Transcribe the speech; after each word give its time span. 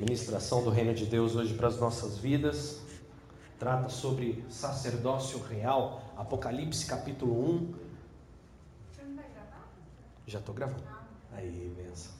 Ministração 0.00 0.64
do 0.64 0.70
Reino 0.70 0.94
de 0.94 1.04
Deus 1.04 1.36
hoje 1.36 1.52
para 1.52 1.68
as 1.68 1.78
nossas 1.78 2.16
vidas. 2.16 2.80
Trata 3.58 3.90
sobre 3.90 4.42
sacerdócio 4.48 5.38
real, 5.42 6.02
Apocalipse 6.16 6.86
capítulo 6.86 7.38
1. 7.38 7.74
Você 8.90 9.02
não 9.02 9.16
vai 9.16 9.26
gravar? 9.26 9.68
Já 10.26 10.38
estou 10.38 10.54
gravando. 10.54 10.82
Aí, 11.34 11.70
benção. 11.76 12.14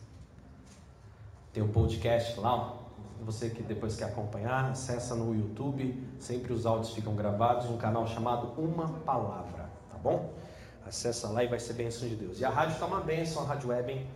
Tem 1.54 1.62
um 1.62 1.72
podcast 1.72 2.38
lá. 2.38 2.76
Você 3.22 3.48
que 3.48 3.62
depois 3.62 3.96
quer 3.96 4.04
acompanhar, 4.04 4.70
acessa 4.70 5.14
no 5.14 5.34
YouTube. 5.34 6.06
Sempre 6.18 6.52
os 6.52 6.66
áudios 6.66 6.92
ficam 6.92 7.16
gravados. 7.16 7.64
Um 7.70 7.78
canal 7.78 8.06
chamado 8.06 8.52
Uma 8.60 8.90
Palavra. 9.06 9.70
Tá 9.90 9.96
bom? 9.96 10.34
Acessa 10.86 11.28
lá 11.30 11.42
e 11.42 11.48
vai 11.48 11.58
ser 11.58 11.72
bênção 11.72 12.06
de 12.06 12.14
Deus. 12.14 12.40
E 12.40 12.44
a 12.44 12.50
rádio 12.50 12.74
está 12.74 12.84
uma 12.84 13.00
bênção, 13.00 13.42
a 13.42 13.46
Rádio 13.46 13.70
Web, 13.70 13.90
hein? 13.90 14.06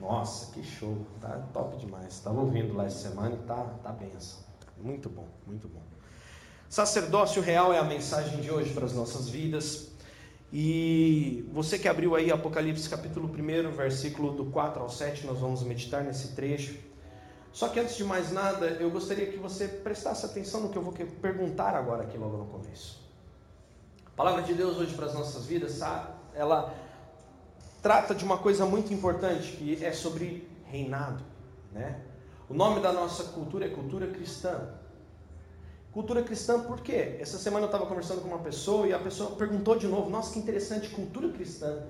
Nossa, 0.00 0.52
que 0.52 0.62
show. 0.62 0.96
Tá 1.20 1.40
top 1.52 1.76
demais. 1.76 2.14
Estava 2.14 2.40
ouvindo 2.40 2.74
lá 2.74 2.86
essa 2.86 3.08
semana 3.08 3.34
e 3.34 3.38
tá, 3.46 3.56
tá 3.82 3.92
benção. 3.92 4.40
Muito 4.76 5.08
bom, 5.08 5.26
muito 5.46 5.68
bom. 5.68 5.80
Sacerdócio 6.68 7.40
real 7.40 7.72
é 7.72 7.78
a 7.78 7.84
mensagem 7.84 8.40
de 8.40 8.50
hoje 8.50 8.72
para 8.72 8.84
as 8.84 8.92
nossas 8.92 9.28
vidas. 9.28 9.88
E 10.52 11.48
você 11.52 11.78
que 11.78 11.88
abriu 11.88 12.14
aí 12.14 12.30
Apocalipse 12.30 12.88
capítulo 12.88 13.28
1, 13.28 13.70
versículo 13.72 14.32
do 14.32 14.46
4 14.46 14.82
ao 14.82 14.88
7, 14.88 15.26
nós 15.26 15.38
vamos 15.38 15.62
meditar 15.62 16.02
nesse 16.04 16.34
trecho. 16.34 16.76
Só 17.52 17.68
que 17.68 17.78
antes 17.78 17.96
de 17.96 18.04
mais 18.04 18.32
nada, 18.32 18.66
eu 18.66 18.90
gostaria 18.90 19.26
que 19.26 19.36
você 19.36 19.68
prestasse 19.68 20.26
atenção 20.26 20.60
no 20.60 20.68
que 20.70 20.76
eu 20.76 20.82
vou 20.82 20.92
perguntar 20.92 21.74
agora 21.74 22.02
aqui 22.02 22.18
logo 22.18 22.36
no 22.36 22.46
começo. 22.46 23.00
A 24.06 24.10
palavra 24.16 24.42
de 24.42 24.54
Deus 24.54 24.76
hoje 24.76 24.94
para 24.94 25.06
as 25.06 25.14
nossas 25.14 25.46
vidas, 25.46 25.72
sabe? 25.72 26.24
ela 26.34 26.74
trata 27.84 28.14
de 28.14 28.24
uma 28.24 28.38
coisa 28.38 28.64
muito 28.64 28.94
importante, 28.94 29.52
que 29.58 29.84
é 29.84 29.92
sobre 29.92 30.48
reinado, 30.64 31.22
né? 31.70 32.00
O 32.48 32.54
nome 32.54 32.80
da 32.80 32.90
nossa 32.90 33.24
cultura 33.24 33.66
é 33.66 33.68
cultura 33.68 34.06
cristã. 34.06 34.70
Cultura 35.92 36.22
cristã 36.22 36.60
por 36.60 36.80
quê? 36.80 37.18
Essa 37.20 37.36
semana 37.36 37.64
eu 37.64 37.66
estava 37.66 37.84
conversando 37.84 38.22
com 38.22 38.28
uma 38.28 38.38
pessoa 38.38 38.86
e 38.86 38.94
a 38.94 38.98
pessoa 38.98 39.36
perguntou 39.36 39.76
de 39.76 39.86
novo: 39.86 40.08
Nossa, 40.08 40.32
que 40.32 40.38
interessante, 40.38 40.88
cultura 40.88 41.28
cristã. 41.28 41.82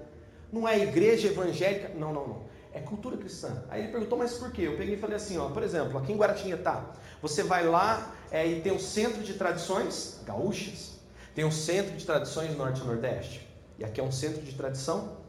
Não 0.53 0.67
é 0.67 0.77
igreja 0.81 1.29
evangélica? 1.29 1.91
Não, 1.91 2.13
não, 2.13 2.27
não. 2.27 2.43
É 2.73 2.81
cultura 2.81 3.17
cristã. 3.17 3.63
Aí 3.69 3.83
ele 3.83 3.93
perguntou, 3.93 4.19
mas 4.19 4.35
por 4.35 4.51
quê? 4.51 4.63
Eu 4.63 4.77
peguei 4.77 4.97
e 4.97 4.99
falei 4.99 5.15
assim: 5.15 5.39
ó, 5.39 5.49
por 5.51 5.63
exemplo, 5.63 5.97
aqui 5.97 6.13
em 6.13 6.17
Guaratinguetá, 6.17 6.91
você 7.23 7.45
vai 7.45 7.65
lá 7.65 8.13
é, 8.33 8.45
e 8.45 8.61
tem 8.63 8.73
um 8.73 8.81
centro 8.81 9.23
de 9.23 9.35
tradições 9.35 10.21
gaúchas, 10.27 10.95
tem 11.37 11.45
um 11.45 11.53
centro 11.53 11.97
de 11.97 12.05
tradições 12.05 12.57
norte 12.57 12.81
e 12.81 12.85
nordeste. 12.85 13.49
E 13.79 13.85
aqui 13.85 14.01
é 14.01 14.05
um 14.05 14.13
centro 14.13 14.43
de 14.43 14.55
tradição 14.55 15.24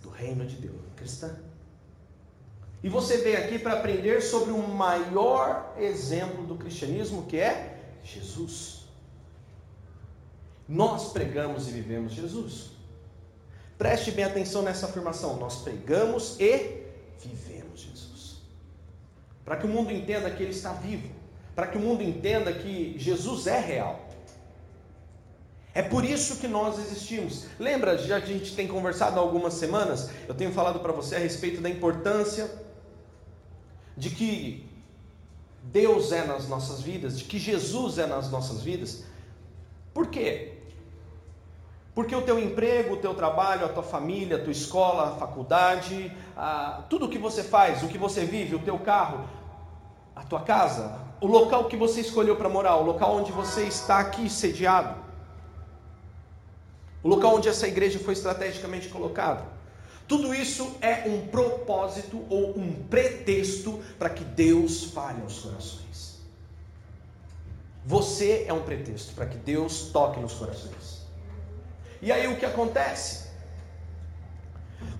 do 0.00 0.08
reino 0.08 0.46
de 0.46 0.56
Deus, 0.56 0.76
cristã. 0.96 1.36
E 2.82 2.88
você 2.88 3.18
veio 3.18 3.38
aqui 3.38 3.58
para 3.58 3.74
aprender 3.74 4.22
sobre 4.22 4.52
o 4.52 4.58
maior 4.58 5.74
exemplo 5.78 6.46
do 6.46 6.56
cristianismo, 6.56 7.26
que 7.26 7.36
é 7.36 7.78
Jesus. 8.02 8.84
Nós 10.66 11.12
pregamos 11.12 11.68
e 11.68 11.72
vivemos 11.72 12.12
Jesus. 12.12 12.70
Preste 13.76 14.10
bem 14.12 14.24
atenção 14.24 14.62
nessa 14.62 14.86
afirmação. 14.86 15.36
Nós 15.36 15.62
pregamos 15.62 16.38
e 16.40 16.84
vivemos 17.18 17.80
Jesus. 17.80 18.36
Para 19.44 19.56
que 19.56 19.66
o 19.66 19.68
mundo 19.68 19.92
entenda 19.92 20.30
que 20.30 20.42
Ele 20.42 20.52
está 20.52 20.72
vivo. 20.72 21.08
Para 21.54 21.66
que 21.66 21.76
o 21.76 21.80
mundo 21.80 22.02
entenda 22.02 22.52
que 22.52 22.98
Jesus 22.98 23.46
é 23.46 23.58
real. 23.58 24.09
É 25.72 25.82
por 25.82 26.04
isso 26.04 26.38
que 26.38 26.48
nós 26.48 26.78
existimos. 26.78 27.46
Lembra, 27.58 27.96
já 27.96 28.16
a 28.16 28.20
gente 28.20 28.54
tem 28.56 28.66
conversado 28.66 29.18
há 29.18 29.22
algumas 29.22 29.54
semanas, 29.54 30.10
eu 30.26 30.34
tenho 30.34 30.52
falado 30.52 30.80
para 30.80 30.92
você 30.92 31.14
a 31.16 31.18
respeito 31.18 31.60
da 31.60 31.68
importância 31.68 32.50
de 33.96 34.10
que 34.10 34.68
Deus 35.62 36.10
é 36.10 36.24
nas 36.24 36.48
nossas 36.48 36.80
vidas, 36.80 37.18
de 37.18 37.24
que 37.24 37.38
Jesus 37.38 37.98
é 37.98 38.06
nas 38.06 38.30
nossas 38.30 38.62
vidas. 38.62 39.04
Por 39.94 40.08
quê? 40.08 40.54
Porque 41.94 42.14
o 42.14 42.22
teu 42.22 42.38
emprego, 42.38 42.94
o 42.94 42.96
teu 42.96 43.14
trabalho, 43.14 43.66
a 43.66 43.68
tua 43.68 43.82
família, 43.82 44.36
a 44.36 44.42
tua 44.42 44.52
escola, 44.52 45.10
a 45.10 45.16
faculdade, 45.16 46.10
a, 46.36 46.84
tudo 46.88 47.06
o 47.06 47.08
que 47.08 47.18
você 47.18 47.42
faz, 47.42 47.82
o 47.82 47.88
que 47.88 47.98
você 47.98 48.24
vive, 48.24 48.54
o 48.54 48.60
teu 48.60 48.78
carro, 48.78 49.28
a 50.16 50.22
tua 50.22 50.40
casa, 50.40 50.98
o 51.20 51.26
local 51.26 51.66
que 51.66 51.76
você 51.76 52.00
escolheu 52.00 52.36
para 52.36 52.48
morar, 52.48 52.76
o 52.76 52.84
local 52.84 53.16
onde 53.16 53.30
você 53.30 53.64
está 53.64 53.98
aqui 53.98 54.30
sediado, 54.30 55.09
o 57.02 57.08
local 57.08 57.36
onde 57.36 57.48
essa 57.48 57.66
igreja 57.66 57.98
foi 57.98 58.14
estrategicamente 58.14 58.88
colocada. 58.88 59.44
Tudo 60.06 60.34
isso 60.34 60.74
é 60.80 61.08
um 61.08 61.28
propósito 61.28 62.24
ou 62.28 62.58
um 62.58 62.72
pretexto 62.90 63.80
para 63.98 64.10
que 64.10 64.24
Deus 64.24 64.84
fale 64.84 65.22
aos 65.22 65.38
corações. 65.38 66.18
Você 67.86 68.44
é 68.46 68.52
um 68.52 68.62
pretexto 68.62 69.14
para 69.14 69.26
que 69.26 69.38
Deus 69.38 69.90
toque 69.92 70.20
nos 70.20 70.32
corações. 70.34 71.00
E 72.02 72.10
aí 72.10 72.26
o 72.26 72.36
que 72.36 72.44
acontece? 72.44 73.30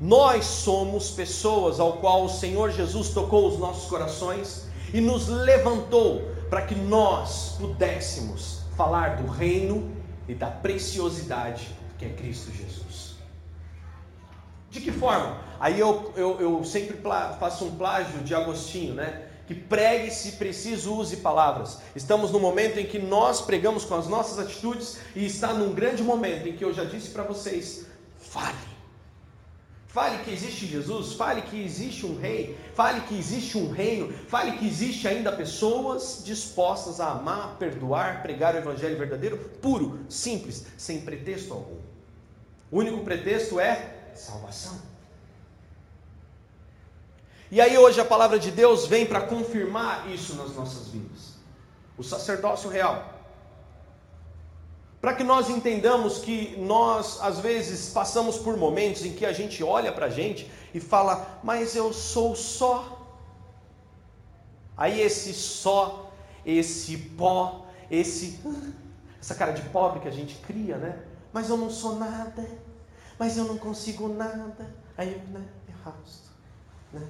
Nós 0.00 0.44
somos 0.44 1.10
pessoas 1.10 1.80
ao 1.80 1.94
qual 1.94 2.24
o 2.24 2.28
Senhor 2.28 2.70
Jesus 2.70 3.10
tocou 3.10 3.48
os 3.48 3.58
nossos 3.58 3.88
corações 3.88 4.66
e 4.94 5.00
nos 5.00 5.28
levantou 5.28 6.22
para 6.48 6.62
que 6.62 6.74
nós 6.74 7.56
pudéssemos 7.58 8.60
falar 8.76 9.16
do 9.16 9.30
reino 9.30 9.90
e 10.28 10.34
da 10.34 10.50
preciosidade 10.50 11.79
que 12.00 12.06
é 12.06 12.08
Cristo 12.08 12.50
Jesus. 12.50 13.16
De 14.70 14.80
que 14.80 14.90
forma? 14.90 15.38
Aí 15.60 15.78
eu, 15.78 16.14
eu, 16.16 16.40
eu 16.40 16.64
sempre 16.64 16.96
faço 17.38 17.66
um 17.66 17.76
plágio 17.76 18.20
de 18.20 18.34
Agostinho, 18.34 18.94
né? 18.94 19.26
Que 19.46 19.54
pregue 19.54 20.10
se 20.10 20.32
preciso, 20.32 20.94
use 20.94 21.18
palavras. 21.18 21.78
Estamos 21.94 22.30
no 22.30 22.40
momento 22.40 22.78
em 22.78 22.86
que 22.86 22.98
nós 22.98 23.42
pregamos 23.42 23.84
com 23.84 23.96
as 23.96 24.06
nossas 24.06 24.38
atitudes 24.38 24.98
e 25.14 25.26
está 25.26 25.52
num 25.52 25.74
grande 25.74 26.02
momento 26.02 26.48
em 26.48 26.56
que 26.56 26.64
eu 26.64 26.72
já 26.72 26.84
disse 26.84 27.10
para 27.10 27.24
vocês: 27.24 27.84
fale. 28.16 28.70
Fale 29.88 30.22
que 30.24 30.30
existe 30.30 30.66
Jesus, 30.66 31.14
fale 31.14 31.42
que 31.42 31.60
existe 31.60 32.06
um 32.06 32.16
rei, 32.16 32.56
fale 32.74 33.00
que 33.00 33.18
existe 33.18 33.58
um 33.58 33.72
reino, 33.72 34.10
fale 34.28 34.52
que 34.52 34.66
existe 34.66 35.06
ainda 35.08 35.32
pessoas 35.32 36.22
dispostas 36.24 37.00
a 37.00 37.10
amar, 37.10 37.58
perdoar, 37.58 38.22
pregar 38.22 38.54
o 38.54 38.58
evangelho 38.58 38.96
verdadeiro, 38.96 39.36
puro, 39.60 39.98
simples, 40.08 40.64
sem 40.78 41.00
pretexto 41.00 41.52
algum. 41.52 41.89
O 42.70 42.78
único 42.78 43.04
pretexto 43.04 43.58
é 43.58 43.94
salvação. 44.14 44.80
E 47.50 47.60
aí 47.60 47.76
hoje 47.76 48.00
a 48.00 48.04
palavra 48.04 48.38
de 48.38 48.50
Deus 48.50 48.86
vem 48.86 49.04
para 49.04 49.22
confirmar 49.22 50.08
isso 50.08 50.36
nas 50.36 50.54
nossas 50.54 50.88
vidas. 50.88 51.34
O 51.98 52.02
sacerdócio 52.04 52.70
real. 52.70 53.12
Para 55.00 55.14
que 55.14 55.24
nós 55.24 55.48
entendamos 55.48 56.18
que 56.18 56.56
nós, 56.58 57.20
às 57.22 57.40
vezes, 57.40 57.90
passamos 57.90 58.38
por 58.38 58.56
momentos 58.56 59.04
em 59.04 59.14
que 59.14 59.26
a 59.26 59.32
gente 59.32 59.64
olha 59.64 59.90
para 59.90 60.06
a 60.06 60.10
gente 60.10 60.48
e 60.72 60.78
fala, 60.78 61.40
mas 61.42 61.74
eu 61.74 61.92
sou 61.92 62.36
só. 62.36 62.98
Aí 64.76 65.00
esse 65.00 65.34
só, 65.34 66.12
esse 66.44 66.96
pó, 66.96 67.66
esse 67.90 68.38
essa 69.20 69.34
cara 69.34 69.52
de 69.52 69.62
pobre 69.70 70.00
que 70.00 70.08
a 70.08 70.12
gente 70.12 70.36
cria, 70.36 70.76
né? 70.76 70.98
Mas 71.32 71.48
eu 71.48 71.56
não 71.56 71.70
sou 71.70 71.96
nada, 71.96 72.46
mas 73.18 73.36
eu 73.36 73.44
não 73.44 73.58
consigo 73.58 74.08
nada. 74.08 74.74
Aí 74.96 75.12
eu 75.12 75.18
né, 75.28 75.46
arrasto. 75.84 76.30
Né? 76.92 77.06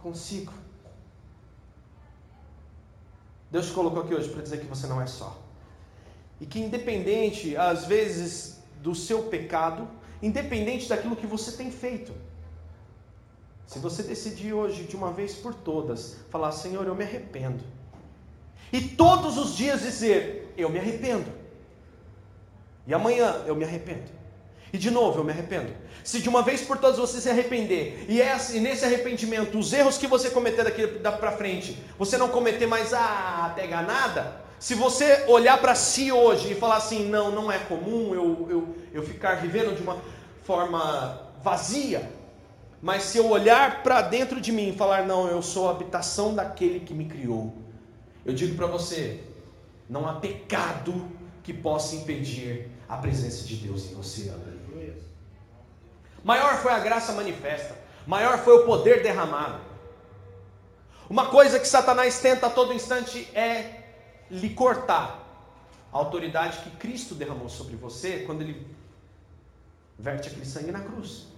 Consigo. 0.00 0.52
Deus 3.50 3.66
te 3.66 3.72
colocou 3.72 4.02
aqui 4.02 4.14
hoje 4.14 4.30
para 4.30 4.42
dizer 4.42 4.60
que 4.60 4.66
você 4.66 4.86
não 4.86 5.00
é 5.00 5.06
só. 5.06 5.40
E 6.40 6.46
que 6.46 6.58
independente, 6.58 7.56
às 7.56 7.84
vezes, 7.86 8.58
do 8.80 8.94
seu 8.94 9.24
pecado, 9.24 9.88
independente 10.22 10.88
daquilo 10.88 11.14
que 11.14 11.26
você 11.26 11.52
tem 11.52 11.70
feito, 11.70 12.12
se 13.66 13.78
você 13.78 14.02
decidir 14.02 14.52
hoje, 14.52 14.84
de 14.84 14.96
uma 14.96 15.12
vez 15.12 15.34
por 15.34 15.54
todas, 15.54 16.16
falar: 16.30 16.52
Senhor, 16.52 16.86
eu 16.86 16.94
me 16.94 17.04
arrependo. 17.04 17.64
E 18.72 18.80
todos 18.80 19.38
os 19.38 19.54
dias 19.54 19.82
dizer: 19.82 20.52
Eu 20.56 20.68
me 20.68 20.78
arrependo. 20.78 21.41
E 22.86 22.94
amanhã 22.94 23.42
eu 23.46 23.54
me 23.54 23.64
arrependo. 23.64 24.10
E 24.72 24.78
de 24.78 24.90
novo 24.90 25.20
eu 25.20 25.24
me 25.24 25.32
arrependo. 25.32 25.70
Se 26.02 26.20
de 26.20 26.28
uma 26.28 26.42
vez 26.42 26.62
por 26.62 26.78
todas 26.78 26.98
você 26.98 27.20
se 27.20 27.28
arrepender, 27.28 28.06
e, 28.08 28.60
nesse 28.60 28.84
arrependimento, 28.84 29.58
os 29.58 29.72
erros 29.72 29.98
que 29.98 30.06
você 30.06 30.30
cometer 30.30 30.64
daqui 30.64 30.86
para 30.86 31.32
frente, 31.32 31.78
você 31.98 32.16
não 32.16 32.28
cometer 32.28 32.66
mais 32.66 32.92
a 32.92 33.52
pega 33.54 33.82
nada, 33.82 34.40
se 34.58 34.74
você 34.74 35.24
olhar 35.28 35.60
para 35.60 35.74
si 35.74 36.10
hoje 36.10 36.52
e 36.52 36.54
falar 36.54 36.76
assim, 36.76 37.08
não, 37.08 37.30
não 37.30 37.50
é 37.50 37.58
comum 37.58 38.14
eu, 38.14 38.46
eu, 38.48 38.76
eu 38.94 39.02
ficar 39.02 39.34
vivendo 39.36 39.76
de 39.76 39.82
uma 39.82 39.98
forma 40.44 41.20
vazia, 41.42 42.10
mas 42.80 43.02
se 43.04 43.18
eu 43.18 43.28
olhar 43.28 43.82
para 43.82 44.02
dentro 44.02 44.40
de 44.40 44.50
mim 44.50 44.70
e 44.70 44.76
falar, 44.76 45.04
não, 45.04 45.28
eu 45.28 45.42
sou 45.42 45.68
a 45.68 45.72
habitação 45.72 46.34
daquele 46.34 46.80
que 46.80 46.94
me 46.94 47.04
criou, 47.04 47.52
eu 48.24 48.32
digo 48.32 48.56
para 48.56 48.66
você, 48.66 49.20
não 49.88 50.08
há 50.08 50.14
pecado 50.14 51.10
que 51.42 51.52
possa 51.52 51.96
impedir 51.96 52.70
a 52.92 52.98
presença 52.98 53.44
de 53.44 53.56
Deus 53.56 53.90
em 53.90 53.94
você. 53.94 54.30
Maior 56.22 56.58
foi 56.58 56.72
a 56.72 56.78
graça 56.78 57.12
manifesta, 57.12 57.74
maior 58.06 58.38
foi 58.38 58.58
o 58.58 58.66
poder 58.66 59.02
derramado. 59.02 59.60
Uma 61.08 61.30
coisa 61.30 61.58
que 61.58 61.66
Satanás 61.66 62.20
tenta 62.20 62.48
a 62.48 62.50
todo 62.50 62.74
instante 62.74 63.26
é 63.34 63.82
lhe 64.30 64.50
cortar 64.50 65.26
a 65.90 65.96
autoridade 65.96 66.58
que 66.58 66.70
Cristo 66.76 67.14
derramou 67.14 67.48
sobre 67.48 67.76
você 67.76 68.24
quando 68.26 68.42
ele 68.42 68.66
verte 69.98 70.28
aquele 70.28 70.44
sangue 70.44 70.70
na 70.70 70.80
cruz. 70.80 71.28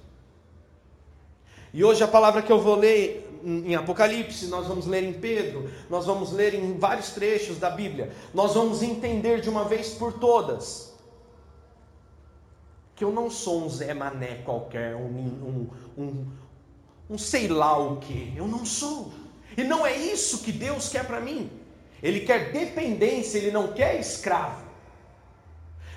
E 1.72 1.84
hoje 1.84 2.02
a 2.02 2.08
palavra 2.08 2.42
que 2.42 2.50
eu 2.50 2.60
vou 2.60 2.74
ler 2.74 3.30
em 3.44 3.76
Apocalipse, 3.76 4.48
nós 4.48 4.66
vamos 4.66 4.86
ler 4.86 5.04
em 5.04 5.12
Pedro, 5.12 5.70
nós 5.88 6.04
vamos 6.04 6.32
ler 6.32 6.52
em 6.52 6.78
vários 6.78 7.10
trechos 7.10 7.58
da 7.58 7.70
Bíblia, 7.70 8.12
nós 8.34 8.54
vamos 8.54 8.82
entender 8.82 9.40
de 9.40 9.48
uma 9.48 9.64
vez 9.64 9.90
por 9.94 10.14
todas 10.14 10.93
que 12.94 13.02
eu 13.02 13.12
não 13.12 13.28
sou 13.28 13.64
um 13.64 13.68
Zé 13.68 13.92
Mané 13.92 14.42
qualquer, 14.44 14.94
um, 14.94 15.00
um, 15.06 15.70
um, 15.98 16.26
um 17.10 17.18
sei 17.18 17.48
lá 17.48 17.76
o 17.76 17.96
que, 17.96 18.32
eu 18.36 18.46
não 18.46 18.64
sou. 18.64 19.12
E 19.56 19.64
não 19.64 19.86
é 19.86 19.96
isso 19.96 20.38
que 20.38 20.52
Deus 20.52 20.88
quer 20.88 21.04
para 21.06 21.20
mim. 21.20 21.50
Ele 22.02 22.20
quer 22.20 22.52
dependência, 22.52 23.38
ele 23.38 23.50
não 23.50 23.72
quer 23.72 23.98
escravo. 23.98 24.64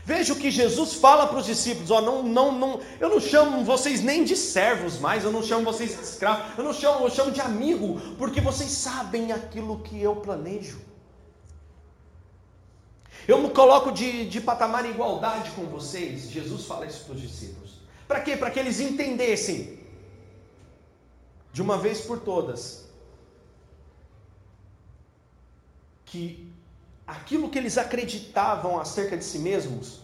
Veja 0.07 0.31
o 0.31 0.37
que 0.37 0.49
Jesus 0.49 0.93
fala 0.93 1.27
para 1.27 1.39
os 1.39 1.45
discípulos: 1.45 1.91
ó, 1.91 1.99
não, 1.99 2.23
não, 2.23 2.51
não, 2.51 2.79
eu 2.97 3.09
não 3.09 3.19
chamo 3.19 3.65
vocês 3.65 4.01
nem 4.01 4.23
de 4.23 4.37
servos 4.37 4.99
mais, 4.99 5.25
eu 5.25 5.31
não 5.33 5.43
chamo 5.43 5.65
vocês 5.65 5.97
de 5.97 6.01
escravos, 6.01 6.57
eu 6.57 6.63
não 6.63 6.73
chamo, 6.73 7.05
eu 7.05 7.09
chamo 7.09 7.29
de 7.29 7.41
amigo, 7.41 7.99
porque 8.17 8.39
vocês 8.39 8.71
sabem 8.71 9.33
aquilo 9.33 9.81
que 9.81 10.01
eu 10.01 10.15
planejo. 10.15 10.86
Eu 13.27 13.41
me 13.41 13.49
coloco 13.49 13.91
de, 13.91 14.27
de 14.29 14.39
patamar 14.39 14.85
em 14.85 14.91
igualdade 14.91 15.51
com 15.51 15.65
vocês. 15.65 16.29
Jesus 16.29 16.65
fala 16.65 16.85
isso 16.85 17.03
para 17.03 17.15
os 17.15 17.21
discípulos. 17.21 17.81
Para 18.07 18.21
quê? 18.21 18.37
Para 18.37 18.49
que 18.49 18.59
eles 18.59 18.79
entendessem, 18.79 19.79
de 21.51 21.61
uma 21.61 21.77
vez 21.77 21.99
por 22.01 22.19
todas, 22.19 22.87
que 26.05 26.53
aquilo 27.05 27.49
que 27.49 27.57
eles 27.57 27.77
acreditavam 27.77 28.79
acerca 28.79 29.17
de 29.17 29.25
si 29.25 29.39
mesmos 29.39 29.99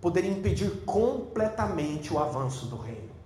poderia 0.00 0.30
impedir 0.30 0.84
completamente 0.84 2.12
o 2.12 2.18
avanço 2.18 2.66
do 2.66 2.76
reino. 2.76 3.17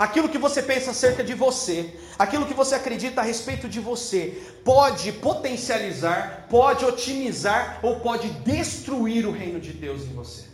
Aquilo 0.00 0.30
que 0.30 0.38
você 0.38 0.62
pensa 0.62 0.92
acerca 0.92 1.22
de 1.22 1.34
você, 1.34 1.94
aquilo 2.18 2.46
que 2.46 2.54
você 2.54 2.74
acredita 2.74 3.20
a 3.20 3.24
respeito 3.24 3.68
de 3.68 3.78
você, 3.78 4.20
pode 4.64 5.12
potencializar, 5.12 6.46
pode 6.48 6.86
otimizar 6.86 7.80
ou 7.82 8.00
pode 8.00 8.30
destruir 8.52 9.26
o 9.26 9.30
reino 9.30 9.60
de 9.60 9.74
Deus 9.74 10.04
em 10.04 10.14
você. 10.14 10.46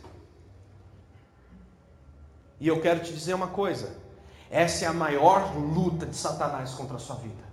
E 2.58 2.66
eu 2.66 2.80
quero 2.80 3.04
te 3.04 3.12
dizer 3.12 3.34
uma 3.34 3.46
coisa: 3.46 3.96
essa 4.50 4.84
é 4.84 4.88
a 4.88 4.92
maior 4.92 5.56
luta 5.56 6.06
de 6.06 6.16
Satanás 6.16 6.74
contra 6.74 6.96
a 6.96 6.98
sua 6.98 7.14
vida 7.14 7.46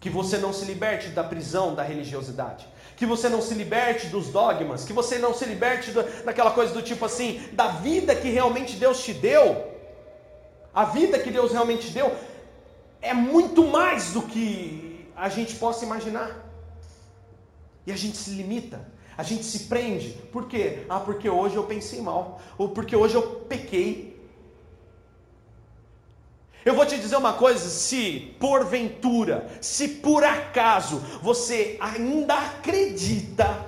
que 0.00 0.08
você 0.08 0.38
não 0.38 0.52
se 0.52 0.64
liberte 0.64 1.08
da 1.08 1.24
prisão 1.24 1.74
da 1.74 1.82
religiosidade, 1.82 2.68
que 2.98 3.06
você 3.06 3.28
não 3.28 3.40
se 3.40 3.54
liberte 3.54 4.08
dos 4.08 4.26
dogmas, 4.26 4.84
que 4.84 4.92
você 4.92 5.18
não 5.18 5.32
se 5.32 5.44
liberte 5.44 5.92
do, 5.92 6.02
daquela 6.24 6.50
coisa 6.50 6.74
do 6.74 6.82
tipo 6.82 7.04
assim, 7.04 7.40
da 7.52 7.68
vida 7.68 8.14
que 8.14 8.28
realmente 8.28 8.74
Deus 8.74 9.04
te 9.04 9.14
deu. 9.14 9.68
A 10.74 10.84
vida 10.84 11.16
que 11.20 11.30
Deus 11.30 11.52
realmente 11.52 11.90
deu 11.90 12.12
é 13.00 13.14
muito 13.14 13.64
mais 13.68 14.12
do 14.12 14.22
que 14.22 15.06
a 15.16 15.28
gente 15.28 15.54
possa 15.54 15.84
imaginar. 15.84 16.44
E 17.86 17.92
a 17.92 17.96
gente 17.96 18.16
se 18.16 18.30
limita, 18.30 18.84
a 19.16 19.22
gente 19.22 19.44
se 19.44 19.60
prende. 19.60 20.10
Por 20.32 20.48
quê? 20.48 20.84
Ah, 20.88 20.98
porque 20.98 21.30
hoje 21.30 21.54
eu 21.54 21.62
pensei 21.62 22.00
mal, 22.00 22.40
ou 22.58 22.70
porque 22.70 22.96
hoje 22.96 23.14
eu 23.14 23.22
pequei, 23.48 24.07
eu 26.68 26.74
vou 26.74 26.84
te 26.84 26.98
dizer 26.98 27.16
uma 27.16 27.32
coisa: 27.32 27.68
se 27.70 28.34
porventura, 28.38 29.48
se 29.60 29.88
por 29.88 30.22
acaso 30.22 30.98
você 31.22 31.78
ainda 31.80 32.34
acredita, 32.34 33.66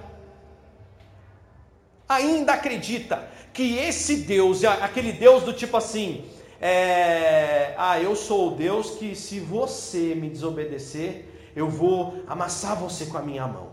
ainda 2.07 2.53
acredita 2.53 3.27
que 3.55 3.79
esse 3.79 4.17
Deus, 4.17 4.63
aquele 4.65 5.13
Deus 5.13 5.43
do 5.45 5.53
tipo 5.55 5.77
assim, 5.79 6.27
é, 6.61 7.75
ah, 7.79 7.99
eu 7.99 8.15
sou 8.15 8.53
o 8.53 8.57
Deus 8.57 8.91
que 8.91 9.15
se 9.15 9.41
você 9.41 10.15
me 10.15 10.29
desobedecer, 10.29 11.25
eu 11.57 11.71
vou 11.71 12.23
amassar 12.27 12.77
você 12.77 13.07
com 13.07 13.17
a 13.17 13.23
minha 13.23 13.47
mão. 13.47 13.71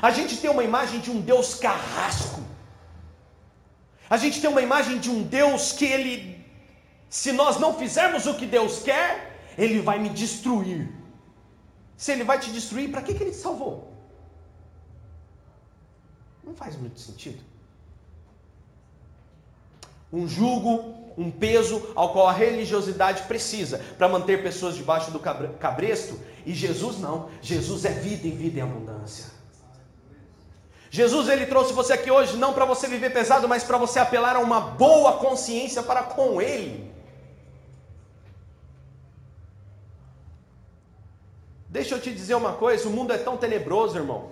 A 0.00 0.12
gente 0.12 0.36
tem 0.36 0.48
uma 0.48 0.62
imagem 0.62 1.00
de 1.00 1.10
um 1.10 1.20
Deus 1.20 1.56
carrasco. 1.56 2.40
A 4.08 4.16
gente 4.16 4.40
tem 4.40 4.48
uma 4.48 4.62
imagem 4.62 4.98
de 4.98 5.10
um 5.10 5.22
Deus 5.22 5.72
que 5.72 5.84
ele 5.84 6.41
se 7.12 7.30
nós 7.30 7.60
não 7.60 7.74
fizermos 7.74 8.24
o 8.24 8.32
que 8.32 8.46
Deus 8.46 8.78
quer, 8.82 9.38
Ele 9.58 9.82
vai 9.82 9.98
me 9.98 10.08
destruir. 10.08 10.90
Se 11.94 12.10
Ele 12.10 12.24
vai 12.24 12.38
te 12.40 12.50
destruir, 12.50 12.90
para 12.90 13.02
que, 13.02 13.12
que 13.12 13.22
Ele 13.22 13.32
te 13.32 13.36
salvou? 13.36 13.92
Não 16.42 16.54
faz 16.54 16.74
muito 16.74 16.98
sentido. 16.98 17.38
Um 20.10 20.26
jugo, 20.26 21.12
um 21.18 21.30
peso 21.30 21.86
ao 21.94 22.14
qual 22.14 22.28
a 22.28 22.32
religiosidade 22.32 23.24
precisa 23.24 23.84
para 23.98 24.08
manter 24.08 24.42
pessoas 24.42 24.74
debaixo 24.74 25.10
do 25.10 25.20
cabresto, 25.20 26.18
e 26.46 26.54
Jesus 26.54 26.98
não. 26.98 27.28
Jesus 27.42 27.84
é 27.84 27.90
vida 27.90 28.26
e 28.26 28.30
vida 28.30 28.60
em 28.60 28.62
abundância. 28.62 29.26
Jesus 30.88 31.28
ele 31.28 31.44
trouxe 31.44 31.74
você 31.74 31.92
aqui 31.92 32.10
hoje 32.10 32.38
não 32.38 32.54
para 32.54 32.64
você 32.64 32.88
viver 32.88 33.12
pesado, 33.12 33.46
mas 33.46 33.62
para 33.62 33.76
você 33.76 33.98
apelar 33.98 34.36
a 34.36 34.40
uma 34.40 34.60
boa 34.62 35.18
consciência 35.18 35.82
para 35.82 36.04
com 36.04 36.40
ele. 36.40 36.91
Deixa 41.72 41.94
eu 41.94 42.00
te 42.00 42.12
dizer 42.12 42.34
uma 42.34 42.52
coisa: 42.52 42.86
o 42.86 42.92
mundo 42.92 43.14
é 43.14 43.18
tão 43.18 43.38
tenebroso, 43.38 43.96
irmão. 43.96 44.30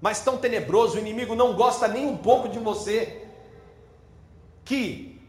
Mas 0.00 0.20
tão 0.20 0.38
tenebroso, 0.38 0.94
o 0.94 1.00
inimigo 1.00 1.34
não 1.34 1.54
gosta 1.54 1.88
nem 1.88 2.06
um 2.06 2.16
pouco 2.16 2.48
de 2.48 2.60
você. 2.60 3.26
Que 4.64 5.20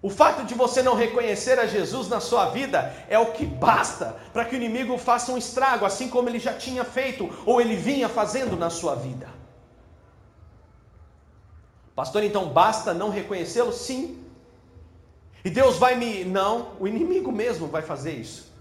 o 0.00 0.08
fato 0.08 0.44
de 0.44 0.54
você 0.54 0.80
não 0.80 0.94
reconhecer 0.94 1.58
a 1.58 1.66
Jesus 1.66 2.08
na 2.08 2.20
sua 2.20 2.50
vida 2.50 2.94
é 3.08 3.18
o 3.18 3.32
que 3.32 3.44
basta 3.44 4.16
para 4.32 4.44
que 4.44 4.54
o 4.54 4.60
inimigo 4.62 4.96
faça 4.96 5.32
um 5.32 5.38
estrago, 5.38 5.84
assim 5.84 6.08
como 6.08 6.28
ele 6.28 6.38
já 6.38 6.54
tinha 6.54 6.84
feito 6.84 7.28
ou 7.44 7.60
ele 7.60 7.74
vinha 7.74 8.08
fazendo 8.08 8.56
na 8.56 8.70
sua 8.70 8.94
vida. 8.94 9.28
Pastor, 11.96 12.22
então 12.22 12.50
basta 12.50 12.94
não 12.94 13.08
reconhecê-lo? 13.10 13.72
Sim. 13.72 14.22
E 15.44 15.50
Deus 15.50 15.78
vai 15.78 15.96
me. 15.96 16.24
Não, 16.24 16.76
o 16.78 16.86
inimigo 16.86 17.32
mesmo 17.32 17.66
vai 17.66 17.82
fazer 17.82 18.12
isso. 18.12 18.54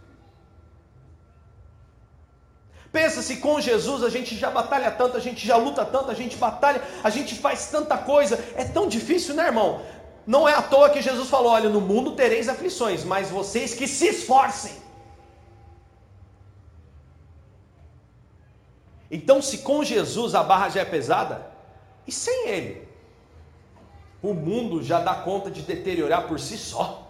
Pensa 2.95 3.21
se 3.21 3.35
com 3.43 3.59
Jesus 3.59 4.03
a 4.03 4.09
gente 4.09 4.37
já 4.37 4.49
batalha 4.49 4.89
tanto, 4.89 5.17
a 5.17 5.19
gente 5.19 5.45
já 5.45 5.57
luta 5.57 5.83
tanto, 5.83 6.09
a 6.11 6.13
gente 6.13 6.37
batalha, 6.37 6.81
a 7.03 7.09
gente 7.09 7.35
faz 7.35 7.67
tanta 7.69 7.97
coisa. 7.97 8.41
É 8.55 8.63
tão 8.63 8.87
difícil, 8.87 9.35
né, 9.35 9.47
irmão? 9.47 9.81
Não 10.25 10.47
é 10.47 10.53
à 10.53 10.61
toa 10.61 10.89
que 10.89 11.01
Jesus 11.01 11.29
falou: 11.29 11.51
olha, 11.51 11.69
no 11.69 11.81
mundo 11.81 12.13
tereis 12.13 12.47
aflições, 12.47 13.03
mas 13.03 13.29
vocês 13.29 13.73
que 13.73 13.85
se 13.85 14.07
esforcem. 14.07 14.71
Então, 19.11 19.41
se 19.41 19.57
com 19.57 19.83
Jesus 19.83 20.33
a 20.33 20.41
barra 20.41 20.69
já 20.69 20.79
é 20.79 20.85
pesada, 20.85 21.51
e 22.07 22.13
sem 22.13 22.47
Ele, 22.47 22.87
o 24.23 24.33
mundo 24.33 24.81
já 24.81 25.01
dá 25.01 25.15
conta 25.15 25.51
de 25.51 25.63
deteriorar 25.63 26.29
por 26.29 26.39
si 26.39 26.57
só. 26.57 27.05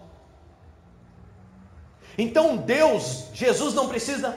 Então, 2.18 2.56
Deus, 2.56 3.26
Jesus 3.32 3.72
não 3.74 3.88
precisa 3.88 4.36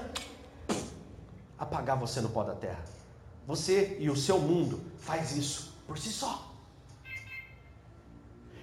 apagar 1.69 1.97
você 1.97 2.19
no 2.19 2.29
pó 2.29 2.43
da 2.43 2.55
terra. 2.55 2.83
Você 3.47 3.97
e 3.99 4.09
o 4.09 4.15
seu 4.15 4.39
mundo 4.39 4.81
faz 4.97 5.35
isso 5.37 5.73
por 5.87 5.97
si 5.97 6.11
só. 6.11 6.47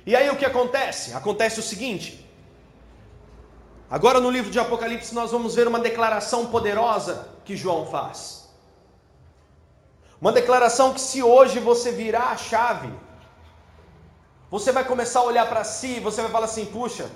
E 0.04 0.14
aí 0.14 0.28
o 0.30 0.36
que 0.36 0.44
acontece? 0.44 1.14
Acontece 1.14 1.58
o 1.60 1.62
seguinte: 1.62 2.28
agora 3.90 4.20
no 4.20 4.30
livro 4.30 4.50
de 4.50 4.58
Apocalipse 4.58 5.14
nós 5.14 5.30
vamos 5.30 5.54
ver 5.54 5.66
uma 5.66 5.80
declaração 5.80 6.46
poderosa 6.46 7.28
que 7.44 7.56
João 7.56 7.86
faz. 7.86 8.44
Uma 10.20 10.32
declaração 10.32 10.94
que, 10.94 11.00
se 11.00 11.22
hoje 11.22 11.58
você 11.58 11.92
virar 11.92 12.30
a 12.30 12.36
chave, 12.36 12.90
você 14.50 14.72
vai 14.72 14.84
começar 14.84 15.20
a 15.20 15.24
olhar 15.24 15.46
para 15.48 15.62
si, 15.64 16.00
você 16.00 16.22
vai 16.22 16.30
falar 16.30 16.46
assim: 16.46 16.66
puxa, 16.66 17.10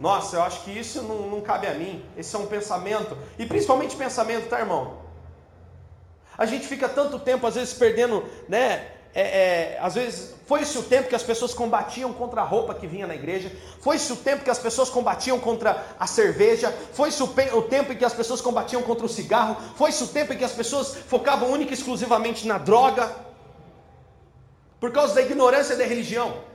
nossa, 0.00 0.36
eu 0.36 0.42
acho 0.42 0.62
que 0.62 0.70
isso 0.70 1.02
não, 1.02 1.28
não 1.28 1.40
cabe 1.42 1.66
a 1.66 1.74
mim. 1.74 2.02
Esse 2.16 2.34
é 2.34 2.38
um 2.38 2.46
pensamento. 2.46 3.16
E 3.38 3.44
principalmente 3.44 3.94
pensamento, 3.94 4.48
tá, 4.48 4.58
irmão? 4.58 5.02
A 6.38 6.46
gente 6.46 6.66
fica 6.66 6.88
tanto 6.88 7.18
tempo, 7.18 7.46
às 7.46 7.54
vezes, 7.54 7.74
perdendo, 7.74 8.24
né? 8.48 8.92
É, 9.12 9.20
é, 9.20 9.78
às 9.78 9.96
vezes, 9.96 10.34
foi-se 10.46 10.78
o 10.78 10.82
tempo 10.84 11.08
que 11.08 11.14
as 11.14 11.22
pessoas 11.22 11.52
combatiam 11.52 12.14
contra 12.14 12.40
a 12.40 12.44
roupa 12.44 12.74
que 12.74 12.86
vinha 12.86 13.06
na 13.06 13.14
igreja, 13.14 13.52
foi-se 13.80 14.10
o 14.10 14.16
tempo 14.16 14.42
que 14.42 14.48
as 14.48 14.58
pessoas 14.58 14.88
combatiam 14.88 15.38
contra 15.38 15.84
a 15.98 16.06
cerveja, 16.06 16.74
foi-se 16.94 17.22
o, 17.22 17.26
o, 17.26 17.62
tempo 17.62 17.92
em 17.92 17.96
que 17.96 18.04
as 18.04 18.14
pessoas 18.14 18.40
combatiam 18.40 18.80
contra 18.82 19.04
o 19.04 19.08
cigarro, 19.08 19.56
foi-se 19.74 20.02
o 20.02 20.06
tempo 20.06 20.32
em 20.32 20.38
que 20.38 20.44
as 20.44 20.52
pessoas 20.52 20.94
focavam 20.94 21.50
única 21.50 21.72
e 21.72 21.74
exclusivamente 21.74 22.46
na 22.46 22.56
droga, 22.56 23.14
por 24.78 24.92
causa 24.92 25.14
da 25.14 25.20
ignorância 25.20 25.76
da 25.76 25.84
religião. 25.84 26.49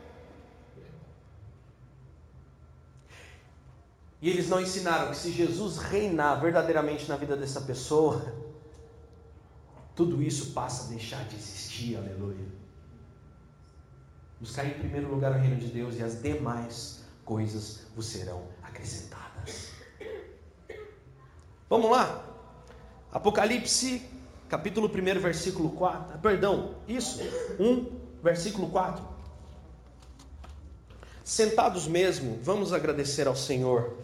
E 4.21 4.29
eles 4.29 4.49
não 4.49 4.59
ensinaram 4.59 5.11
que 5.11 5.17
se 5.17 5.31
Jesus 5.31 5.77
reinar 5.77 6.39
verdadeiramente 6.39 7.07
na 7.07 7.15
vida 7.15 7.35
dessa 7.35 7.61
pessoa, 7.61 8.33
tudo 9.95 10.21
isso 10.21 10.51
passa 10.51 10.85
a 10.85 10.87
deixar 10.87 11.23
de 11.25 11.35
existir, 11.35 11.95
aleluia. 11.97 12.45
Buscar 14.39 14.65
em 14.65 14.71
primeiro 14.71 15.09
lugar 15.09 15.31
o 15.31 15.35
reino 15.35 15.57
de 15.57 15.67
Deus 15.67 15.95
e 15.97 16.03
as 16.03 16.21
demais 16.21 17.03
coisas 17.23 17.81
vos 17.95 18.05
serão 18.05 18.47
acrescentadas. 18.61 19.71
Vamos 21.69 21.89
lá? 21.89 22.23
Apocalipse, 23.11 24.01
capítulo 24.49 24.87
1, 24.87 25.19
versículo 25.19 25.69
4. 25.71 26.19
Perdão, 26.19 26.75
isso, 26.87 27.21
1, 27.59 28.19
versículo 28.21 28.69
4. 28.69 29.14
Sentados 31.25 31.87
mesmo, 31.87 32.37
vamos 32.43 32.71
agradecer 32.71 33.27
ao 33.27 33.35
Senhor. 33.35 33.95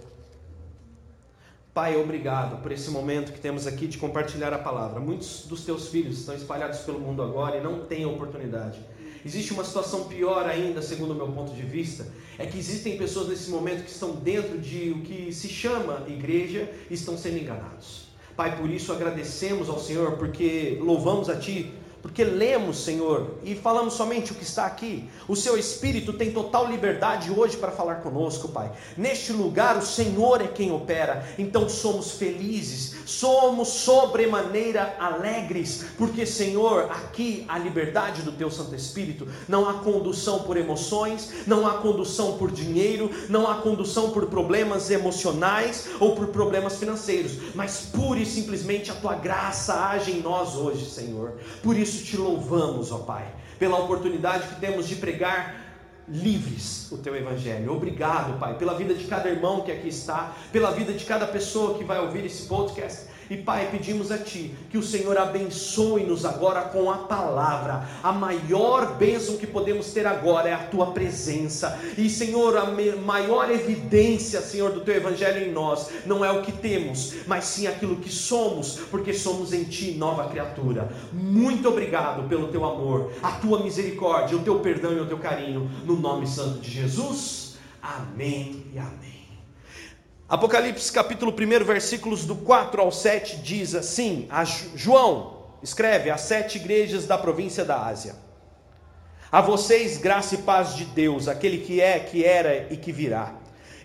Pai, 1.72 1.96
obrigado 1.96 2.64
por 2.64 2.72
esse 2.72 2.90
momento 2.90 3.32
que 3.32 3.40
temos 3.40 3.68
aqui 3.68 3.86
de 3.86 4.00
compartilhar 4.00 4.52
a 4.54 4.58
palavra. 4.58 5.00
Muitos 5.00 5.46
dos 5.46 5.64
teus 5.64 5.90
filhos 5.90 6.18
estão 6.18 6.34
espalhados 6.34 6.80
pelo 6.80 7.00
mundo 7.00 7.22
agora 7.22 7.58
e 7.58 7.62
não 7.62 7.86
têm 7.86 8.08
oportunidade. 8.08 8.80
Existe 9.24 9.54
uma 9.54 9.64
situação 9.64 10.06
pior 10.06 10.48
ainda, 10.48 10.82
segundo 10.82 11.12
o 11.12 11.16
meu 11.16 11.28
ponto 11.28 11.54
de 11.54 11.62
vista, 11.62 12.08
é 12.40 12.48
que 12.48 12.58
existem 12.58 12.98
pessoas 12.98 13.28
nesse 13.28 13.52
momento 13.52 13.84
que 13.84 13.92
estão 13.92 14.16
dentro 14.16 14.58
de 14.58 14.90
o 14.90 15.02
que 15.02 15.32
se 15.32 15.48
chama 15.48 16.04
igreja 16.08 16.72
e 16.90 16.96
estão 16.96 17.16
sendo 17.16 17.38
enganados. 17.38 18.08
Pai, 18.36 18.58
por 18.58 18.68
isso 18.68 18.92
agradecemos 18.92 19.70
ao 19.70 19.80
Senhor, 19.80 20.14
porque 20.14 20.80
louvamos 20.82 21.30
a 21.30 21.36
Ti 21.36 21.72
porque 22.02 22.24
lemos, 22.24 22.84
Senhor, 22.84 23.36
e 23.44 23.56
falamos 23.56 23.94
somente 23.94 24.32
o 24.32 24.36
que 24.36 24.44
está 24.44 24.66
aqui. 24.66 25.08
O 25.28 25.36
seu 25.36 25.58
Espírito 25.58 26.14
tem 26.14 26.32
total 26.32 26.68
liberdade 26.68 27.32
hoje 27.32 27.58
para 27.58 27.72
falar 27.72 27.96
conosco, 27.96 28.48
Pai. 28.48 28.72
Neste 28.98 29.32
lugar, 29.32 29.78
o 29.78 29.86
Senhor 29.86 30.42
é 30.42 30.48
quem 30.48 30.72
opera, 30.72 31.26
então 31.38 31.70
somos 31.70 32.12
felizes, 32.12 32.96
somos 33.06 33.68
sobremaneira 33.68 34.96
alegres, 35.00 35.86
porque, 35.98 36.26
Senhor, 36.26 36.90
aqui 36.90 37.46
a 37.48 37.60
liberdade 37.60 38.24
do 38.24 38.32
Teu 38.32 38.50
Santo 38.50 38.76
Espírito. 38.76 39.28
Não 39.48 39.70
há 39.70 39.76
condução 39.76 40.40
por 40.40 40.58
emoções, 40.58 41.32
não 41.46 41.68
há 41.68 41.76
condução 41.76 42.38
por 42.38 42.52
dinheiro, 42.52 43.12
não 43.30 43.48
há 43.48 43.56
condução 43.56 44.10
por 44.10 44.26
problemas 44.26 44.90
emocionais 44.90 45.88
ou 46.00 46.16
por 46.16 46.28
problemas 46.28 46.78
financeiros, 46.78 47.34
mas 47.54 47.82
pura 47.82 48.20
e 48.20 48.26
simplesmente 48.26 48.90
a 48.90 48.96
Tua 48.96 49.16
graça 49.16 49.74
age 49.90 50.12
em 50.12 50.22
nós 50.22 50.56
hoje, 50.56 50.90
Senhor. 50.90 51.34
Por 51.62 51.78
isso, 51.78 51.91
isso 51.92 52.06
te 52.06 52.18
louvamos, 52.18 52.92
ó 52.92 53.00
Pai, 53.00 53.28
pela 53.60 53.78
oportunidade 53.78 54.48
que 54.48 54.60
temos 54.62 54.88
de 54.88 54.96
pregar 54.96 55.56
livres 56.08 56.92
o 56.92 56.98
teu 56.98 57.16
evangelho. 57.16 57.74
Obrigado, 57.74 58.40
Pai, 58.40 58.58
pela 58.58 58.74
vida 58.74 58.94
de 58.94 59.06
cada 59.06 59.30
irmão 59.30 59.62
que 59.62 59.72
aqui 59.72 59.90
está, 59.90 60.34
pela 60.52 60.72
vida 60.72 60.94
de 60.94 61.06
cada 61.06 61.28
pessoa 61.28 61.78
que 61.78 61.84
vai 61.84 62.00
ouvir 62.00 62.26
esse 62.26 62.48
podcast. 62.48 63.06
E 63.32 63.38
Pai, 63.38 63.70
pedimos 63.72 64.12
a 64.12 64.18
Ti 64.18 64.54
que 64.70 64.78
o 64.78 64.84
Senhor 64.84 65.18
abençoe-nos 65.18 66.26
agora 66.26 66.64
com 66.64 66.92
a 66.92 66.98
palavra. 66.98 67.88
A 68.04 68.12
maior 68.12 68.98
bênção 68.98 69.38
que 69.38 69.48
podemos 69.48 69.94
ter 69.94 70.06
agora 70.06 70.50
é 70.50 70.54
a 70.54 70.66
Tua 70.66 70.88
presença. 70.88 71.80
E 71.98 72.10
Senhor, 72.10 72.58
a 72.58 72.66
maior 73.06 73.50
evidência, 73.50 74.42
Senhor, 74.42 74.74
do 74.74 74.82
Teu 74.82 74.96
Evangelho 74.96 75.48
em 75.48 75.50
nós 75.50 75.90
não 76.06 76.26
é 76.26 76.30
o 76.30 76.42
que 76.42 76.52
temos, 76.52 77.26
mas 77.26 77.46
sim 77.46 77.68
aquilo 77.68 77.96
que 77.96 78.10
somos, 78.10 78.80
porque 78.92 79.14
somos 79.14 79.54
em 79.54 79.64
Ti 79.64 79.92
nova 79.92 80.28
criatura. 80.28 80.92
Muito 81.14 81.70
obrigado 81.70 82.28
pelo 82.28 82.50
Teu 82.50 82.66
amor, 82.66 83.14
a 83.24 83.32
Tua 83.32 83.64
misericórdia, 83.64 84.36
o 84.36 84.44
Teu 84.44 84.60
perdão 84.60 84.92
e 84.92 85.00
o 85.00 85.08
Teu 85.08 85.20
carinho. 85.20 85.72
No 85.86 85.96
nome 85.96 86.28
santo 86.28 86.60
de 86.60 86.70
Jesus. 86.70 87.56
Amém 87.82 88.66
e 88.74 88.78
amém. 88.78 89.11
Apocalipse 90.32 90.90
capítulo 90.94 91.34
1, 91.34 91.66
versículos 91.66 92.24
do 92.26 92.38
4 92.38 92.82
ao 92.82 92.90
7 92.90 93.40
diz 93.40 93.76
assim: 93.76 94.30
João 94.74 95.44
escreve 95.62 96.10
às 96.10 96.22
sete 96.22 96.58
igrejas 96.58 97.06
da 97.06 97.18
província 97.18 97.66
da 97.66 97.86
Ásia. 97.86 98.16
A 99.30 99.42
vocês 99.42 99.98
graça 99.98 100.36
e 100.36 100.38
paz 100.38 100.74
de 100.74 100.86
Deus, 100.86 101.28
aquele 101.28 101.58
que 101.58 101.82
é, 101.82 102.00
que 102.00 102.24
era 102.24 102.72
e 102.72 102.78
que 102.78 102.94
virá. 102.94 103.36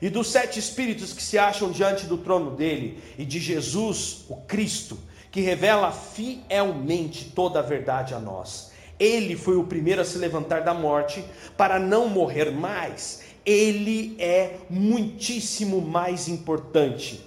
E 0.01 0.09
dos 0.09 0.31
sete 0.31 0.61
espíritos 0.61 1.13
que 1.13 1.21
se 1.21 1.37
acham 1.37 1.73
diante 1.73 2.07
do 2.07 2.17
trono 2.17 2.53
dele, 2.53 3.03
e 3.19 3.25
de 3.25 3.41
Jesus, 3.41 4.25
o 4.29 4.37
Cristo, 4.37 4.97
que 5.33 5.41
revela 5.41 5.91
fielmente 5.91 7.25
toda 7.35 7.59
a 7.59 7.63
verdade 7.63 8.15
a 8.15 8.21
nós. 8.21 8.71
Ele 9.01 9.37
foi 9.37 9.57
o 9.57 9.65
primeiro 9.65 10.01
a 10.01 10.05
se 10.05 10.17
levantar 10.17 10.63
da 10.63 10.73
morte 10.73 11.25
para 11.57 11.81
não 11.81 12.09
morrer 12.09 12.53
mais 12.53 13.26
ele 13.47 14.17
é 14.19 14.57
muitíssimo 14.69 15.81
mais 15.81 16.27
importante 16.27 17.25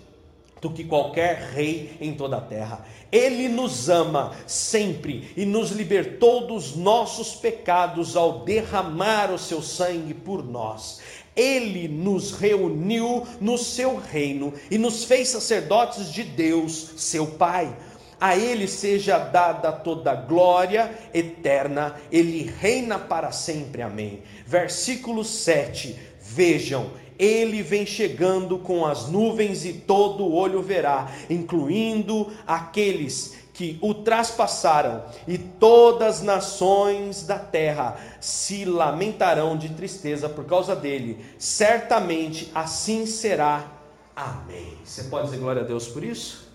do 0.61 0.69
que 0.69 0.83
qualquer 0.83 1.53
rei 1.53 1.95
em 2.01 2.13
toda 2.13 2.35
a 2.35 2.41
terra. 2.41 2.85
Ele 3.09 3.47
nos 3.47 3.89
ama 3.89 4.33
sempre 4.45 5.31
e 5.38 5.45
nos 5.45 5.71
libertou 5.71 6.45
dos 6.45 6.75
nossos 6.75 7.33
pecados 7.35 8.17
ao 8.17 8.39
derramar 8.39 9.31
o 9.31 9.39
seu 9.39 9.61
sangue 9.61 10.13
por 10.13 10.43
nós. 10.43 10.99
Ele 11.33 11.88
nos 11.88 12.33
reuniu 12.33 13.25
no 13.39 13.57
seu 13.57 13.95
reino 13.95 14.53
e 14.69 14.77
nos 14.77 15.05
fez 15.05 15.29
sacerdotes 15.29 16.11
de 16.11 16.23
Deus, 16.23 16.95
seu 16.97 17.25
Pai. 17.25 17.73
A 18.19 18.35
Ele 18.35 18.67
seja 18.67 19.17
dada 19.17 19.71
toda 19.71 20.13
glória 20.13 20.93
eterna, 21.13 21.95
Ele 22.11 22.51
reina 22.59 22.99
para 22.99 23.31
sempre. 23.31 23.81
Amém. 23.81 24.21
Versículo 24.45 25.23
7 25.23 26.09
Vejam, 26.31 26.91
ele 27.17 27.63
vem 27.63 27.88
chegando 27.88 28.59
com 28.59 28.86
as 28.86 29.07
nuvens 29.09 29.65
e 29.65 29.74
todo 29.74 30.31
olho 30.31 30.62
verá, 30.62 31.12
incluindo 31.27 32.31
aqueles 32.45 33.36
que 33.51 33.79
o 33.81 33.95
traspassaram, 33.95 35.03
e 35.27 35.38
todas 35.38 36.17
as 36.17 36.21
nações 36.21 37.24
da 37.24 37.39
terra 37.39 37.98
se 38.21 38.63
lamentarão 38.63 39.57
de 39.57 39.69
tristeza 39.69 40.29
por 40.29 40.45
causa 40.45 40.75
dele. 40.75 41.25
Certamente 41.39 42.51
assim 42.53 43.07
será. 43.07 43.67
Amém. 44.15 44.77
Você 44.86 45.05
pode 45.05 45.25
dizer 45.25 45.39
glória 45.39 45.63
a 45.63 45.65
Deus 45.65 45.88
por 45.88 46.03
isso? 46.03 46.48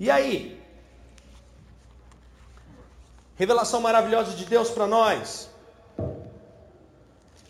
E 0.00 0.10
aí? 0.10 0.58
Revelação 3.36 3.82
maravilhosa 3.82 4.32
de 4.32 4.46
Deus 4.46 4.70
para 4.70 4.86
nós. 4.86 5.50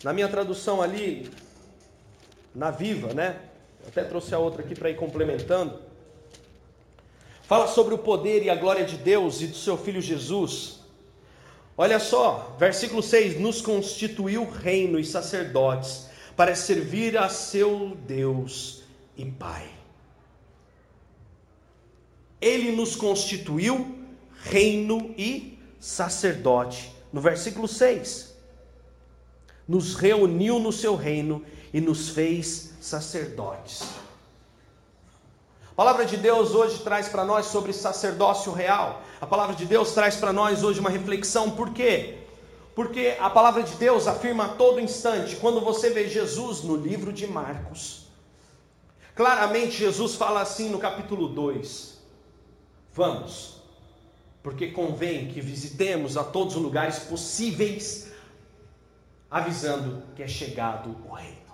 Na 0.02 0.12
minha 0.12 0.28
tradução 0.28 0.82
ali, 0.82 1.30
na 2.54 2.70
Viva, 2.70 3.12
né? 3.14 3.40
Eu 3.82 3.88
até 3.88 4.04
trouxe 4.04 4.34
a 4.34 4.38
outra 4.38 4.62
aqui 4.62 4.74
para 4.74 4.90
ir 4.90 4.96
complementando. 4.96 5.80
Fala 7.42 7.68
sobre 7.68 7.94
o 7.94 7.98
poder 7.98 8.42
e 8.42 8.50
a 8.50 8.54
glória 8.54 8.84
de 8.84 8.96
Deus 8.96 9.40
e 9.40 9.46
do 9.46 9.56
seu 9.56 9.78
Filho 9.78 10.00
Jesus. 10.00 10.80
Olha 11.78 11.98
só, 11.98 12.56
versículo 12.58 13.02
6: 13.02 13.38
Nos 13.38 13.60
constituiu 13.60 14.48
reino 14.48 14.98
e 14.98 15.04
sacerdotes 15.04 16.08
para 16.34 16.54
servir 16.54 17.16
a 17.16 17.28
seu 17.28 17.96
Deus 18.06 18.82
e 19.16 19.24
Pai. 19.24 19.68
Ele 22.40 22.72
nos 22.72 22.94
constituiu 22.96 23.96
reino 24.42 25.14
e 25.16 25.58
sacerdote. 25.80 26.92
No 27.12 27.20
versículo 27.20 27.66
6 27.66 28.35
nos 29.66 29.94
reuniu 29.94 30.58
no 30.58 30.72
seu 30.72 30.94
reino 30.94 31.42
e 31.72 31.80
nos 31.80 32.10
fez 32.10 32.74
sacerdotes. 32.80 33.82
A 35.70 35.74
palavra 35.76 36.06
de 36.06 36.16
Deus 36.16 36.54
hoje 36.54 36.78
traz 36.78 37.08
para 37.08 37.24
nós 37.24 37.46
sobre 37.46 37.72
sacerdócio 37.72 38.52
real. 38.52 39.02
A 39.20 39.26
palavra 39.26 39.54
de 39.54 39.66
Deus 39.66 39.92
traz 39.92 40.16
para 40.16 40.32
nós 40.32 40.62
hoje 40.62 40.80
uma 40.80 40.88
reflexão, 40.88 41.50
por 41.50 41.70
quê? 41.70 42.18
Porque 42.74 43.16
a 43.20 43.28
palavra 43.28 43.62
de 43.62 43.74
Deus 43.74 44.06
afirma 44.06 44.44
a 44.44 44.48
todo 44.48 44.80
instante, 44.80 45.36
quando 45.36 45.60
você 45.60 45.90
vê 45.90 46.08
Jesus 46.08 46.62
no 46.62 46.76
livro 46.76 47.12
de 47.12 47.26
Marcos, 47.26 48.06
claramente 49.14 49.76
Jesus 49.76 50.14
fala 50.14 50.40
assim 50.40 50.70
no 50.70 50.78
capítulo 50.78 51.28
2: 51.28 51.98
Vamos, 52.94 53.62
porque 54.42 54.68
convém 54.68 55.28
que 55.28 55.40
visitemos 55.40 56.16
a 56.16 56.24
todos 56.24 56.56
os 56.56 56.62
lugares 56.62 56.98
possíveis 57.00 58.12
avisando 59.30 60.02
que 60.14 60.22
é 60.22 60.28
chegado 60.28 60.96
o 61.08 61.12
reino. 61.12 61.46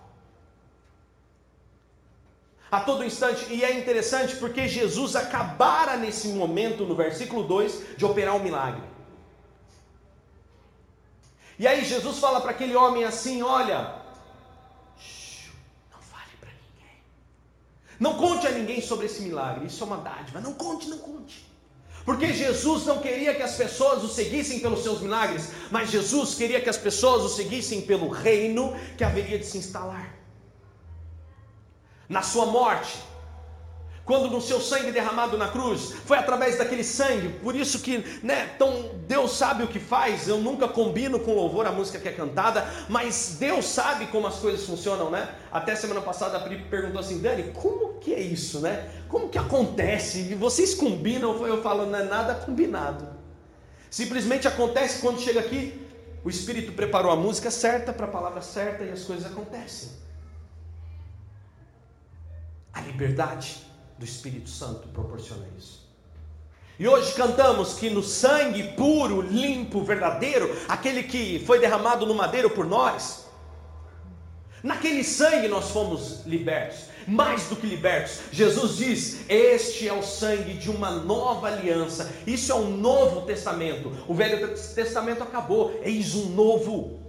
A 2.70 2.80
todo 2.80 3.04
instante, 3.04 3.52
e 3.52 3.62
é 3.62 3.78
interessante 3.78 4.36
porque 4.36 4.66
Jesus 4.66 5.14
acabara 5.14 5.96
nesse 5.96 6.28
momento, 6.28 6.84
no 6.86 6.94
versículo 6.94 7.42
2, 7.42 7.98
de 7.98 8.04
operar 8.04 8.34
um 8.34 8.42
milagre. 8.42 8.82
E 11.58 11.66
aí 11.66 11.84
Jesus 11.84 12.18
fala 12.18 12.40
para 12.40 12.52
aquele 12.52 12.74
homem 12.74 13.04
assim: 13.04 13.42
Olha, 13.42 14.00
não 15.92 16.00
fale 16.00 16.32
para 16.40 16.48
ninguém, 16.48 17.02
não 18.00 18.16
conte 18.16 18.46
a 18.46 18.50
ninguém 18.52 18.80
sobre 18.80 19.04
esse 19.04 19.20
milagre, 19.20 19.66
isso 19.66 19.84
é 19.84 19.86
uma 19.86 19.98
dádiva, 19.98 20.40
não 20.40 20.54
conte, 20.54 20.88
não 20.88 20.98
conte. 20.98 21.51
Porque 22.04 22.32
Jesus 22.32 22.84
não 22.84 22.98
queria 22.98 23.34
que 23.34 23.42
as 23.42 23.54
pessoas 23.54 24.02
o 24.02 24.08
seguissem 24.08 24.58
pelos 24.58 24.82
seus 24.82 25.00
milagres, 25.00 25.50
mas 25.70 25.90
Jesus 25.90 26.34
queria 26.34 26.60
que 26.60 26.68
as 26.68 26.76
pessoas 26.76 27.22
o 27.22 27.28
seguissem 27.28 27.82
pelo 27.82 28.08
reino 28.08 28.74
que 28.96 29.04
haveria 29.04 29.38
de 29.38 29.46
se 29.46 29.58
instalar. 29.58 30.18
na 32.08 32.20
sua 32.20 32.44
morte, 32.44 32.98
quando 34.12 34.28
no 34.28 34.42
seu 34.42 34.60
sangue 34.60 34.92
derramado 34.92 35.38
na 35.38 35.48
cruz, 35.48 35.94
foi 36.04 36.18
através 36.18 36.58
daquele 36.58 36.84
sangue, 36.84 37.30
por 37.42 37.56
isso 37.56 37.80
que, 37.80 38.04
né, 38.22 38.52
então 38.54 38.90
Deus 39.08 39.32
sabe 39.32 39.62
o 39.62 39.66
que 39.66 39.78
faz, 39.78 40.28
eu 40.28 40.36
nunca 40.36 40.68
combino 40.68 41.18
com 41.18 41.32
louvor 41.32 41.66
a 41.66 41.72
música 41.72 41.98
que 41.98 42.06
é 42.10 42.12
cantada, 42.12 42.68
mas 42.90 43.38
Deus 43.40 43.64
sabe 43.64 44.08
como 44.08 44.26
as 44.26 44.34
coisas 44.34 44.66
funcionam, 44.66 45.10
né? 45.10 45.34
Até 45.50 45.74
semana 45.74 46.02
passada 46.02 46.36
a 46.36 46.40
Pri 46.40 46.58
perguntou 46.58 47.00
assim, 47.00 47.22
Dani, 47.22 47.54
como 47.54 47.94
que 48.00 48.12
é 48.12 48.20
isso, 48.20 48.60
né? 48.60 48.86
Como 49.08 49.30
que 49.30 49.38
acontece? 49.38 50.34
Vocês 50.34 50.74
combinam? 50.74 51.46
Eu 51.46 51.62
falo, 51.62 51.86
não 51.86 51.98
é 51.98 52.04
nada 52.04 52.34
combinado. 52.34 53.08
Simplesmente 53.90 54.46
acontece 54.46 55.00
quando 55.00 55.20
chega 55.20 55.40
aqui, 55.40 55.80
o 56.22 56.28
Espírito 56.28 56.72
preparou 56.72 57.10
a 57.10 57.16
música 57.16 57.50
certa 57.50 57.94
para 57.94 58.04
a 58.04 58.10
palavra 58.10 58.42
certa 58.42 58.84
e 58.84 58.90
as 58.90 59.04
coisas 59.04 59.24
acontecem. 59.24 59.88
A 62.74 62.82
liberdade 62.82 63.71
do 64.02 64.04
Espírito 64.04 64.50
Santo 64.50 64.88
proporciona 64.88 65.46
isso. 65.56 65.88
E 66.76 66.88
hoje 66.88 67.14
cantamos 67.14 67.74
que 67.74 67.88
no 67.88 68.02
sangue 68.02 68.72
puro, 68.72 69.20
limpo, 69.20 69.84
verdadeiro, 69.84 70.52
aquele 70.68 71.04
que 71.04 71.38
foi 71.46 71.60
derramado 71.60 72.04
no 72.04 72.12
madeiro 72.12 72.50
por 72.50 72.66
nós, 72.66 73.26
naquele 74.60 75.04
sangue 75.04 75.46
nós 75.46 75.70
fomos 75.70 76.26
libertos. 76.26 76.90
Mais 77.06 77.48
do 77.48 77.56
que 77.56 77.66
libertos, 77.66 78.20
Jesus 78.32 78.76
diz: 78.76 79.20
Este 79.28 79.88
é 79.88 79.92
o 79.92 80.02
sangue 80.02 80.54
de 80.54 80.70
uma 80.70 80.90
nova 80.90 81.48
aliança. 81.48 82.12
Isso 82.26 82.50
é 82.50 82.54
um 82.54 82.76
novo 82.76 83.22
testamento. 83.22 83.92
O 84.08 84.14
Velho 84.14 84.56
Testamento 84.74 85.22
acabou, 85.22 85.80
eis 85.84 86.14
um 86.14 86.30
novo. 86.30 87.01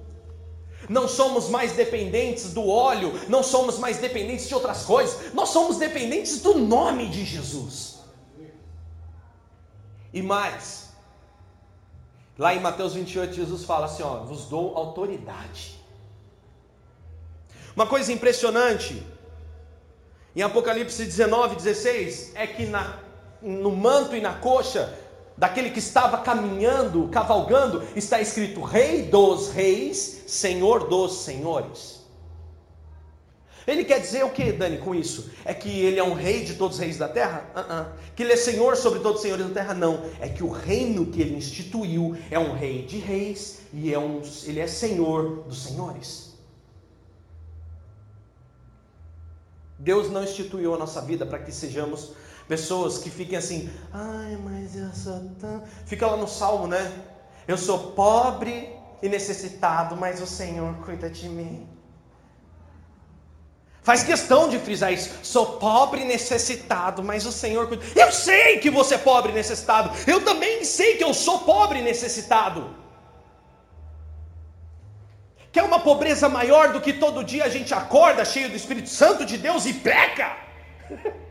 Não 0.89 1.07
somos 1.07 1.49
mais 1.49 1.73
dependentes 1.73 2.53
do 2.53 2.67
óleo, 2.67 3.13
não 3.29 3.43
somos 3.43 3.77
mais 3.77 3.97
dependentes 3.97 4.47
de 4.47 4.53
outras 4.53 4.83
coisas, 4.83 5.33
nós 5.33 5.49
somos 5.49 5.77
dependentes 5.77 6.41
do 6.41 6.57
nome 6.57 7.07
de 7.09 7.23
Jesus. 7.23 7.99
E 10.13 10.21
mais, 10.21 10.89
lá 12.37 12.53
em 12.53 12.59
Mateus 12.59 12.93
28, 12.93 13.33
Jesus 13.33 13.63
fala 13.63 13.85
assim: 13.85 14.03
ó, 14.03 14.23
vos 14.23 14.45
dou 14.45 14.77
autoridade. 14.77 15.79
Uma 17.75 17.87
coisa 17.87 18.13
impressionante, 18.13 19.03
em 20.35 20.41
Apocalipse 20.41 21.03
19, 21.03 21.55
16, 21.55 22.35
é 22.35 22.45
que 22.45 22.65
na, 22.65 22.99
no 23.41 23.71
manto 23.71 24.15
e 24.15 24.21
na 24.21 24.33
coxa 24.33 24.93
daquele 25.37 25.69
que 25.69 25.79
estava 25.79 26.17
caminhando, 26.19 27.07
cavalgando, 27.09 27.83
está 27.95 28.21
escrito 28.21 28.61
Rei 28.61 29.03
dos 29.03 29.49
Reis, 29.49 30.23
Senhor 30.27 30.87
dos 30.87 31.23
Senhores. 31.23 32.03
Ele 33.65 33.85
quer 33.85 33.99
dizer 33.99 34.23
o 34.25 34.29
que, 34.29 34.51
Dani, 34.51 34.77
com 34.77 34.93
isso? 34.93 35.31
É 35.45 35.53
que 35.53 35.69
ele 35.69 35.97
é 35.97 36.03
um 36.03 36.13
rei 36.13 36.43
de 36.43 36.55
todos 36.55 36.77
os 36.77 36.83
reis 36.83 36.97
da 36.97 37.07
terra? 37.07 37.49
Uh 37.55 37.59
-uh. 37.59 38.13
Que 38.13 38.23
ele 38.23 38.33
é 38.33 38.35
senhor 38.35 38.75
sobre 38.75 38.99
todos 38.99 39.17
os 39.17 39.21
senhores 39.21 39.47
da 39.47 39.53
terra? 39.53 39.73
Não. 39.73 40.03
É 40.19 40.27
que 40.27 40.43
o 40.43 40.49
reino 40.49 41.05
que 41.05 41.21
ele 41.21 41.35
instituiu 41.35 42.17
é 42.29 42.37
um 42.37 42.53
rei 42.53 42.85
de 42.85 42.97
reis 42.97 43.61
e 43.71 43.93
é 43.93 43.97
um, 43.97 44.21
ele 44.43 44.59
é 44.59 44.67
senhor 44.67 45.43
dos 45.47 45.63
senhores. 45.63 46.33
Deus 49.79 50.09
não 50.09 50.23
instituiu 50.23 50.73
a 50.73 50.77
nossa 50.77 51.01
vida 51.01 51.25
para 51.25 51.39
que 51.39 51.51
sejamos 51.51 52.13
Pessoas 52.47 52.97
que 52.97 53.09
fiquem 53.09 53.37
assim, 53.37 53.69
ai, 53.91 54.37
mas 54.43 54.75
eu 54.75 54.91
sou 54.93 55.31
tão. 55.39 55.63
Fica 55.85 56.07
lá 56.07 56.17
no 56.17 56.27
salmo, 56.27 56.67
né? 56.67 56.91
Eu 57.47 57.57
sou 57.57 57.91
pobre 57.91 58.69
e 59.01 59.09
necessitado, 59.09 59.95
mas 59.95 60.21
o 60.21 60.27
Senhor 60.27 60.75
cuida 60.85 61.09
de 61.09 61.29
mim. 61.29 61.67
Faz 63.81 64.03
questão 64.03 64.47
de 64.47 64.59
frisar 64.59 64.93
isso. 64.93 65.09
Sou 65.23 65.57
pobre 65.57 66.01
e 66.01 66.05
necessitado, 66.05 67.03
mas 67.03 67.25
o 67.25 67.31
Senhor 67.31 67.67
cuida. 67.67 67.83
Eu 67.95 68.11
sei 68.11 68.59
que 68.59 68.69
você 68.69 68.95
é 68.95 68.97
pobre 68.97 69.31
e 69.31 69.35
necessitado. 69.35 69.91
Eu 70.07 70.23
também 70.23 70.63
sei 70.63 70.95
que 70.95 71.03
eu 71.03 71.13
sou 71.13 71.39
pobre 71.39 71.79
e 71.79 71.81
necessitado. 71.81 72.75
Quer 75.51 75.63
uma 75.63 75.79
pobreza 75.79 76.27
maior 76.27 76.73
do 76.73 76.81
que 76.81 76.93
todo 76.93 77.23
dia 77.23 77.43
a 77.45 77.49
gente 77.49 77.73
acorda 77.73 78.25
cheio 78.25 78.49
do 78.49 78.55
Espírito 78.55 78.89
Santo 78.89 79.25
de 79.25 79.37
Deus 79.37 79.65
e 79.65 79.73
peca? 79.73 80.35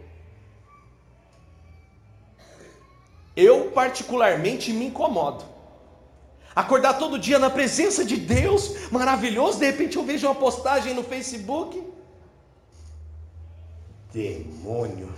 Eu, 3.36 3.70
particularmente, 3.70 4.72
me 4.72 4.86
incomodo. 4.86 5.44
Acordar 6.54 6.98
todo 6.98 7.18
dia 7.18 7.38
na 7.38 7.48
presença 7.48 8.04
de 8.04 8.16
Deus, 8.16 8.90
maravilhoso, 8.90 9.58
de 9.58 9.66
repente 9.66 9.96
eu 9.96 10.04
vejo 10.04 10.26
uma 10.26 10.34
postagem 10.34 10.92
no 10.92 11.02
Facebook. 11.02 11.82
Demônio, 14.12 15.10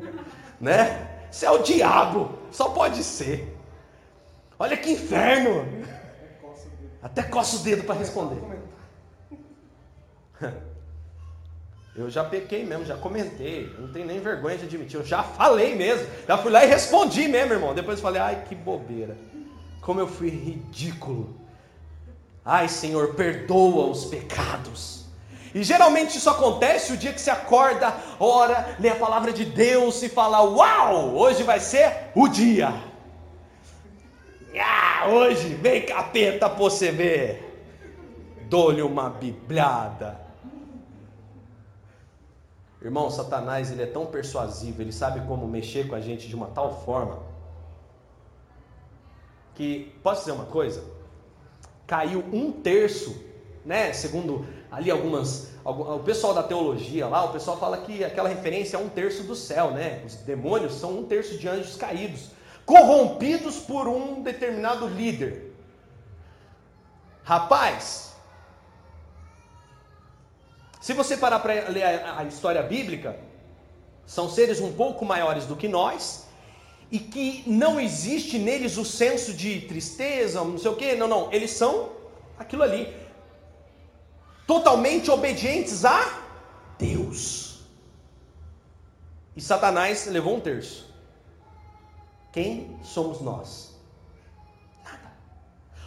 né? 0.60 1.28
Isso 1.32 1.46
é 1.46 1.50
o 1.50 1.62
diabo, 1.62 2.38
só 2.50 2.68
pode 2.68 3.02
ser. 3.02 3.56
Olha 4.58 4.76
que 4.76 4.90
inferno. 4.90 5.66
Até 7.02 7.22
coça 7.22 7.56
o 7.56 7.60
dedo 7.60 7.84
para 7.84 7.94
responder. 7.94 8.42
Eu 11.96 12.10
já 12.10 12.22
pequei 12.22 12.62
mesmo, 12.62 12.84
já 12.84 12.94
comentei, 12.94 13.74
não 13.78 13.88
tenho 13.88 14.04
nem 14.04 14.20
vergonha 14.20 14.58
de 14.58 14.66
admitir, 14.66 14.96
eu 14.96 15.04
já 15.04 15.22
falei 15.22 15.74
mesmo, 15.74 16.06
já 16.28 16.36
fui 16.36 16.50
lá 16.50 16.62
e 16.62 16.68
respondi 16.68 17.26
mesmo, 17.26 17.54
irmão. 17.54 17.74
Depois 17.74 18.00
falei, 18.00 18.20
ai 18.20 18.44
que 18.46 18.54
bobeira, 18.54 19.16
como 19.80 19.98
eu 19.98 20.06
fui 20.06 20.28
ridículo. 20.28 21.34
Ai 22.44 22.68
Senhor, 22.68 23.14
perdoa 23.14 23.86
os 23.86 24.04
pecados. 24.04 25.06
E 25.54 25.62
geralmente 25.62 26.18
isso 26.18 26.28
acontece 26.28 26.92
o 26.92 26.98
dia 26.98 27.14
que 27.14 27.20
você 27.20 27.30
acorda, 27.30 27.94
ora, 28.20 28.76
lê 28.78 28.90
a 28.90 28.96
palavra 28.96 29.32
de 29.32 29.46
Deus 29.46 30.02
e 30.02 30.08
fala: 30.10 30.42
Uau, 30.42 31.14
hoje 31.16 31.42
vai 31.44 31.60
ser 31.60 32.10
o 32.14 32.28
dia. 32.28 32.74
Ah, 34.60 35.08
hoje 35.08 35.54
vem 35.54 35.86
capeta 35.86 36.48
pra 36.48 36.58
você 36.58 36.90
ver. 36.90 37.42
Dou-lhe 38.50 38.82
uma 38.82 39.08
biblada 39.08 40.25
Irmão, 42.80 43.10
Satanás 43.10 43.70
ele 43.70 43.82
é 43.82 43.86
tão 43.86 44.06
persuasivo, 44.06 44.82
ele 44.82 44.92
sabe 44.92 45.26
como 45.26 45.46
mexer 45.46 45.88
com 45.88 45.94
a 45.94 46.00
gente 46.00 46.28
de 46.28 46.34
uma 46.34 46.48
tal 46.48 46.84
forma 46.84 47.36
que 49.56 49.92
posso 50.02 50.20
dizer 50.20 50.32
uma 50.32 50.44
coisa? 50.44 50.84
Caiu 51.86 52.22
um 52.32 52.52
terço, 52.52 53.24
né? 53.64 53.92
Segundo 53.92 54.46
ali 54.70 54.90
algumas, 54.90 55.52
o 55.64 55.98
pessoal 56.00 56.34
da 56.34 56.42
teologia 56.42 57.08
lá, 57.08 57.24
o 57.24 57.32
pessoal 57.32 57.56
fala 57.56 57.78
que 57.78 58.04
aquela 58.04 58.28
referência 58.28 58.76
é 58.76 58.80
um 58.80 58.88
terço 58.88 59.22
do 59.24 59.34
céu, 59.34 59.70
né? 59.70 60.02
Os 60.04 60.14
demônios 60.16 60.74
são 60.74 60.98
um 60.98 61.04
terço 61.04 61.38
de 61.38 61.48
anjos 61.48 61.74
caídos, 61.74 62.30
corrompidos 62.66 63.56
por 63.56 63.88
um 63.88 64.22
determinado 64.22 64.86
líder. 64.86 65.54
Rapaz, 67.24 68.14
se 70.86 70.92
você 70.92 71.16
parar 71.16 71.40
para 71.40 71.68
ler 71.68 71.82
a, 71.82 72.20
a 72.20 72.24
história 72.26 72.62
bíblica, 72.62 73.18
são 74.06 74.30
seres 74.30 74.60
um 74.60 74.72
pouco 74.72 75.04
maiores 75.04 75.44
do 75.44 75.56
que 75.56 75.66
nós 75.66 76.28
e 76.92 77.00
que 77.00 77.42
não 77.44 77.80
existe 77.80 78.38
neles 78.38 78.76
o 78.76 78.84
senso 78.84 79.34
de 79.34 79.62
tristeza, 79.62 80.44
não 80.44 80.56
sei 80.56 80.70
o 80.70 80.76
que, 80.76 80.94
não, 80.94 81.08
não, 81.08 81.32
eles 81.32 81.50
são 81.50 81.90
aquilo 82.38 82.62
ali, 82.62 82.96
totalmente 84.46 85.10
obedientes 85.10 85.84
a 85.84 86.22
Deus. 86.78 87.62
E 89.34 89.40
Satanás 89.40 90.06
levou 90.06 90.36
um 90.36 90.40
terço. 90.40 90.88
Quem 92.32 92.78
somos 92.84 93.20
nós? 93.20 93.75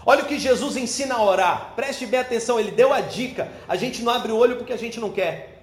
Olha 0.05 0.23
o 0.23 0.27
que 0.27 0.39
Jesus 0.39 0.77
ensina 0.77 1.15
a 1.15 1.23
orar. 1.23 1.73
Preste 1.75 2.05
bem 2.05 2.19
atenção, 2.19 2.59
ele 2.59 2.71
deu 2.71 2.93
a 2.93 3.01
dica. 3.01 3.51
A 3.67 3.75
gente 3.75 4.01
não 4.01 4.11
abre 4.11 4.31
o 4.31 4.37
olho 4.37 4.55
porque 4.55 4.73
a 4.73 4.77
gente 4.77 4.99
não 4.99 5.11
quer. 5.11 5.59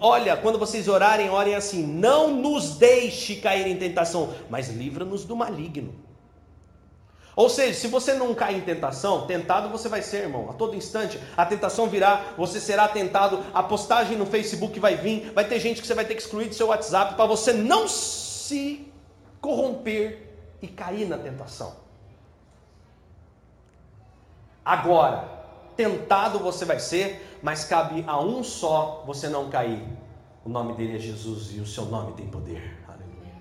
Olha, 0.00 0.36
quando 0.36 0.58
vocês 0.58 0.88
orarem, 0.88 1.30
orem 1.30 1.54
assim: 1.54 1.82
não 1.86 2.34
nos 2.34 2.76
deixe 2.76 3.36
cair 3.36 3.66
em 3.66 3.76
tentação, 3.76 4.34
mas 4.48 4.68
livra-nos 4.68 5.24
do 5.24 5.36
maligno. 5.36 5.94
Ou 7.36 7.48
seja, 7.48 7.78
se 7.78 7.86
você 7.86 8.12
não 8.14 8.34
cair 8.34 8.58
em 8.58 8.62
tentação, 8.62 9.26
tentado 9.26 9.68
você 9.68 9.88
vai 9.88 10.02
ser, 10.02 10.24
irmão. 10.24 10.50
A 10.50 10.52
todo 10.52 10.76
instante 10.76 11.18
a 11.36 11.46
tentação 11.46 11.88
virá, 11.88 12.34
você 12.36 12.60
será 12.60 12.88
tentado. 12.88 13.42
A 13.54 13.62
postagem 13.62 14.16
no 14.16 14.26
Facebook 14.26 14.78
vai 14.80 14.96
vir, 14.96 15.32
vai 15.32 15.46
ter 15.46 15.60
gente 15.60 15.80
que 15.80 15.86
você 15.86 15.94
vai 15.94 16.04
ter 16.04 16.14
que 16.14 16.20
excluir 16.20 16.48
do 16.48 16.54
seu 16.54 16.66
WhatsApp 16.66 17.14
para 17.14 17.26
você 17.26 17.52
não 17.52 17.86
se 17.88 18.92
corromper 19.40 20.36
e 20.60 20.66
cair 20.66 21.08
na 21.08 21.16
tentação. 21.16 21.74
Agora, 24.70 25.28
tentado 25.74 26.38
você 26.38 26.64
vai 26.64 26.78
ser, 26.78 27.40
mas 27.42 27.64
cabe 27.64 28.04
a 28.06 28.20
um 28.20 28.44
só 28.44 29.02
você 29.04 29.28
não 29.28 29.50
cair. 29.50 29.82
O 30.44 30.48
nome 30.48 30.74
dele 30.74 30.94
é 30.94 30.98
Jesus 31.00 31.50
e 31.52 31.58
o 31.58 31.66
seu 31.66 31.86
nome 31.86 32.12
tem 32.12 32.28
poder. 32.28 32.78
Aleluia. 32.86 33.32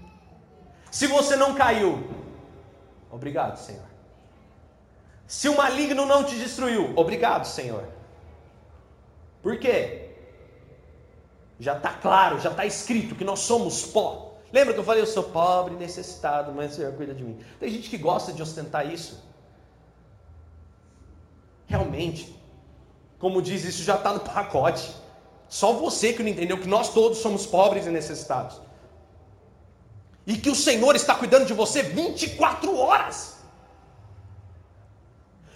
Se 0.90 1.06
você 1.06 1.36
não 1.36 1.54
caiu, 1.54 2.04
obrigado, 3.12 3.58
Senhor. 3.58 3.86
Se 5.28 5.48
o 5.48 5.56
maligno 5.56 6.04
não 6.04 6.24
te 6.24 6.34
destruiu, 6.34 6.94
obrigado, 6.96 7.46
Senhor. 7.46 7.84
Por 9.44 9.60
quê? 9.60 10.16
Já 11.60 11.78
está 11.78 11.94
claro, 11.94 12.40
já 12.40 12.50
está 12.50 12.66
escrito 12.66 13.14
que 13.14 13.24
nós 13.24 13.42
somos 13.42 13.86
pó. 13.86 14.34
Lembra 14.52 14.74
que 14.74 14.80
eu 14.80 14.84
falei, 14.84 15.04
eu 15.04 15.06
sou 15.06 15.26
pobre, 15.26 15.76
necessitado, 15.76 16.52
mas 16.54 16.72
o 16.72 16.76
Senhor 16.78 16.94
cuida 16.94 17.14
de 17.14 17.24
mim. 17.24 17.40
Tem 17.60 17.70
gente 17.70 17.88
que 17.88 18.00
gosta 18.00 18.34
de 18.34 18.42
ostentar 18.42 18.92
isso. 18.92 19.29
Realmente, 21.70 22.36
como 23.20 23.42
diz, 23.42 23.64
isso 23.64 23.84
já 23.84 23.96
está 23.96 24.12
no 24.12 24.22
pacote. 24.22 24.92
Só 25.48 25.74
você 25.74 26.14
que 26.14 26.24
não 26.24 26.30
entendeu 26.30 26.58
que 26.58 26.68
nós 26.68 26.92
todos 26.92 27.20
somos 27.20 27.46
pobres 27.46 27.86
e 27.86 27.92
necessitados. 27.92 28.60
E 30.26 30.36
que 30.36 30.50
o 30.50 30.56
Senhor 30.56 30.96
está 30.96 31.14
cuidando 31.14 31.46
de 31.46 31.54
você 31.54 31.84
24 31.84 32.76
horas. 32.76 33.38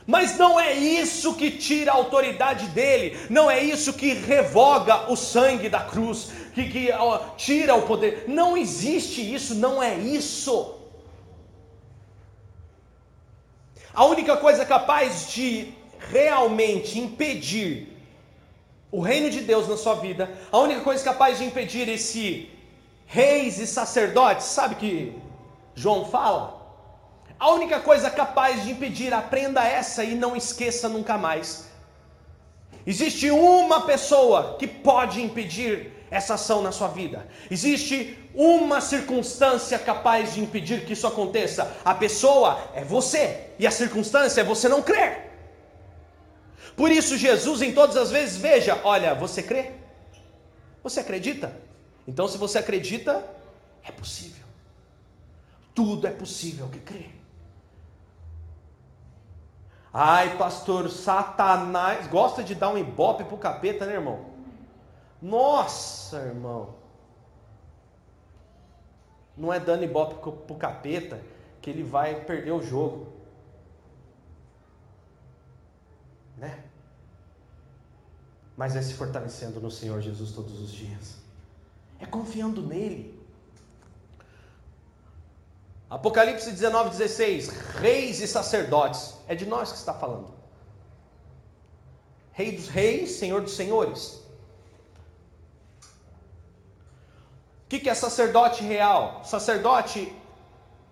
Mas 0.06 0.38
não 0.38 0.60
é 0.60 0.74
isso 0.74 1.34
que 1.36 1.50
tira 1.50 1.92
a 1.92 1.96
autoridade 1.96 2.68
dele, 2.68 3.18
não 3.30 3.50
é 3.50 3.64
isso 3.64 3.94
que 3.94 4.14
revoga 4.14 5.10
o 5.10 5.16
sangue 5.16 5.70
da 5.70 5.80
cruz, 5.80 6.30
que, 6.54 6.70
que 6.70 6.92
ó, 6.92 7.20
tira 7.38 7.74
o 7.74 7.84
poder. 7.84 8.26
Não 8.28 8.58
existe 8.58 9.22
isso, 9.34 9.56
não 9.56 9.82
é 9.82 9.98
isso. 9.98 10.76
A 13.94 14.06
única 14.06 14.36
coisa 14.36 14.66
capaz 14.66 15.32
de 15.32 15.74
realmente 16.12 17.00
impedir 17.00 17.90
o 18.92 19.02
reino 19.02 19.30
de 19.30 19.42
Deus 19.42 19.68
na 19.68 19.76
sua 19.76 19.96
vida, 19.96 20.30
a 20.52 20.60
única 20.60 20.82
coisa 20.82 21.04
capaz 21.04 21.40
de 21.40 21.46
impedir 21.46 21.90
esse 21.90 22.50
reis 23.08 23.58
e 23.60 23.66
sacerdotes, 23.66 24.46
sabe 24.46 24.76
que 24.76 25.16
João 25.76 26.06
fala? 26.06 26.62
A 27.40 27.52
única 27.52 27.80
coisa 27.80 28.10
capaz 28.10 28.64
de 28.64 28.72
impedir, 28.72 29.14
aprenda 29.14 29.64
essa 29.64 30.04
e 30.04 30.16
não 30.16 30.36
esqueça 30.36 30.88
nunca 30.88 31.18
mais. 31.18 31.68
Existe 32.86 33.32
uma 33.32 33.82
pessoa 33.82 34.58
que 34.60 34.68
pode 34.68 35.22
impedir 35.22 35.92
essa 36.12 36.36
ação 36.36 36.62
na 36.62 36.72
sua 36.72 36.88
vida. 36.88 37.28
Existe 37.50 38.18
uma 38.36 38.80
circunstância 38.80 39.80
capaz 39.80 40.36
de 40.36 40.42
impedir 40.42 40.86
que 40.86 40.94
isso 40.94 41.08
aconteça. 41.08 41.76
A 41.84 41.96
pessoa 41.96 42.60
é 42.76 42.84
você 42.84 43.48
e 43.58 43.66
a 43.66 43.72
circunstância 43.72 44.42
é 44.42 44.44
você 44.44 44.70
não 44.70 44.82
crer. 44.82 45.33
Por 46.76 46.92
isso, 46.92 47.18
Jesus, 47.18 47.62
em 47.62 47.74
todas 47.74 47.98
as 47.98 48.12
vezes, 48.12 48.38
veja: 48.38 48.80
olha, 48.84 49.14
você 49.14 49.44
crê? 49.44 49.72
Você 50.84 51.00
acredita? 51.00 51.56
Então, 52.08 52.28
se 52.28 52.38
você 52.38 52.60
acredita, 52.60 53.24
é 53.84 53.92
possível. 53.92 54.44
Tudo 55.74 56.08
é 56.08 56.12
possível 56.12 56.68
que 56.70 56.80
crê. 56.80 57.10
Ai, 59.94 60.38
pastor, 60.38 60.90
Satanás 60.90 62.08
gosta 62.08 62.44
de 62.44 62.56
dar 62.56 62.70
um 62.70 62.78
ibope 62.78 63.24
pro 63.24 63.38
capeta, 63.38 63.86
né, 63.86 63.94
irmão? 63.94 64.26
Nossa, 65.22 66.18
irmão. 66.18 66.76
Não 69.38 69.54
é 69.54 69.60
dando 69.60 69.84
ibope 69.84 70.16
pro 70.16 70.56
capeta 70.56 71.22
que 71.62 71.70
ele 71.70 71.84
vai 71.84 72.22
perder 72.22 72.52
o 72.52 72.62
jogo. 72.62 73.13
Né? 76.44 76.60
Mas 78.58 78.76
é 78.76 78.82
se 78.82 78.94
fortalecendo 78.94 79.62
no 79.62 79.72
Senhor 79.72 80.02
Jesus 80.02 80.34
todos 80.34 80.60
os 80.60 80.72
dias. 80.72 81.16
É 82.00 82.06
confiando 82.06 82.62
nele. 82.62 83.18
Apocalipse 85.90 86.52
19, 86.52 86.90
16. 86.90 87.48
Reis 87.80 88.20
e 88.20 88.28
sacerdotes. 88.28 89.16
É 89.26 89.34
de 89.34 89.46
nós 89.46 89.72
que 89.72 89.78
está 89.78 89.94
falando. 89.94 90.34
Rei 92.34 92.52
dos 92.52 92.68
reis, 92.68 93.12
Senhor 93.12 93.42
dos 93.42 93.56
senhores. 93.56 94.22
O 97.66 97.70
que 97.70 97.90
é 97.90 97.96
sacerdote 97.96 98.64
real? 98.64 99.24
Sacerdote 99.24 100.14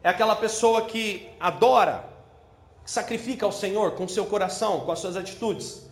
é 0.01 0.09
aquela 0.09 0.35
pessoa 0.35 0.85
que 0.85 1.29
adora, 1.39 2.10
sacrifica 2.85 3.45
ao 3.45 3.51
Senhor 3.51 3.91
com 3.91 4.07
seu 4.07 4.25
coração, 4.25 4.81
com 4.81 4.91
as 4.91 4.99
suas 4.99 5.15
atitudes. 5.15 5.85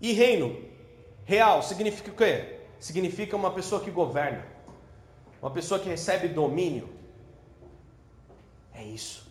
E 0.00 0.12
reino 0.12 0.62
real 1.24 1.62
significa 1.62 2.10
o 2.10 2.14
quê? 2.14 2.58
Significa 2.78 3.36
uma 3.36 3.50
pessoa 3.50 3.80
que 3.80 3.90
governa, 3.90 4.44
uma 5.40 5.50
pessoa 5.50 5.80
que 5.80 5.88
recebe 5.88 6.28
domínio. 6.28 6.88
É 8.74 8.82
isso. 8.82 9.26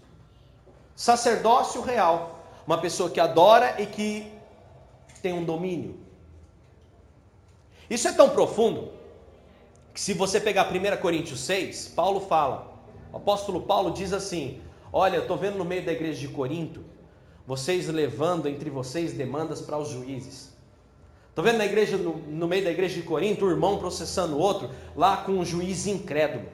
Sacerdócio 0.96 1.82
real, 1.82 2.44
uma 2.66 2.80
pessoa 2.80 3.10
que 3.10 3.20
adora 3.20 3.82
e 3.82 3.86
que 3.86 4.32
tem 5.22 5.34
um 5.34 5.44
domínio. 5.44 6.00
Isso 7.90 8.08
é 8.08 8.12
tão 8.14 8.30
profundo 8.30 8.92
que 9.94 10.02
se 10.02 10.14
você 10.14 10.40
pegar 10.40 10.72
1 10.72 11.02
Coríntios 11.02 11.42
6, 11.42 11.90
Paulo 11.90 12.22
fala, 12.22 12.74
o 13.12 13.18
apóstolo 13.18 13.62
Paulo 13.62 13.92
diz 13.92 14.12
assim: 14.14 14.62
Olha, 14.96 15.16
eu 15.16 15.24
estou 15.24 15.36
vendo 15.36 15.58
no 15.58 15.66
meio 15.66 15.84
da 15.84 15.92
igreja 15.92 16.20
de 16.20 16.28
Corinto, 16.28 16.82
vocês 17.48 17.88
levando 17.88 18.48
entre 18.48 18.70
vocês 18.70 19.12
demandas 19.12 19.60
para 19.60 19.76
os 19.76 19.90
juízes. 19.90 20.54
Estou 21.30 21.44
vendo 21.44 21.58
na 21.58 21.66
igreja, 21.66 21.98
no, 21.98 22.16
no, 22.16 22.48
meio 22.48 22.64
da 22.64 22.70
igreja 22.70 22.94
de 22.94 23.02
Corinto, 23.02 23.44
o 23.44 23.50
irmão 23.50 23.80
processando 23.80 24.36
o 24.36 24.40
outro, 24.40 24.70
lá 24.96 25.18
com 25.18 25.32
um 25.32 25.44
juiz 25.44 25.88
incrédulo. 25.88 26.46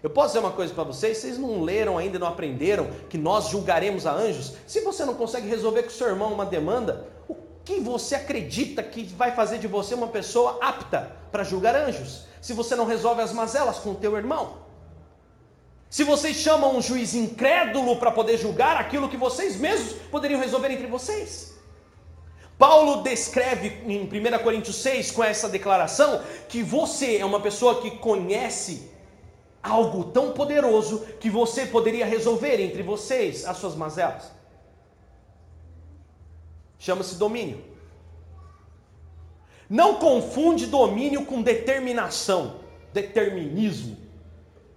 Eu 0.00 0.10
posso 0.10 0.28
dizer 0.28 0.38
uma 0.38 0.52
coisa 0.52 0.72
para 0.72 0.84
vocês: 0.84 1.18
vocês 1.18 1.36
não 1.36 1.60
leram 1.64 1.98
ainda, 1.98 2.20
não 2.20 2.28
aprenderam 2.28 2.88
que 3.10 3.18
nós 3.18 3.48
julgaremos 3.48 4.06
a 4.06 4.12
anjos? 4.12 4.54
Se 4.64 4.80
você 4.80 5.04
não 5.04 5.14
consegue 5.14 5.48
resolver 5.48 5.82
com 5.82 5.88
o 5.88 5.92
seu 5.92 6.06
irmão 6.06 6.32
uma 6.32 6.46
demanda, 6.46 7.08
o 7.28 7.34
que 7.64 7.80
você 7.80 8.14
acredita 8.14 8.80
que 8.80 9.02
vai 9.02 9.34
fazer 9.34 9.58
de 9.58 9.66
você 9.66 9.94
uma 9.94 10.06
pessoa 10.06 10.56
apta 10.60 11.16
para 11.32 11.42
julgar 11.42 11.74
anjos? 11.74 12.26
Se 12.40 12.52
você 12.52 12.76
não 12.76 12.86
resolve 12.86 13.22
as 13.22 13.32
mazelas 13.32 13.78
com 13.78 13.90
o 13.90 13.96
teu 13.96 14.16
irmão? 14.16 14.67
Se 15.90 16.04
vocês 16.04 16.36
chamam 16.36 16.76
um 16.76 16.82
juiz 16.82 17.14
incrédulo 17.14 17.96
para 17.96 18.10
poder 18.10 18.36
julgar 18.36 18.76
aquilo 18.76 19.08
que 19.08 19.16
vocês 19.16 19.56
mesmos 19.56 19.94
poderiam 20.10 20.40
resolver 20.40 20.70
entre 20.70 20.86
vocês. 20.86 21.56
Paulo 22.58 23.02
descreve 23.02 23.68
em 23.86 24.02
1 24.02 24.42
Coríntios 24.42 24.76
6, 24.82 25.12
com 25.12 25.22
essa 25.22 25.48
declaração, 25.48 26.22
que 26.48 26.62
você 26.62 27.18
é 27.18 27.24
uma 27.24 27.40
pessoa 27.40 27.80
que 27.80 27.92
conhece 27.92 28.90
algo 29.62 30.04
tão 30.04 30.32
poderoso 30.32 31.06
que 31.20 31.30
você 31.30 31.66
poderia 31.66 32.04
resolver 32.04 32.60
entre 32.60 32.82
vocês 32.82 33.44
as 33.44 33.56
suas 33.56 33.74
mazelas. 33.74 34.32
Chama-se 36.78 37.16
domínio. 37.16 37.64
Não 39.70 39.96
confunde 39.96 40.66
domínio 40.66 41.24
com 41.26 41.42
determinação, 41.42 42.60
determinismo. 42.92 43.97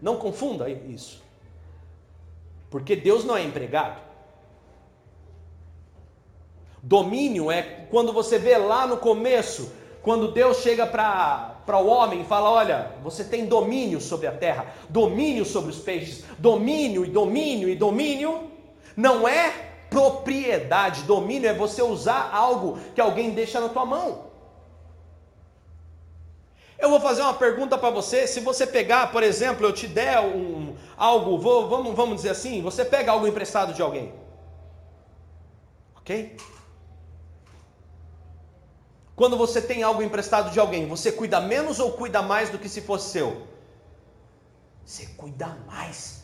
Não 0.02 0.18
confunda 0.18 0.70
isso. 0.70 1.22
Porque 2.70 2.96
Deus 2.96 3.24
não 3.24 3.38
é 3.38 3.44
empregado. 3.44 4.02
Domínio 6.82 7.52
é 7.52 7.62
quando 7.92 8.12
você 8.12 8.40
vê 8.40 8.58
lá 8.58 8.88
no 8.88 8.98
começo, 8.98 9.72
quando 10.02 10.32
Deus 10.32 10.58
chega 10.58 10.88
para 10.88 11.78
o 11.78 11.88
homem 11.88 12.22
e 12.22 12.26
fala: 12.26 12.50
Olha, 12.50 12.92
você 13.04 13.24
tem 13.24 13.46
domínio 13.46 14.02
sobre 14.02 14.26
a 14.26 14.32
terra, 14.32 14.74
domínio 14.90 15.46
sobre 15.46 15.70
os 15.70 15.78
peixes, 15.78 16.24
domínio 16.40 17.06
e 17.06 17.10
domínio 17.10 17.70
e 17.70 17.76
domínio. 17.76 18.50
Não 18.98 19.28
é 19.28 19.54
propriedade, 19.90 21.04
domínio 21.04 21.50
é 21.50 21.54
você 21.54 21.82
usar 21.82 22.32
algo 22.34 22.80
que 22.96 23.02
alguém 23.02 23.32
deixa 23.32 23.60
na 23.60 23.70
tua 23.70 23.86
mão. 23.86 24.31
Eu 26.82 26.90
vou 26.90 27.00
fazer 27.00 27.22
uma 27.22 27.36
pergunta 27.36 27.78
para 27.78 27.92
você. 27.92 28.26
Se 28.26 28.40
você 28.40 28.66
pegar, 28.66 29.12
por 29.12 29.22
exemplo, 29.22 29.66
eu 29.66 29.72
te 29.72 29.88
der 29.88 30.20
um, 30.20 30.76
algo, 30.98 31.38
vou, 31.38 31.70
vamos, 31.70 31.96
vamos 31.96 32.16
dizer 32.16 32.30
assim, 32.30 32.60
você 32.62 32.84
pega 32.84 33.12
algo 33.12 33.28
emprestado 33.28 33.72
de 33.72 33.84
alguém. 33.84 34.12
Ok? 35.98 36.36
Quando 39.16 39.38
você 39.38 39.62
tem 39.62 39.84
algo 39.84 40.02
emprestado 40.02 40.50
de 40.50 40.60
alguém, 40.60 40.88
você 40.88 41.12
cuida 41.12 41.40
menos 41.40 41.80
ou 41.80 41.92
cuida 41.92 42.24
mais 42.24 42.50
do 42.50 42.58
que 42.58 42.68
se 42.68 42.82
fosse 42.82 43.12
seu? 43.12 43.46
Você 44.84 45.06
cuida 45.16 45.56
mais. 45.68 46.24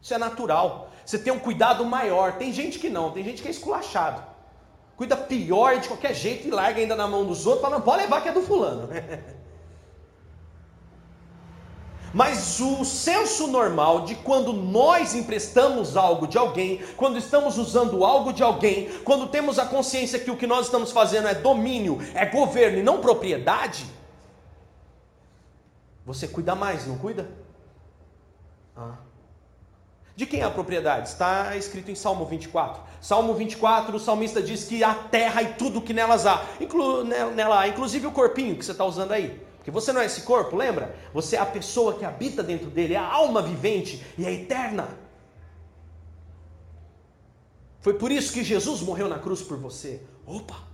Isso 0.00 0.14
é 0.14 0.18
natural. 0.18 0.88
Você 1.04 1.18
tem 1.18 1.30
um 1.30 1.38
cuidado 1.38 1.84
maior. 1.84 2.38
Tem 2.38 2.50
gente 2.50 2.78
que 2.78 2.88
não, 2.88 3.10
tem 3.10 3.22
gente 3.22 3.42
que 3.42 3.48
é 3.48 3.50
esculachado. 3.50 4.24
Cuida 4.96 5.14
pior 5.14 5.78
de 5.78 5.88
qualquer 5.88 6.14
jeito 6.14 6.48
e 6.48 6.50
larga 6.50 6.80
ainda 6.80 6.96
na 6.96 7.06
mão 7.06 7.26
dos 7.26 7.46
outros, 7.46 7.62
fala, 7.62 7.76
não, 7.76 7.84
pode 7.84 8.02
levar 8.02 8.22
que 8.22 8.30
é 8.30 8.32
do 8.32 8.40
fulano. 8.40 8.88
Mas 12.14 12.60
o 12.60 12.84
senso 12.84 13.48
normal 13.48 14.02
de 14.02 14.14
quando 14.14 14.52
nós 14.52 15.16
emprestamos 15.16 15.96
algo 15.96 16.28
de 16.28 16.38
alguém, 16.38 16.80
quando 16.96 17.18
estamos 17.18 17.58
usando 17.58 18.04
algo 18.04 18.32
de 18.32 18.40
alguém, 18.40 18.88
quando 19.00 19.26
temos 19.26 19.58
a 19.58 19.66
consciência 19.66 20.20
que 20.20 20.30
o 20.30 20.36
que 20.36 20.46
nós 20.46 20.66
estamos 20.66 20.92
fazendo 20.92 21.26
é 21.26 21.34
domínio, 21.34 21.98
é 22.14 22.24
governo 22.24 22.78
e 22.78 22.82
não 22.84 23.00
propriedade, 23.00 23.84
você 26.06 26.28
cuida 26.28 26.54
mais, 26.54 26.86
não 26.86 26.96
cuida? 26.98 27.28
Ah. 28.76 28.94
De 30.14 30.24
quem 30.24 30.40
é 30.40 30.44
a 30.44 30.50
propriedade? 30.50 31.08
Está 31.08 31.56
escrito 31.56 31.90
em 31.90 31.96
Salmo 31.96 32.24
24. 32.26 32.80
Salmo 33.00 33.34
24, 33.34 33.96
o 33.96 33.98
salmista 33.98 34.40
diz 34.40 34.64
que 34.64 34.84
a 34.84 34.94
terra 34.94 35.42
e 35.42 35.54
tudo 35.54 35.82
que 35.82 35.92
nelas 35.92 36.26
há, 36.26 36.44
nela 37.34 37.60
há, 37.60 37.68
inclusive 37.68 38.06
o 38.06 38.12
corpinho 38.12 38.56
que 38.56 38.64
você 38.64 38.70
está 38.70 38.84
usando 38.84 39.10
aí. 39.10 39.42
Porque 39.64 39.70
você 39.70 39.94
não 39.94 40.02
é 40.02 40.04
esse 40.04 40.20
corpo, 40.20 40.54
lembra? 40.54 40.94
Você 41.14 41.36
é 41.36 41.38
a 41.38 41.46
pessoa 41.46 41.94
que 41.94 42.04
habita 42.04 42.42
dentro 42.42 42.68
dele, 42.68 42.92
é 42.92 42.98
a 42.98 43.10
alma 43.10 43.40
vivente 43.40 44.04
e 44.18 44.26
é 44.26 44.30
eterna. 44.30 44.90
Foi 47.80 47.94
por 47.94 48.12
isso 48.12 48.30
que 48.30 48.44
Jesus 48.44 48.82
morreu 48.82 49.08
na 49.08 49.18
cruz 49.18 49.40
por 49.40 49.56
você. 49.56 50.02
Opa! 50.26 50.64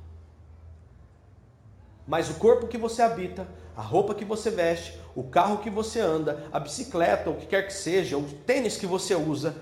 Mas 2.05 2.31
o 2.31 2.35
corpo 2.35 2.67
que 2.67 2.77
você 2.77 3.01
habita, 3.01 3.47
a 3.77 3.81
roupa 3.81 4.13
que 4.13 4.25
você 4.25 4.51
veste, 4.51 4.99
o 5.15 5.23
carro 5.23 5.59
que 5.59 5.71
você 5.71 6.01
anda, 6.01 6.49
a 6.51 6.59
bicicleta, 6.59 7.31
o 7.31 7.37
que 7.37 7.47
quer 7.47 7.69
que 7.69 7.73
seja, 7.73 8.19
o 8.19 8.25
tênis 8.25 8.77
que 8.77 8.89
você 8.89 9.15
usa, 9.15 9.55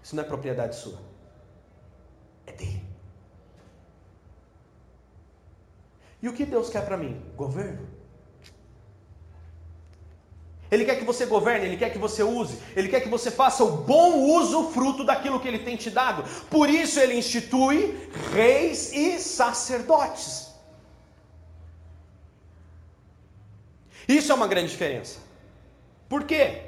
isso 0.00 0.14
não 0.14 0.22
é 0.22 0.26
propriedade 0.26 0.76
sua. 0.76 1.00
É 2.46 2.52
dele. 2.52 2.79
E 6.22 6.28
o 6.28 6.32
que 6.32 6.44
Deus 6.44 6.68
quer 6.68 6.84
para 6.84 6.96
mim? 6.96 7.20
Governo. 7.36 7.88
Ele 10.70 10.84
quer 10.84 10.96
que 10.96 11.04
você 11.04 11.26
governe, 11.26 11.66
ele 11.66 11.76
quer 11.76 11.90
que 11.90 11.98
você 11.98 12.22
use, 12.22 12.56
ele 12.76 12.88
quer 12.88 13.00
que 13.00 13.08
você 13.08 13.28
faça 13.30 13.64
o 13.64 13.78
bom 13.78 14.20
uso 14.38 14.70
fruto 14.70 15.02
daquilo 15.02 15.40
que 15.40 15.48
ele 15.48 15.58
tem 15.58 15.76
te 15.76 15.90
dado. 15.90 16.22
Por 16.48 16.70
isso 16.70 17.00
ele 17.00 17.14
institui 17.14 18.08
reis 18.32 18.92
e 18.92 19.18
sacerdotes. 19.18 20.50
Isso 24.06 24.30
é 24.30 24.34
uma 24.34 24.46
grande 24.46 24.68
diferença. 24.68 25.18
Por 26.08 26.22
quê? 26.24 26.62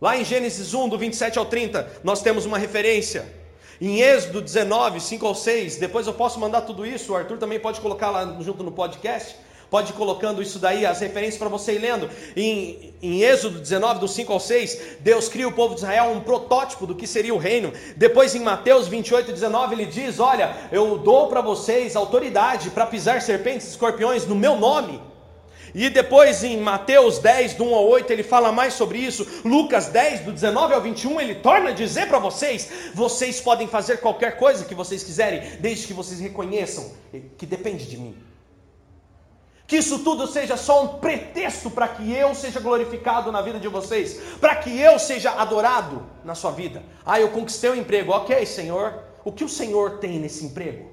Lá 0.00 0.16
em 0.16 0.24
Gênesis 0.24 0.74
1, 0.74 0.88
do 0.88 0.96
27 0.96 1.38
ao 1.40 1.46
30, 1.46 2.00
nós 2.04 2.22
temos 2.22 2.44
uma 2.44 2.56
referência. 2.56 3.37
Em 3.80 4.00
Êxodo 4.00 4.40
19, 4.40 5.00
5 5.00 5.24
ao 5.24 5.36
6, 5.36 5.76
depois 5.76 6.04
eu 6.06 6.12
posso 6.12 6.40
mandar 6.40 6.62
tudo 6.62 6.84
isso, 6.84 7.12
o 7.12 7.16
Arthur 7.16 7.38
também 7.38 7.60
pode 7.60 7.80
colocar 7.80 8.10
lá 8.10 8.36
junto 8.40 8.64
no 8.64 8.72
podcast, 8.72 9.36
pode 9.70 9.92
ir 9.92 9.94
colocando 9.94 10.42
isso 10.42 10.58
daí, 10.58 10.84
as 10.84 10.98
referências 10.98 11.38
para 11.38 11.48
você 11.48 11.74
ir 11.74 11.78
lendo. 11.78 12.10
Em, 12.36 12.92
em 13.00 13.22
Êxodo 13.22 13.60
19, 13.60 14.00
do 14.00 14.08
5 14.08 14.32
ao 14.32 14.40
6, 14.40 14.96
Deus 14.98 15.28
cria 15.28 15.46
o 15.46 15.52
povo 15.52 15.76
de 15.76 15.82
Israel 15.82 16.10
um 16.10 16.18
protótipo 16.20 16.88
do 16.88 16.94
que 16.96 17.06
seria 17.06 17.32
o 17.32 17.38
reino. 17.38 17.72
Depois 17.96 18.34
em 18.34 18.40
Mateus 18.40 18.88
28, 18.88 19.30
19, 19.30 19.76
ele 19.76 19.86
diz: 19.86 20.18
Olha, 20.18 20.56
eu 20.72 20.98
dou 20.98 21.28
para 21.28 21.40
vocês 21.40 21.94
autoridade 21.94 22.70
para 22.70 22.84
pisar 22.84 23.22
serpentes 23.22 23.68
e 23.68 23.70
escorpiões 23.70 24.26
no 24.26 24.34
meu 24.34 24.56
nome. 24.56 25.00
E 25.74 25.90
depois 25.90 26.42
em 26.42 26.58
Mateus 26.58 27.18
10, 27.18 27.54
do 27.54 27.64
1 27.64 27.74
ao 27.74 27.88
8, 27.88 28.12
ele 28.12 28.22
fala 28.22 28.50
mais 28.52 28.74
sobre 28.74 28.98
isso. 28.98 29.26
Lucas 29.44 29.86
10, 29.86 30.20
do 30.20 30.32
19 30.32 30.74
ao 30.74 30.80
21, 30.80 31.20
ele 31.20 31.34
torna 31.36 31.70
a 31.70 31.72
dizer 31.72 32.08
para 32.08 32.18
vocês: 32.18 32.68
vocês 32.94 33.40
podem 33.40 33.66
fazer 33.66 33.98
qualquer 33.98 34.36
coisa 34.36 34.64
que 34.64 34.74
vocês 34.74 35.02
quiserem, 35.02 35.58
desde 35.60 35.86
que 35.86 35.92
vocês 35.92 36.20
reconheçam 36.20 36.92
que 37.36 37.46
depende 37.46 37.86
de 37.86 37.96
mim. 37.96 38.16
Que 39.66 39.76
isso 39.76 39.98
tudo 39.98 40.26
seja 40.26 40.56
só 40.56 40.82
um 40.82 40.88
pretexto 40.98 41.70
para 41.70 41.86
que 41.86 42.10
eu 42.10 42.34
seja 42.34 42.58
glorificado 42.58 43.30
na 43.30 43.42
vida 43.42 43.60
de 43.60 43.68
vocês, 43.68 44.18
para 44.40 44.56
que 44.56 44.80
eu 44.80 44.98
seja 44.98 45.32
adorado 45.32 46.06
na 46.24 46.34
sua 46.34 46.50
vida. 46.50 46.82
Ah, 47.04 47.20
eu 47.20 47.28
conquistei 47.28 47.68
o 47.68 47.72
um 47.74 47.76
emprego, 47.76 48.12
ok, 48.12 48.46
Senhor. 48.46 49.04
O 49.22 49.30
que 49.30 49.44
o 49.44 49.48
Senhor 49.48 49.98
tem 49.98 50.18
nesse 50.18 50.46
emprego? 50.46 50.90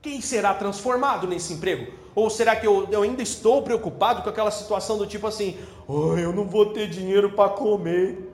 Quem 0.00 0.20
será 0.20 0.54
transformado 0.54 1.26
nesse 1.26 1.52
emprego? 1.52 1.92
Ou 2.14 2.28
será 2.28 2.54
que 2.54 2.66
eu, 2.66 2.88
eu 2.90 3.02
ainda 3.02 3.22
estou 3.22 3.62
preocupado 3.62 4.22
com 4.22 4.28
aquela 4.28 4.50
situação 4.50 4.98
do 4.98 5.06
tipo 5.06 5.26
assim: 5.26 5.58
oh, 5.88 6.16
eu 6.16 6.32
não 6.32 6.46
vou 6.46 6.66
ter 6.66 6.88
dinheiro 6.88 7.32
para 7.32 7.50
comer? 7.50 8.30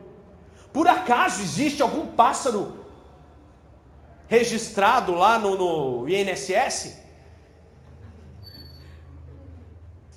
Por 0.72 0.86
acaso 0.86 1.40
existe 1.42 1.82
algum 1.82 2.06
pássaro 2.06 2.76
registrado 4.26 5.14
lá 5.14 5.38
no, 5.38 5.56
no 6.02 6.08
INSS? 6.08 6.98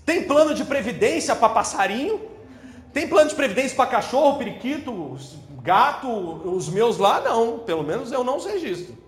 Tem 0.05 0.23
plano 0.23 0.53
de 0.53 0.65
previdência 0.65 1.35
para 1.35 1.49
passarinho? 1.49 2.19
Tem 2.91 3.07
plano 3.07 3.29
de 3.29 3.35
previdência 3.35 3.75
para 3.75 3.89
cachorro, 3.89 4.37
periquito, 4.37 5.17
gato? 5.61 6.09
Os 6.09 6.67
meus 6.67 6.97
lá 6.97 7.21
não, 7.21 7.59
pelo 7.59 7.83
menos 7.83 8.11
eu 8.11 8.23
não 8.23 8.37
os 8.37 8.45
registro. 8.45 9.00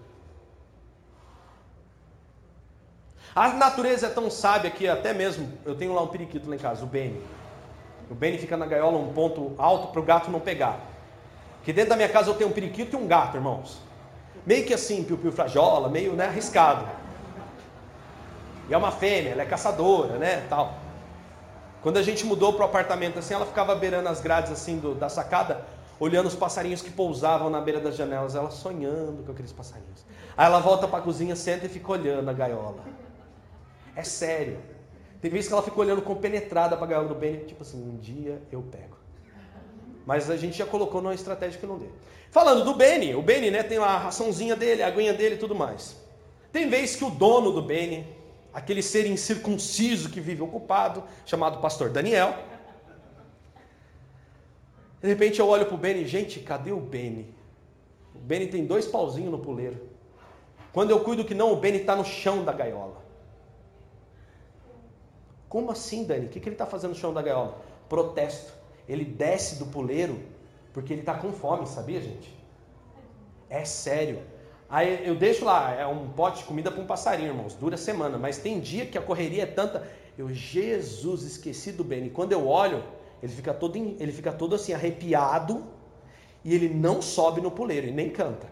A 3.35 3.49
natureza 3.49 4.07
é 4.07 4.09
tão 4.09 4.29
sábia 4.29 4.69
que 4.69 4.87
até 4.87 5.11
mesmo, 5.11 5.51
eu 5.65 5.73
tenho 5.73 5.93
lá 5.93 6.03
um 6.03 6.07
periquito 6.07 6.47
lá 6.47 6.55
em 6.55 6.59
casa, 6.59 6.83
o 6.83 6.87
Benny. 6.87 7.19
O 8.09 8.13
Benny 8.13 8.37
fica 8.37 8.55
na 8.55 8.67
gaiola 8.67 8.97
um 8.97 9.11
ponto 9.11 9.55
alto 9.57 9.87
para 9.87 9.99
o 9.99 10.03
gato 10.03 10.29
não 10.29 10.39
pegar. 10.39 10.79
Que 11.63 11.73
dentro 11.73 11.91
da 11.91 11.95
minha 11.95 12.09
casa 12.09 12.29
eu 12.29 12.35
tenho 12.35 12.51
um 12.51 12.53
periquito 12.53 12.95
e 12.95 12.99
um 12.99 13.07
gato, 13.07 13.35
irmãos. 13.35 13.79
Meio 14.45 14.65
que 14.65 14.73
assim, 14.73 15.03
piu-piu 15.03 15.31
frajola, 15.31 15.89
meio 15.89 16.13
né, 16.13 16.27
arriscado. 16.27 16.85
E 18.69 18.73
é 18.73 18.77
uma 18.77 18.91
fêmea, 18.91 19.31
ela 19.31 19.41
é 19.41 19.45
caçadora, 19.45 20.17
né, 20.17 20.45
tal. 20.47 20.75
Quando 21.81 21.97
a 21.97 22.03
gente 22.03 22.25
mudou 22.25 22.53
para 22.53 22.61
o 22.61 22.65
apartamento 22.65 23.17
assim, 23.17 23.33
ela 23.33 23.45
ficava 23.45 23.73
beirando 23.73 24.09
as 24.09 24.21
grades 24.21 24.51
assim 24.51 24.77
do, 24.77 24.93
da 24.93 25.09
sacada, 25.09 25.65
olhando 25.99 26.27
os 26.27 26.35
passarinhos 26.35 26.81
que 26.81 26.91
pousavam 26.91 27.49
na 27.49 27.59
beira 27.59 27.79
das 27.79 27.95
janelas, 27.95 28.35
ela 28.35 28.51
sonhando 28.51 29.23
com 29.25 29.31
aqueles 29.31 29.51
passarinhos. 29.51 30.05
Aí 30.37 30.45
ela 30.45 30.59
volta 30.59 30.87
para 30.87 30.99
a 30.99 31.01
cozinha, 31.01 31.35
senta 31.35 31.65
e 31.65 31.69
fica 31.69 31.91
olhando 31.91 32.29
a 32.29 32.33
gaiola. 32.33 32.83
É 33.95 34.03
sério. 34.03 34.57
Tem 35.21 35.31
vezes 35.31 35.47
que 35.47 35.53
ela 35.53 35.63
fica 35.63 35.79
olhando 35.79 36.01
compenetrada 36.01 36.75
para 36.75 36.85
a 36.85 36.89
gaiola 36.89 37.07
do 37.07 37.15
Benny, 37.15 37.45
tipo 37.45 37.61
assim, 37.61 37.81
um 37.81 37.97
dia 37.97 38.41
eu 38.51 38.61
pego. 38.61 38.97
Mas 40.05 40.29
a 40.29 40.35
gente 40.35 40.57
já 40.57 40.65
colocou 40.65 41.01
numa 41.01 41.15
estratégia 41.15 41.59
que 41.59 41.65
não 41.65 41.77
deu. 41.77 41.91
Falando 42.29 42.65
do 42.65 42.73
Benny, 42.73 43.15
o 43.15 43.21
Benny 43.21 43.49
né, 43.49 43.63
tem 43.63 43.79
lá 43.79 43.91
a 43.91 43.97
raçãozinha 43.97 44.55
dele, 44.55 44.83
a 44.83 44.87
aguinha 44.87 45.13
dele 45.13 45.35
e 45.35 45.37
tudo 45.37 45.55
mais. 45.55 45.95
Tem 46.51 46.67
vezes 46.67 46.95
que 46.95 47.05
o 47.05 47.09
dono 47.09 47.51
do 47.51 47.61
Benny, 47.61 48.05
aquele 48.53 48.81
ser 48.81 49.05
incircunciso 49.05 50.09
que 50.09 50.19
vive 50.19 50.41
ocupado, 50.41 51.03
chamado 51.25 51.59
pastor 51.59 51.89
Daniel, 51.89 52.35
de 55.01 55.07
repente 55.07 55.39
eu 55.39 55.47
olho 55.47 55.65
para 55.65 55.75
o 55.75 55.77
Benny, 55.77 56.05
gente, 56.05 56.39
cadê 56.39 56.71
o 56.71 56.79
Benny? 56.79 57.33
O 58.15 58.19
Benny 58.19 58.47
tem 58.47 58.65
dois 58.65 58.87
pauzinhos 58.87 59.31
no 59.31 59.39
puleiro. 59.39 59.89
Quando 60.71 60.91
eu 60.91 61.01
cuido 61.01 61.23
que 61.23 61.35
não, 61.35 61.53
o 61.53 61.55
Benny 61.55 61.79
está 61.79 61.95
no 61.95 62.03
chão 62.03 62.43
da 62.43 62.51
gaiola. 62.51 63.02
Como 65.53 65.69
assim, 65.69 66.03
Dani? 66.03 66.25
O 66.25 66.29
que, 66.29 66.39
que 66.39 66.49
ele 66.49 66.55
está 66.55 66.65
fazendo 66.65 66.93
no 66.93 66.95
chão 66.95 67.13
da 67.13 67.21
gaiola? 67.21 67.61
Protesto. 67.87 68.51
Ele 68.89 69.05
desce 69.05 69.59
do 69.59 69.67
puleiro 69.67 70.19
porque 70.73 70.91
ele 70.91 71.01
está 71.01 71.13
com 71.13 71.31
fome, 71.31 71.67
sabia, 71.67 72.01
gente? 72.01 72.35
É 73.51 73.63
sério. 73.63 74.23
Aí 74.67 75.07
eu 75.07 75.13
deixo 75.13 75.45
lá, 75.45 75.71
é 75.75 75.85
um 75.85 76.09
pote 76.09 76.39
de 76.39 76.45
comida 76.45 76.71
para 76.71 76.81
um 76.81 76.87
passarinho, 76.87 77.29
irmãos. 77.29 77.53
Dura 77.53 77.77
semana, 77.77 78.17
mas 78.17 78.39
tem 78.39 78.59
dia 78.59 78.87
que 78.87 78.97
a 78.97 79.01
correria 79.03 79.43
é 79.43 79.45
tanta. 79.45 79.87
Eu, 80.17 80.33
Jesus, 80.33 81.21
esqueci 81.21 81.71
do 81.71 81.83
Benny. 81.83 82.09
Quando 82.09 82.31
eu 82.31 82.47
olho, 82.47 82.83
ele 83.21 83.31
fica 83.31 83.53
todo, 83.53 83.77
ele 83.77 84.11
fica 84.11 84.31
todo 84.31 84.55
assim 84.55 84.73
arrepiado 84.73 85.63
e 86.43 86.55
ele 86.55 86.67
não 86.67 86.99
sobe 86.99 87.41
no 87.41 87.51
puleiro 87.51 87.85
e 87.85 87.91
nem 87.91 88.09
canta. 88.09 88.47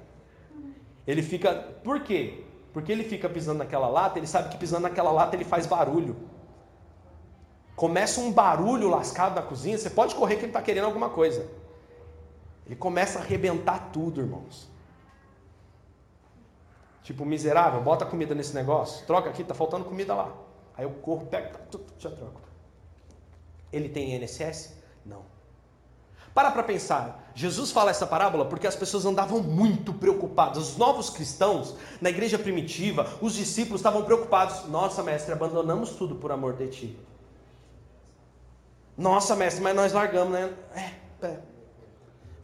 Ele 1.07 1.23
fica, 1.23 1.51
por 1.83 2.01
quê? 2.03 2.43
Porque 2.71 2.91
ele 2.91 3.03
fica 3.03 3.27
pisando 3.27 3.57
naquela 3.57 3.87
lata, 3.87 4.19
ele 4.19 4.27
sabe 4.27 4.49
que 4.49 4.57
pisando 4.59 4.83
naquela 4.83 5.11
lata 5.11 5.35
ele 5.35 5.43
faz 5.43 5.65
barulho 5.65 6.29
começa 7.81 8.21
um 8.21 8.31
barulho 8.31 8.87
lascado 8.87 9.33
na 9.33 9.41
cozinha, 9.41 9.75
você 9.75 9.89
pode 9.89 10.13
correr 10.13 10.35
que 10.35 10.41
ele 10.41 10.51
está 10.51 10.61
querendo 10.61 10.85
alguma 10.85 11.09
coisa. 11.09 11.49
Ele 12.63 12.75
começa 12.75 13.17
a 13.17 13.23
arrebentar 13.23 13.89
tudo, 13.91 14.21
irmãos. 14.21 14.69
Tipo, 17.01 17.25
miserável, 17.25 17.81
bota 17.81 18.05
comida 18.05 18.35
nesse 18.35 18.53
negócio, 18.53 19.03
troca 19.07 19.31
aqui, 19.31 19.43
tá 19.43 19.55
faltando 19.55 19.83
comida 19.83 20.13
lá. 20.13 20.31
Aí 20.77 20.85
eu 20.85 20.91
corro, 20.91 21.25
pego, 21.25 21.57
já 21.97 22.11
troco. 22.11 22.39
Ele 23.73 23.89
tem 23.89 24.15
INSS? 24.15 24.77
Não. 25.03 25.23
Para 26.35 26.51
para 26.51 26.61
pensar. 26.61 27.31
Jesus 27.33 27.71
fala 27.71 27.89
essa 27.89 28.05
parábola 28.05 28.45
porque 28.45 28.67
as 28.67 28.75
pessoas 28.75 29.07
andavam 29.07 29.41
muito 29.41 29.91
preocupadas. 29.91 30.69
Os 30.69 30.77
novos 30.77 31.09
cristãos, 31.09 31.75
na 31.99 32.11
igreja 32.11 32.37
primitiva, 32.37 33.11
os 33.19 33.33
discípulos 33.33 33.81
estavam 33.81 34.03
preocupados. 34.03 34.67
Nossa, 34.67 35.01
mestre, 35.01 35.33
abandonamos 35.33 35.95
tudo 35.95 36.13
por 36.13 36.31
amor 36.31 36.53
de 36.53 36.67
ti. 36.67 37.10
Nossa, 39.01 39.35
mestre, 39.35 39.63
mas 39.63 39.75
nós 39.75 39.93
largamos, 39.93 40.31
né? 40.31 40.53
É, 40.75 41.25
é. 41.25 41.39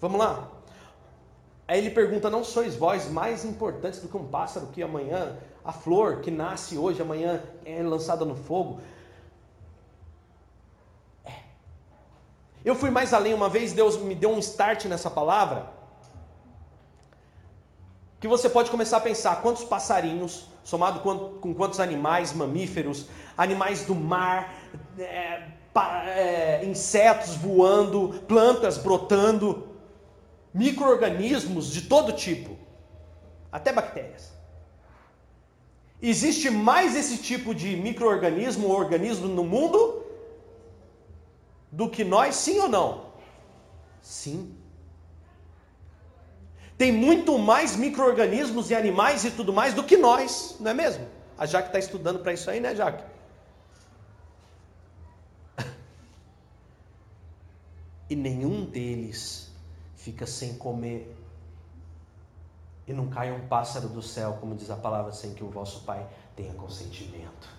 Vamos 0.02 0.18
lá. 0.18 0.50
Aí 1.68 1.78
ele 1.78 1.92
pergunta: 1.92 2.32
Não 2.32 2.44
sois 2.44 2.76
vós 2.76 3.08
mais 3.08 3.46
importantes 3.46 4.00
do 4.00 4.08
que 4.08 4.18
um 4.18 4.28
pássaro 4.28 4.66
que 4.74 4.82
amanhã, 4.82 5.38
a 5.64 5.72
flor 5.72 6.22
que 6.22 6.32
nasce 6.32 6.76
hoje, 6.76 7.00
amanhã 7.00 7.44
é 7.64 7.84
lançada 7.84 8.26
no 8.26 8.36
fogo? 8.36 8.82
É. 11.24 11.34
Eu 12.66 12.74
fui 12.74 12.90
mais 12.90 13.14
além 13.14 13.36
uma 13.36 13.50
vez, 13.50 13.72
Deus 13.72 13.96
me 13.98 14.16
deu 14.16 14.32
um 14.32 14.40
start 14.40 14.86
nessa 14.86 15.12
palavra. 15.12 15.72
Que 18.20 18.28
você 18.28 18.50
pode 18.50 18.72
começar 18.72 18.98
a 18.98 19.02
pensar 19.02 19.44
quantos 19.44 19.64
passarinhos, 19.64 20.48
somado 20.64 21.02
com 21.02 21.54
quantos 21.54 21.80
animais, 21.80 22.34
mamíferos, 22.34 23.06
animais 23.38 23.86
do 23.86 23.94
mar, 23.94 24.56
é, 24.98 25.50
é, 25.80 26.64
insetos 26.66 27.36
voando, 27.36 28.22
plantas 28.28 28.78
brotando, 28.78 29.68
micro-organismos 30.54 31.72
de 31.72 31.84
todo 31.84 32.12
tipo, 32.14 32.58
até 33.52 33.72
bactérias. 33.72 34.32
Existe 36.02 36.50
mais 36.50 36.96
esse 36.96 37.18
tipo 37.18 37.56
de 37.56 37.76
micro-organismo 37.76 38.68
ou 38.68 38.76
organismo 38.76 39.28
no 39.28 39.44
mundo 39.44 40.06
do 41.72 41.90
que 41.90 42.04
nós, 42.04 42.36
sim 42.36 42.60
ou 42.60 42.70
não? 42.70 43.08
Sim. 44.02 44.56
Tem 46.78 46.92
muito 46.92 47.38
mais 47.40 47.76
micro-organismos 47.76 48.70
e 48.70 48.76
animais 48.76 49.26
e 49.26 49.32
tudo 49.32 49.52
mais 49.52 49.74
do 49.74 49.84
que 49.84 49.98
nós, 49.98 50.56
não 50.60 50.72
é 50.72 50.74
mesmo? 50.74 51.08
A 51.38 51.46
Jaque 51.46 51.70
está 51.70 51.80
estudando 51.80 52.20
para 52.20 52.34
isso 52.34 52.50
aí, 52.50 52.60
né, 52.60 52.76
Jaque? 52.76 53.04
E 58.10 58.16
nenhum 58.16 58.66
deles 58.66 59.52
fica 59.96 60.26
sem 60.26 60.56
comer. 60.56 61.14
E 62.88 62.94
não 62.94 63.08
cai 63.08 63.32
um 63.32 63.48
pássaro 63.48 63.90
do 63.90 64.02
céu, 64.02 64.38
como 64.40 64.56
diz 64.56 64.70
a 64.70 64.76
palavra, 64.78 65.12
sem 65.12 65.34
que 65.34 65.44
o 65.44 65.50
vosso 65.50 65.84
Pai 65.84 66.08
tenha 66.36 66.54
consentimento. 66.54 67.58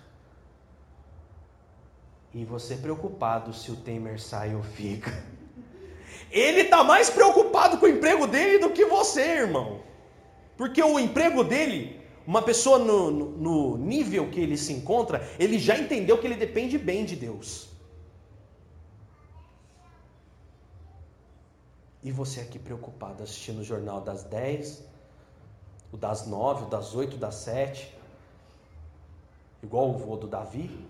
E 2.33 2.43
você 2.43 2.75
preocupado 2.75 3.53
se 3.53 3.71
o 3.71 3.75
Temer 3.75 4.19
sai 4.19 4.55
ou 4.55 4.63
fica. 4.63 5.11
Ele 6.31 6.61
está 6.61 6.83
mais 6.83 7.09
preocupado 7.09 7.77
com 7.77 7.85
o 7.85 7.89
emprego 7.89 8.27
dele 8.27 8.59
do 8.59 8.71
que 8.71 8.85
você, 8.85 9.21
irmão. 9.21 9.81
Porque 10.57 10.81
o 10.81 10.99
emprego 10.99 11.43
dele, 11.43 11.99
uma 12.25 12.41
pessoa 12.41 12.77
no, 12.77 13.09
no, 13.09 13.29
no 13.37 13.77
nível 13.77 14.29
que 14.29 14.39
ele 14.39 14.57
se 14.57 14.73
encontra, 14.73 15.27
ele 15.39 15.57
já 15.57 15.77
entendeu 15.77 16.17
que 16.17 16.27
ele 16.27 16.35
depende 16.35 16.77
bem 16.77 17.05
de 17.05 17.15
Deus. 17.15 17.68
E 22.01 22.11
você 22.11 22.41
aqui 22.41 22.57
preocupado 22.57 23.23
assistindo 23.23 23.59
o 23.59 23.63
jornal 23.63 24.01
das 24.01 24.23
10, 24.23 24.83
o 25.91 25.97
das 25.97 26.25
9, 26.25 26.65
o 26.65 26.67
das 26.67 26.95
8, 26.95 27.15
o 27.15 27.17
das 27.17 27.35
7, 27.35 27.93
igual 29.61 29.89
o 29.89 29.93
vô 29.93 30.15
do 30.15 30.27
Davi. 30.27 30.87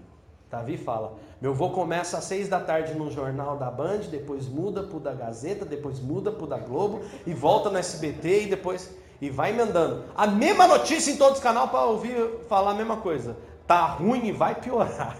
Davi 0.49 0.77
fala: 0.77 1.13
Meu 1.39 1.51
avô 1.51 1.69
começa 1.69 2.17
às 2.17 2.23
seis 2.23 2.49
da 2.49 2.59
tarde 2.59 2.93
no 2.95 3.11
jornal 3.11 3.57
da 3.57 3.69
Band, 3.69 3.99
depois 4.09 4.47
muda 4.47 4.81
para 4.83 4.97
o 4.97 4.99
da 4.99 5.13
Gazeta, 5.13 5.63
depois 5.63 5.99
muda 5.99 6.31
para 6.31 6.43
o 6.43 6.47
da 6.47 6.57
Globo 6.57 7.01
e 7.25 7.33
volta 7.33 7.69
no 7.69 7.77
SBT 7.77 8.43
e 8.43 8.47
depois. 8.47 8.89
E 9.21 9.29
vai 9.29 9.49
emendando. 9.49 10.05
A 10.15 10.25
mesma 10.25 10.65
notícia 10.65 11.11
em 11.11 11.17
todos 11.17 11.39
os 11.39 11.43
canais 11.43 11.69
para 11.69 11.83
ouvir 11.83 12.39
falar 12.47 12.71
a 12.71 12.73
mesma 12.73 12.97
coisa. 12.97 13.35
Tá 13.67 13.85
ruim 13.85 14.27
e 14.27 14.31
vai 14.31 14.55
piorar. 14.55 15.17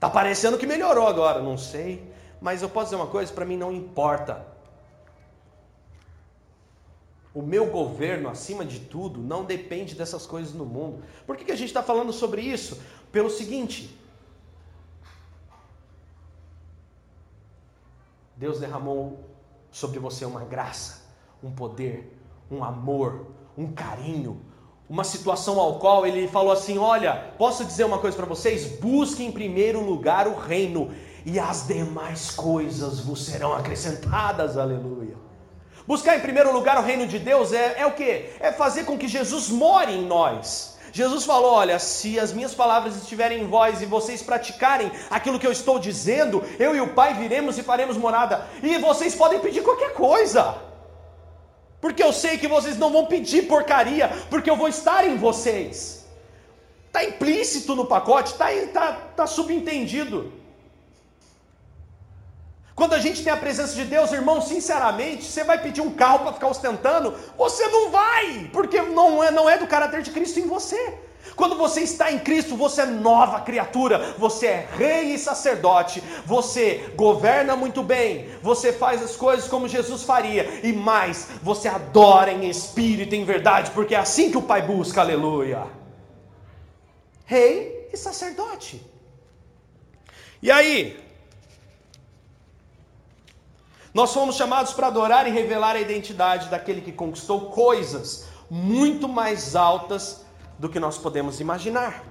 Tá 0.00 0.10
parecendo 0.10 0.58
que 0.58 0.66
melhorou 0.66 1.06
agora, 1.06 1.40
não 1.40 1.56
sei. 1.56 2.09
Mas 2.40 2.62
eu 2.62 2.68
posso 2.68 2.86
dizer 2.86 2.96
uma 2.96 3.06
coisa: 3.06 3.32
para 3.32 3.44
mim 3.44 3.56
não 3.56 3.72
importa. 3.72 4.46
O 7.32 7.42
meu 7.42 7.66
governo, 7.66 8.28
acima 8.28 8.64
de 8.64 8.80
tudo, 8.80 9.20
não 9.20 9.44
depende 9.44 9.94
dessas 9.94 10.26
coisas 10.26 10.52
no 10.52 10.66
mundo. 10.66 11.04
Por 11.26 11.36
que, 11.36 11.44
que 11.44 11.52
a 11.52 11.56
gente 11.56 11.68
está 11.68 11.82
falando 11.82 12.12
sobre 12.12 12.42
isso? 12.42 12.80
Pelo 13.12 13.30
seguinte: 13.30 13.96
Deus 18.36 18.58
derramou 18.58 19.20
sobre 19.70 19.98
você 19.98 20.24
uma 20.24 20.44
graça, 20.44 21.04
um 21.42 21.52
poder, 21.52 22.18
um 22.50 22.64
amor, 22.64 23.26
um 23.56 23.70
carinho, 23.70 24.40
uma 24.88 25.04
situação 25.04 25.60
ao 25.60 25.78
qual 25.78 26.06
ele 26.06 26.26
falou 26.26 26.50
assim: 26.50 26.78
Olha, 26.78 27.32
posso 27.38 27.64
dizer 27.64 27.84
uma 27.84 27.98
coisa 27.98 28.16
para 28.16 28.26
vocês? 28.26 28.80
Busque 28.80 29.22
em 29.22 29.30
primeiro 29.30 29.84
lugar 29.84 30.26
o 30.26 30.34
reino, 30.34 30.92
e 31.24 31.38
as 31.38 31.66
demais 31.66 32.30
coisas 32.30 33.00
vos 33.00 33.24
serão 33.24 33.52
acrescentadas. 33.52 34.56
Aleluia. 34.56 35.16
Buscar 35.86 36.16
em 36.16 36.20
primeiro 36.20 36.52
lugar 36.52 36.78
o 36.78 36.82
reino 36.82 37.06
de 37.06 37.18
Deus 37.18 37.52
é, 37.52 37.80
é 37.80 37.86
o 37.86 37.92
que? 37.92 38.30
É 38.38 38.52
fazer 38.52 38.84
com 38.84 38.96
que 38.96 39.08
Jesus 39.08 39.48
more 39.48 39.90
em 39.92 40.04
nós. 40.04 40.78
Jesus 40.92 41.24
falou: 41.24 41.52
Olha, 41.52 41.78
se 41.78 42.18
as 42.18 42.32
minhas 42.32 42.54
palavras 42.54 42.96
estiverem 42.96 43.42
em 43.42 43.46
vós 43.46 43.80
e 43.80 43.86
vocês 43.86 44.22
praticarem 44.22 44.90
aquilo 45.08 45.38
que 45.38 45.46
eu 45.46 45.52
estou 45.52 45.78
dizendo, 45.78 46.44
eu 46.58 46.74
e 46.74 46.80
o 46.80 46.94
Pai 46.94 47.14
viremos 47.14 47.58
e 47.58 47.62
faremos 47.62 47.96
morada. 47.96 48.46
E 48.62 48.78
vocês 48.78 49.14
podem 49.14 49.40
pedir 49.40 49.62
qualquer 49.62 49.92
coisa, 49.94 50.56
porque 51.80 52.02
eu 52.02 52.12
sei 52.12 52.38
que 52.38 52.48
vocês 52.48 52.76
não 52.76 52.92
vão 52.92 53.06
pedir 53.06 53.46
porcaria, 53.46 54.08
porque 54.28 54.50
eu 54.50 54.56
vou 54.56 54.68
estar 54.68 55.06
em 55.06 55.16
vocês. 55.16 56.06
Está 56.86 57.04
implícito 57.04 57.76
no 57.76 57.86
pacote, 57.86 58.32
está 58.32 58.48
tá, 58.72 58.92
tá 59.16 59.26
subentendido. 59.26 60.32
Quando 62.80 62.94
a 62.94 62.98
gente 62.98 63.22
tem 63.22 63.30
a 63.30 63.36
presença 63.36 63.74
de 63.74 63.84
Deus, 63.84 64.10
irmão, 64.10 64.40
sinceramente, 64.40 65.24
você 65.24 65.44
vai 65.44 65.60
pedir 65.60 65.82
um 65.82 65.90
carro 65.90 66.20
para 66.20 66.32
ficar 66.32 66.46
ostentando? 66.46 67.14
Você 67.36 67.68
não 67.68 67.90
vai, 67.90 68.48
porque 68.54 68.80
não 68.80 69.22
é, 69.22 69.30
não 69.30 69.50
é 69.50 69.58
do 69.58 69.66
caráter 69.66 70.00
de 70.00 70.10
Cristo 70.10 70.40
em 70.40 70.46
você. 70.46 70.94
Quando 71.36 71.58
você 71.58 71.82
está 71.82 72.10
em 72.10 72.18
Cristo, 72.18 72.56
você 72.56 72.80
é 72.80 72.86
nova 72.86 73.42
criatura, 73.42 74.14
você 74.16 74.46
é 74.46 74.68
rei 74.78 75.12
e 75.12 75.18
sacerdote, 75.18 76.02
você 76.24 76.90
governa 76.96 77.54
muito 77.54 77.82
bem, 77.82 78.30
você 78.42 78.72
faz 78.72 79.02
as 79.02 79.14
coisas 79.14 79.46
como 79.46 79.68
Jesus 79.68 80.02
faria, 80.02 80.48
e 80.62 80.72
mais, 80.72 81.28
você 81.42 81.68
adora 81.68 82.32
em 82.32 82.48
espírito 82.48 83.14
e 83.14 83.18
em 83.18 83.26
verdade, 83.26 83.72
porque 83.72 83.94
é 83.94 83.98
assim 83.98 84.30
que 84.30 84.38
o 84.38 84.42
Pai 84.50 84.62
busca, 84.62 85.02
aleluia. 85.02 85.66
Rei 87.26 87.90
e 87.92 87.96
sacerdote. 87.98 88.82
E 90.42 90.50
aí, 90.50 91.09
nós 93.92 94.12
fomos 94.12 94.36
chamados 94.36 94.72
para 94.72 94.86
adorar 94.86 95.26
e 95.26 95.30
revelar 95.30 95.76
a 95.76 95.80
identidade 95.80 96.48
daquele 96.48 96.80
que 96.80 96.92
conquistou 96.92 97.50
coisas 97.50 98.26
muito 98.50 99.08
mais 99.08 99.56
altas 99.56 100.24
do 100.58 100.68
que 100.68 100.78
nós 100.78 100.98
podemos 100.98 101.40
imaginar. 101.40 102.04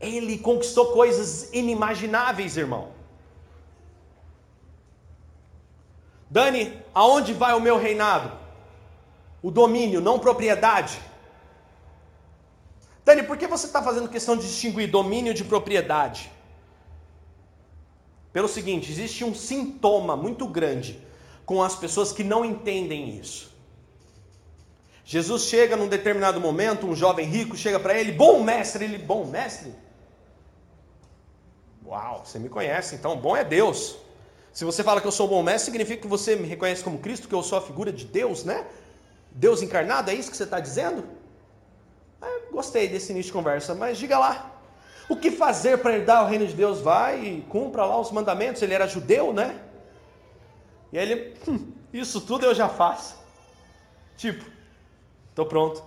Ele 0.00 0.38
conquistou 0.38 0.92
coisas 0.92 1.52
inimagináveis, 1.52 2.56
irmão. 2.56 2.88
Dani, 6.28 6.82
aonde 6.94 7.34
vai 7.34 7.52
o 7.52 7.60
meu 7.60 7.78
reinado? 7.78 8.32
O 9.42 9.50
domínio, 9.50 10.00
não 10.00 10.18
propriedade. 10.18 10.98
Dani, 13.04 13.22
por 13.22 13.36
que 13.36 13.46
você 13.46 13.66
está 13.66 13.82
fazendo 13.82 14.08
questão 14.08 14.34
de 14.34 14.42
distinguir 14.42 14.90
domínio 14.90 15.34
de 15.34 15.44
propriedade? 15.44 16.31
Pelo 18.32 18.48
seguinte, 18.48 18.90
existe 18.90 19.24
um 19.24 19.34
sintoma 19.34 20.16
muito 20.16 20.46
grande 20.46 21.00
com 21.44 21.62
as 21.62 21.76
pessoas 21.76 22.12
que 22.12 22.24
não 22.24 22.44
entendem 22.44 23.18
isso. 23.18 23.52
Jesus 25.04 25.42
chega 25.42 25.76
num 25.76 25.88
determinado 25.88 26.40
momento, 26.40 26.86
um 26.86 26.94
jovem 26.94 27.26
rico 27.26 27.56
chega 27.56 27.78
para 27.78 27.98
ele, 27.98 28.12
bom 28.12 28.42
mestre, 28.42 28.84
ele, 28.84 28.98
bom 28.98 29.26
mestre? 29.26 29.74
Uau, 31.84 32.24
você 32.24 32.38
me 32.38 32.48
conhece, 32.48 32.94
então 32.94 33.16
bom 33.16 33.36
é 33.36 33.44
Deus. 33.44 33.96
Se 34.52 34.64
você 34.64 34.82
fala 34.82 35.00
que 35.00 35.06
eu 35.06 35.12
sou 35.12 35.26
bom 35.26 35.42
mestre, 35.42 35.66
significa 35.66 36.02
que 36.02 36.08
você 36.08 36.36
me 36.36 36.46
reconhece 36.46 36.82
como 36.84 36.98
Cristo, 36.98 37.28
que 37.28 37.34
eu 37.34 37.42
sou 37.42 37.58
a 37.58 37.60
figura 37.60 37.92
de 37.92 38.04
Deus, 38.04 38.44
né? 38.44 38.64
Deus 39.30 39.62
encarnado, 39.62 40.10
é 40.10 40.14
isso 40.14 40.30
que 40.30 40.36
você 40.36 40.44
está 40.44 40.60
dizendo? 40.60 41.04
É, 42.20 42.50
gostei 42.50 42.86
desse 42.88 43.12
início 43.12 43.30
de 43.30 43.32
conversa, 43.32 43.74
mas 43.74 43.98
diga 43.98 44.18
lá, 44.18 44.51
o 45.12 45.16
que 45.16 45.30
fazer 45.30 45.76
para 45.78 45.94
herdar 45.94 46.24
o 46.24 46.26
reino 46.26 46.46
de 46.46 46.54
Deus? 46.54 46.80
Vai 46.80 47.22
e 47.22 47.40
cumpra 47.42 47.84
lá 47.84 48.00
os 48.00 48.10
mandamentos. 48.10 48.62
Ele 48.62 48.72
era 48.72 48.86
judeu, 48.86 49.30
né? 49.30 49.60
E 50.90 50.98
aí 50.98 51.10
ele, 51.10 51.36
hum, 51.46 51.70
isso 51.92 52.18
tudo 52.22 52.46
eu 52.46 52.54
já 52.54 52.66
faço. 52.66 53.18
Tipo, 54.16 54.42
estou 55.28 55.44
pronto. 55.44 55.84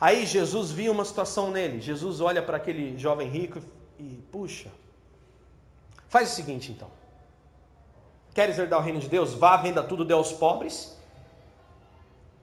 Aí 0.00 0.24
Jesus 0.24 0.70
viu 0.70 0.90
uma 0.90 1.04
situação 1.04 1.50
nele. 1.50 1.78
Jesus 1.78 2.22
olha 2.22 2.42
para 2.42 2.56
aquele 2.56 2.98
jovem 2.98 3.28
rico 3.28 3.60
e, 3.98 4.22
puxa, 4.32 4.70
faz 6.08 6.32
o 6.32 6.34
seguinte 6.34 6.72
então. 6.72 6.90
Queres 8.34 8.58
herdar 8.58 8.80
o 8.80 8.82
reino 8.82 9.00
de 9.00 9.08
Deus? 9.08 9.34
Vá, 9.34 9.54
venda 9.58 9.82
tudo, 9.82 10.02
dê 10.02 10.14
aos 10.14 10.32
pobres 10.32 10.96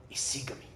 e 0.08 0.16
siga-me. 0.16 0.68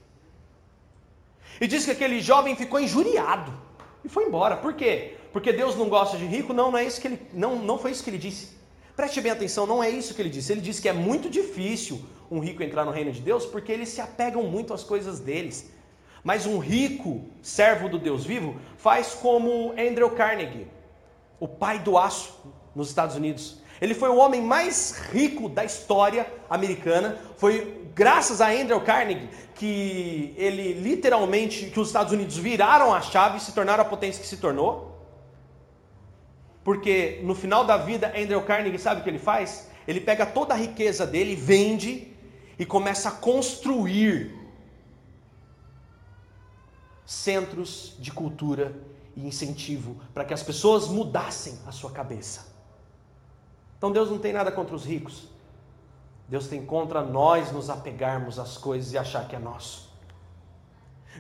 E 1.61 1.67
diz 1.69 1.85
que 1.85 1.93
aquele 1.93 2.21
jovem 2.21 2.57
ficou 2.57 2.81
injuriado 2.81 3.68
e 4.09 4.11
foi 4.11 4.25
embora. 4.25 4.57
Por 4.57 4.73
quê? 4.73 5.17
Porque 5.33 5.53
Deus 5.53 5.77
não 5.77 5.89
gosta 5.89 6.17
de 6.17 6.25
rico? 6.25 6.55
Não, 6.55 6.71
não 6.71 6.79
é 6.79 6.85
isso 6.85 6.99
que 7.01 7.09
ele 7.09 7.21
não, 7.33 7.57
não 7.57 7.79
foi 7.79 7.91
isso 7.91 8.03
que 8.03 8.09
ele 8.09 8.19
disse. 8.19 8.57
Preste 8.97 9.21
bem 9.21 9.31
atenção, 9.31 9.67
não 9.67 9.85
é 9.85 9.91
isso 9.91 10.15
que 10.15 10.23
ele 10.23 10.31
disse. 10.31 10.51
Ele 10.51 10.63
disse 10.63 10.81
que 10.81 10.89
é 10.89 10.93
muito 10.95 11.29
difícil 11.29 12.01
um 12.31 12.41
rico 12.41 12.63
entrar 12.63 12.87
no 12.87 12.91
reino 12.91 13.13
de 13.13 13.21
Deus 13.21 13.45
porque 13.45 13.71
eles 13.71 13.91
se 13.91 14.01
apegam 14.01 14.43
muito 14.45 14.73
às 14.73 14.83
coisas 14.83 15.21
deles. 15.21 15.71
Mas 16.25 16.47
um 16.47 16.59
rico 16.59 17.23
servo 17.43 17.89
do 17.89 17.99
Deus 17.99 18.25
vivo 18.25 18.57
faz 18.79 19.15
como 19.15 19.73
Andrew 19.73 20.11
Carnegie, 20.11 20.67
o 21.39 21.47
pai 21.47 21.79
do 21.79 21.99
aço 21.99 22.35
nos 22.75 22.89
Estados 22.89 23.15
Unidos. 23.15 23.59
Ele 23.81 23.95
foi 23.95 24.09
o 24.09 24.17
homem 24.17 24.41
mais 24.43 24.99
rico 25.13 25.49
da 25.49 25.65
história 25.65 26.27
americana. 26.51 27.19
Foi 27.37 27.88
graças 27.99 28.41
a 28.41 28.49
Andrew 28.49 28.81
Carnegie 28.81 29.29
que 29.57 30.33
ele 30.37 30.73
literalmente, 30.75 31.69
que 31.69 31.81
os 31.81 31.89
Estados 31.89 32.13
Unidos 32.13 32.37
viraram 32.37 32.95
a 32.95 33.01
chave 33.01 33.39
e 33.39 33.41
se 33.41 33.51
tornaram 33.53 33.83
a 33.83 33.85
potência 33.85 34.23
que 34.23 34.29
se 34.29 34.37
tornou. 34.37 34.97
Porque 36.63 37.21
no 37.25 37.35
final 37.35 37.65
da 37.65 37.77
vida, 37.77 38.13
Andrew 38.17 38.41
Carnegie 38.43 38.79
sabe 38.79 39.01
o 39.01 39.05
que 39.05 39.11
ele 39.11 39.19
faz? 39.19 39.69
Ele 39.87 40.01
pega 40.01 40.25
toda 40.25 40.55
a 40.55 40.57
riqueza 40.57 41.05
dele, 41.05 41.35
vende 41.35 42.15
e 42.57 42.65
começa 42.65 43.09
a 43.09 43.13
construir 43.13 44.33
centros 47.05 47.97
de 47.99 48.13
cultura 48.13 48.77
e 49.17 49.27
incentivo 49.27 49.97
para 50.15 50.25
que 50.25 50.33
as 50.33 50.43
pessoas 50.43 50.87
mudassem 50.87 51.59
a 51.67 51.73
sua 51.73 51.91
cabeça. 51.91 52.47
Então 53.77 53.91
Deus 53.91 54.09
não 54.09 54.19
tem 54.19 54.33
nada 54.33 54.53
contra 54.53 54.77
os 54.77 54.85
ricos. 54.85 55.38
Deus 56.29 56.47
tem 56.47 56.65
contra 56.65 57.03
nós 57.03 57.51
nos 57.51 57.71
apegarmos 57.71 58.39
às 58.39 58.59
coisas 58.59 58.93
e 58.93 58.99
achar 58.99 59.27
que 59.27 59.35
é 59.35 59.39
nosso. 59.39 59.89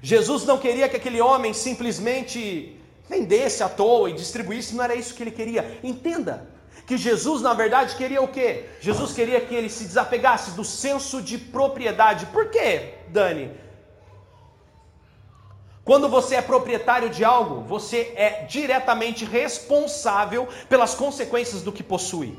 Jesus 0.03 0.45
não 0.45 0.59
queria 0.59 0.89
que 0.89 0.97
aquele 0.97 1.21
homem 1.21 1.55
simplesmente 1.55 2.79
vendesse 3.09 3.63
à 3.63 3.69
toa 3.69 4.11
e 4.11 4.13
distribuísse, 4.13 4.77
não 4.77 4.85
era 4.85 4.95
isso 4.95 5.15
que 5.15 5.23
ele 5.23 5.31
queria. 5.31 5.81
Entenda 5.83 6.47
que 6.87 6.97
Jesus, 6.97 7.41
na 7.43 7.55
verdade, 7.55 7.97
queria 7.97 8.23
o 8.23 8.29
quê? 8.29 8.67
Jesus 8.81 9.13
queria 9.13 9.41
que 9.41 9.55
ele 9.55 9.71
se 9.71 9.85
desapegasse 9.85 10.51
do 10.53 10.65
senso 10.65 11.23
de 11.23 11.39
propriedade. 11.39 12.27
Por 12.27 12.51
quê, 12.51 12.95
Dani? 13.09 13.51
Quando 15.85 16.07
você 16.07 16.35
é 16.35 16.43
proprietário 16.43 17.09
de 17.09 17.25
algo, 17.25 17.63
você 17.63 18.13
é 18.15 18.45
diretamente 18.45 19.25
responsável 19.25 20.47
pelas 20.69 20.95
consequências 20.95 21.63
do 21.63 21.73
que 21.73 21.83
possui. 21.83 22.39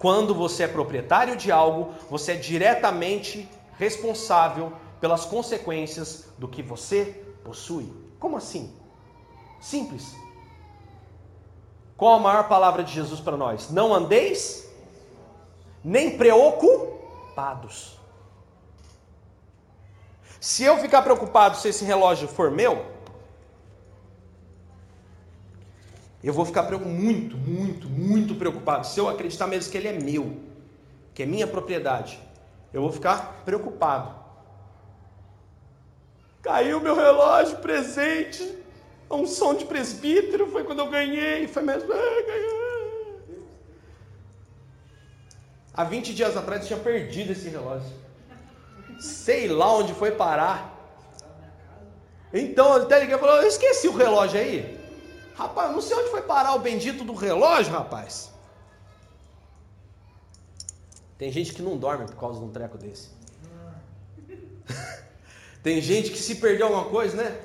Quando 0.00 0.34
você 0.34 0.62
é 0.62 0.66
proprietário 0.66 1.36
de 1.36 1.52
algo, 1.52 1.92
você 2.08 2.32
é 2.32 2.36
diretamente 2.36 3.46
responsável 3.78 4.72
pelas 4.98 5.26
consequências 5.26 6.24
do 6.38 6.48
que 6.48 6.62
você 6.62 7.22
possui. 7.44 7.92
Como 8.18 8.34
assim? 8.38 8.74
Simples. 9.60 10.16
Qual 11.98 12.14
a 12.14 12.18
maior 12.18 12.48
palavra 12.48 12.82
de 12.82 12.94
Jesus 12.94 13.20
para 13.20 13.36
nós? 13.36 13.68
Não 13.68 13.92
andeis 13.92 14.66
nem 15.84 16.16
preocupados. 16.16 17.98
Se 20.40 20.64
eu 20.64 20.78
ficar 20.78 21.02
preocupado 21.02 21.58
se 21.58 21.68
esse 21.68 21.84
relógio 21.84 22.26
for 22.26 22.50
meu, 22.50 22.86
eu 26.22 26.34
vou 26.34 26.44
ficar 26.44 26.62
muito, 26.70 27.36
muito, 27.36 27.88
muito 27.88 28.34
preocupado. 28.34 28.86
Se 28.86 29.00
eu 29.00 29.08
acreditar 29.08 29.46
mesmo 29.46 29.70
que 29.72 29.78
ele 29.78 29.88
é 29.88 29.92
meu, 29.92 30.36
que 31.14 31.22
é 31.22 31.26
minha 31.26 31.46
propriedade, 31.46 32.18
eu 32.72 32.82
vou 32.82 32.92
ficar 32.92 33.42
preocupado. 33.44 34.14
Caiu 36.42 36.80
meu 36.80 36.94
relógio 36.94 37.58
presente, 37.58 38.56
um 39.10 39.26
som 39.26 39.54
de 39.54 39.64
presbítero, 39.64 40.46
foi 40.46 40.64
quando 40.64 40.80
eu 40.80 40.88
ganhei, 40.88 41.48
foi 41.48 41.62
mesmo. 41.62 41.88
Ganhei. 41.88 42.60
Há 45.72 45.84
20 45.84 46.14
dias 46.14 46.36
atrás 46.36 46.62
eu 46.62 46.66
tinha 46.68 46.78
perdido 46.78 47.32
esse 47.32 47.48
relógio. 47.48 47.90
Sei 48.98 49.48
lá 49.48 49.72
onde 49.72 49.94
foi 49.94 50.10
parar. 50.10 50.76
Então 52.32 52.76
ele 52.76 52.84
até 52.84 53.00
liguei 53.00 53.16
e 53.16 53.18
falou: 53.18 53.36
Eu 53.36 53.48
esqueci 53.48 53.88
o 53.88 53.96
relógio 53.96 54.38
aí. 54.38 54.79
Rapaz, 55.34 55.72
não 55.72 55.80
sei 55.80 55.96
onde 55.96 56.10
foi 56.10 56.22
parar 56.22 56.54
o 56.54 56.58
bendito 56.58 57.04
do 57.04 57.14
relógio, 57.14 57.72
rapaz. 57.72 58.30
Tem 61.16 61.30
gente 61.30 61.52
que 61.52 61.62
não 61.62 61.76
dorme 61.76 62.06
por 62.06 62.16
causa 62.16 62.38
de 62.38 62.44
um 62.46 62.50
treco 62.50 62.78
desse. 62.78 63.10
Tem 65.62 65.80
gente 65.80 66.10
que 66.10 66.18
se 66.18 66.36
perdeu 66.36 66.66
alguma 66.66 66.86
coisa, 66.86 67.16
né? 67.16 67.38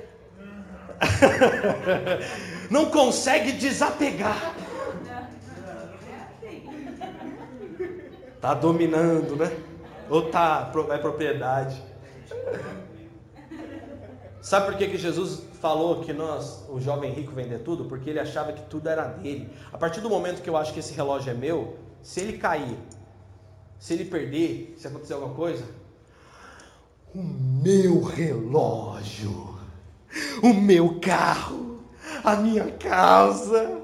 não 2.70 2.90
consegue 2.90 3.52
desapegar. 3.52 4.54
Tá 8.40 8.54
dominando, 8.54 9.36
né? 9.36 9.54
Ou 10.08 10.30
tá 10.30 10.72
é 10.90 10.98
propriedade. 10.98 11.82
Sabe 14.46 14.66
por 14.66 14.76
que, 14.76 14.86
que 14.86 14.96
Jesus 14.96 15.42
falou 15.60 16.02
que 16.02 16.12
nós, 16.12 16.64
o 16.68 16.80
jovem 16.80 17.12
rico, 17.12 17.32
vender 17.32 17.64
tudo? 17.64 17.86
Porque 17.86 18.10
ele 18.10 18.20
achava 18.20 18.52
que 18.52 18.62
tudo 18.70 18.88
era 18.88 19.08
dele. 19.08 19.50
A 19.72 19.76
partir 19.76 20.00
do 20.00 20.08
momento 20.08 20.40
que 20.40 20.48
eu 20.48 20.56
acho 20.56 20.72
que 20.72 20.78
esse 20.78 20.94
relógio 20.94 21.32
é 21.32 21.34
meu, 21.34 21.76
se 22.00 22.20
ele 22.20 22.38
cair, 22.38 22.78
se 23.76 23.94
ele 23.94 24.04
perder, 24.04 24.76
se 24.78 24.86
acontecer 24.86 25.14
alguma 25.14 25.34
coisa, 25.34 25.64
o 27.12 27.20
meu 27.20 28.04
relógio, 28.04 29.58
o 30.40 30.54
meu 30.54 31.00
carro, 31.00 31.80
a 32.22 32.36
minha 32.36 32.70
casa. 32.70 33.82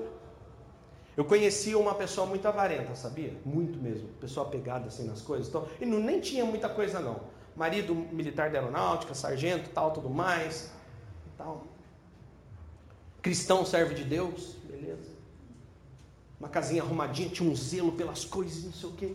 Eu 1.16 1.24
conhecia 1.24 1.76
uma 1.76 1.96
pessoa 1.96 2.24
muito 2.24 2.46
avarenta, 2.46 2.94
sabia? 2.94 3.36
Muito 3.44 3.80
mesmo. 3.80 4.06
Pessoa 4.20 4.46
pegada 4.46 4.86
assim 4.86 5.08
nas 5.08 5.22
coisas. 5.22 5.48
Então, 5.48 5.66
e 5.80 5.84
não, 5.84 5.98
nem 5.98 6.20
tinha 6.20 6.44
muita 6.44 6.68
coisa 6.68 7.00
não 7.00 7.41
marido 7.56 7.94
militar 7.94 8.50
da 8.50 8.58
aeronáutica, 8.58 9.14
sargento, 9.14 9.70
tal, 9.70 9.90
tudo 9.90 10.10
mais, 10.10 10.70
tal. 11.36 11.64
Cristão 13.20 13.64
serve 13.64 13.94
de 13.94 14.04
Deus, 14.04 14.56
beleza. 14.64 15.10
Uma 16.38 16.48
casinha 16.48 16.82
arrumadinha, 16.82 17.28
tinha 17.28 17.48
um 17.48 17.54
zelo 17.54 17.92
pelas 17.92 18.24
coisas, 18.24 18.64
não 18.64 18.72
sei 18.72 18.88
o 18.88 18.92
quê. 18.92 19.14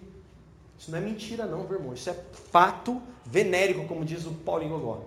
Isso 0.77 0.91
não 0.91 0.99
é 0.99 1.01
mentira 1.01 1.45
não, 1.45 1.63
meu 1.63 1.73
irmão. 1.73 1.93
Isso 1.93 2.09
é 2.09 2.13
fato 2.51 3.01
venérico, 3.25 3.85
como 3.85 4.05
diz 4.05 4.25
o 4.25 4.31
Paulinho 4.31 4.79
Gogó. 4.79 5.03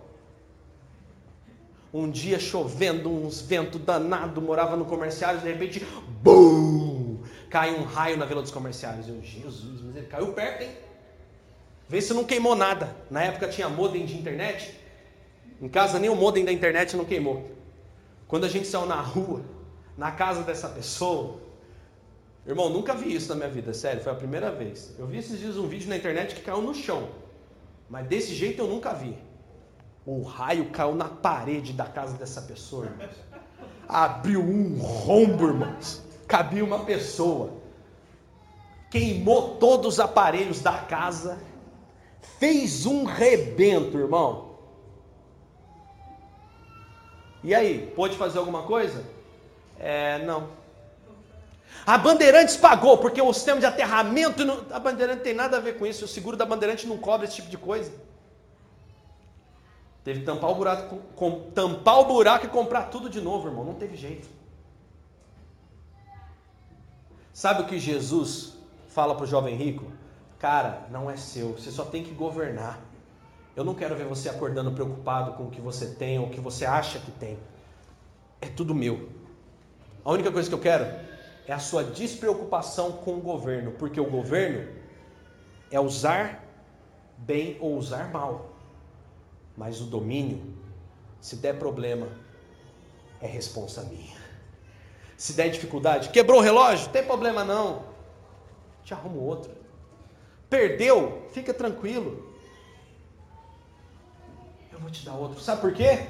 Um 1.92 2.10
dia 2.10 2.38
chovendo, 2.38 3.10
uns 3.10 3.40
ventos 3.40 3.80
danados, 3.80 4.42
morava 4.42 4.76
no 4.76 4.84
comerciário, 4.84 5.40
de 5.40 5.46
repente, 5.46 5.84
BUM! 6.22 7.20
Cai 7.48 7.74
um 7.74 7.84
raio 7.84 8.16
na 8.16 8.26
Vila 8.26 8.42
dos 8.42 8.52
Comerciários. 8.52 9.08
Eu, 9.08 9.20
Jesus, 9.22 9.80
mas 9.82 9.96
ele 9.96 10.06
caiu 10.06 10.32
perto, 10.32 10.62
hein? 10.62 10.89
Vê 11.90 12.00
se 12.00 12.14
não 12.14 12.22
queimou 12.22 12.54
nada. 12.54 12.94
Na 13.10 13.24
época 13.24 13.48
tinha 13.48 13.68
modem 13.68 14.06
de 14.06 14.16
internet. 14.16 14.78
Em 15.60 15.68
casa 15.68 15.98
nem 15.98 16.08
o 16.08 16.14
modem 16.14 16.44
da 16.44 16.52
internet 16.52 16.96
não 16.96 17.04
queimou. 17.04 17.50
Quando 18.28 18.44
a 18.44 18.48
gente 18.48 18.68
saiu 18.68 18.86
na 18.86 19.00
rua, 19.00 19.42
na 19.98 20.12
casa 20.12 20.44
dessa 20.44 20.68
pessoa, 20.68 21.40
irmão, 22.46 22.70
nunca 22.70 22.94
vi 22.94 23.12
isso 23.12 23.28
na 23.30 23.34
minha 23.34 23.48
vida, 23.48 23.74
sério, 23.74 24.00
foi 24.00 24.12
a 24.12 24.14
primeira 24.14 24.52
vez. 24.52 24.94
Eu 25.00 25.06
vi 25.08 25.18
esses 25.18 25.40
dias 25.40 25.56
um 25.56 25.66
vídeo 25.66 25.88
na 25.88 25.96
internet 25.96 26.36
que 26.36 26.42
caiu 26.42 26.62
no 26.62 26.72
chão. 26.72 27.08
Mas 27.88 28.06
desse 28.06 28.36
jeito 28.36 28.62
eu 28.62 28.68
nunca 28.68 28.94
vi. 28.94 29.18
O 30.06 30.22
raio 30.22 30.70
caiu 30.70 30.94
na 30.94 31.08
parede 31.08 31.72
da 31.72 31.86
casa 31.86 32.16
dessa 32.16 32.40
pessoa, 32.42 32.86
irmãos. 32.86 33.16
Abriu 33.88 34.40
um 34.40 34.78
rombo, 34.78 35.48
irmãos. 35.48 36.00
Cabia 36.28 36.64
uma 36.64 36.84
pessoa. 36.84 37.50
Queimou 38.92 39.56
todos 39.56 39.94
os 39.94 40.00
aparelhos 40.00 40.60
da 40.60 40.78
casa 40.78 41.49
fez 42.38 42.86
um 42.86 43.04
rebento, 43.04 43.98
irmão. 43.98 44.50
E 47.42 47.54
aí, 47.54 47.90
pôde 47.96 48.16
fazer 48.16 48.38
alguma 48.38 48.62
coisa? 48.62 49.04
É, 49.78 50.18
não. 50.24 50.48
A 51.86 51.96
Bandeirantes 51.96 52.56
pagou, 52.56 52.98
porque 52.98 53.20
o 53.20 53.32
sistema 53.32 53.60
de 53.60 53.66
aterramento. 53.66 54.44
Não, 54.44 54.66
a 54.70 54.78
Bandeirantes 54.78 55.22
tem 55.22 55.34
nada 55.34 55.56
a 55.56 55.60
ver 55.60 55.78
com 55.78 55.86
isso. 55.86 56.04
O 56.04 56.08
seguro 56.08 56.36
da 56.36 56.44
Bandeirantes 56.44 56.84
não 56.84 56.98
cobre 56.98 57.26
esse 57.26 57.36
tipo 57.36 57.48
de 57.48 57.56
coisa. 57.56 57.92
Teve 60.04 60.20
que 60.20 60.26
tampar 60.26 60.50
o 60.50 60.54
buraco, 60.54 60.98
com, 61.14 61.50
tampar 61.50 62.00
o 62.00 62.04
buraco 62.04 62.46
e 62.46 62.48
comprar 62.48 62.84
tudo 62.84 63.08
de 63.08 63.20
novo, 63.20 63.48
irmão. 63.48 63.64
Não 63.64 63.74
teve 63.74 63.96
jeito. 63.96 64.28
Sabe 67.32 67.62
o 67.62 67.66
que 67.66 67.78
Jesus 67.78 68.54
fala 68.88 69.14
para 69.14 69.24
o 69.24 69.26
jovem 69.26 69.56
rico? 69.56 69.90
Cara, 70.40 70.86
não 70.90 71.10
é 71.10 71.18
seu, 71.18 71.52
você 71.52 71.70
só 71.70 71.84
tem 71.84 72.02
que 72.02 72.14
governar. 72.14 72.80
Eu 73.54 73.62
não 73.62 73.74
quero 73.74 73.94
ver 73.94 74.06
você 74.06 74.26
acordando 74.26 74.72
preocupado 74.72 75.34
com 75.34 75.44
o 75.44 75.50
que 75.50 75.60
você 75.60 75.86
tem 75.86 76.18
ou 76.18 76.26
o 76.26 76.30
que 76.30 76.40
você 76.40 76.64
acha 76.64 76.98
que 76.98 77.10
tem. 77.10 77.38
É 78.40 78.48
tudo 78.48 78.74
meu. 78.74 79.10
A 80.02 80.10
única 80.10 80.32
coisa 80.32 80.48
que 80.48 80.54
eu 80.54 80.58
quero 80.60 80.86
é 81.46 81.52
a 81.52 81.58
sua 81.58 81.84
despreocupação 81.84 82.92
com 82.92 83.18
o 83.18 83.20
governo, 83.20 83.72
porque 83.72 84.00
o 84.00 84.08
governo 84.08 84.66
é 85.70 85.78
usar 85.78 86.42
bem 87.18 87.58
ou 87.60 87.76
usar 87.76 88.10
mal. 88.10 88.48
Mas 89.54 89.82
o 89.82 89.84
domínio, 89.84 90.56
se 91.20 91.36
der 91.36 91.58
problema, 91.58 92.08
é 93.20 93.26
responsa 93.26 93.82
minha. 93.82 94.16
Se 95.18 95.34
der 95.34 95.50
dificuldade, 95.50 96.08
quebrou 96.08 96.38
o 96.38 96.42
relógio, 96.42 96.88
tem 96.88 97.04
problema 97.04 97.44
não. 97.44 97.84
Te 98.82 98.94
arrumo 98.94 99.20
outro. 99.20 99.59
Perdeu, 100.50 101.28
fica 101.32 101.54
tranquilo. 101.54 102.34
Eu 104.72 104.80
vou 104.80 104.90
te 104.90 105.04
dar 105.04 105.14
outro. 105.14 105.40
Sabe 105.40 105.60
por 105.60 105.72
quê? 105.72 106.06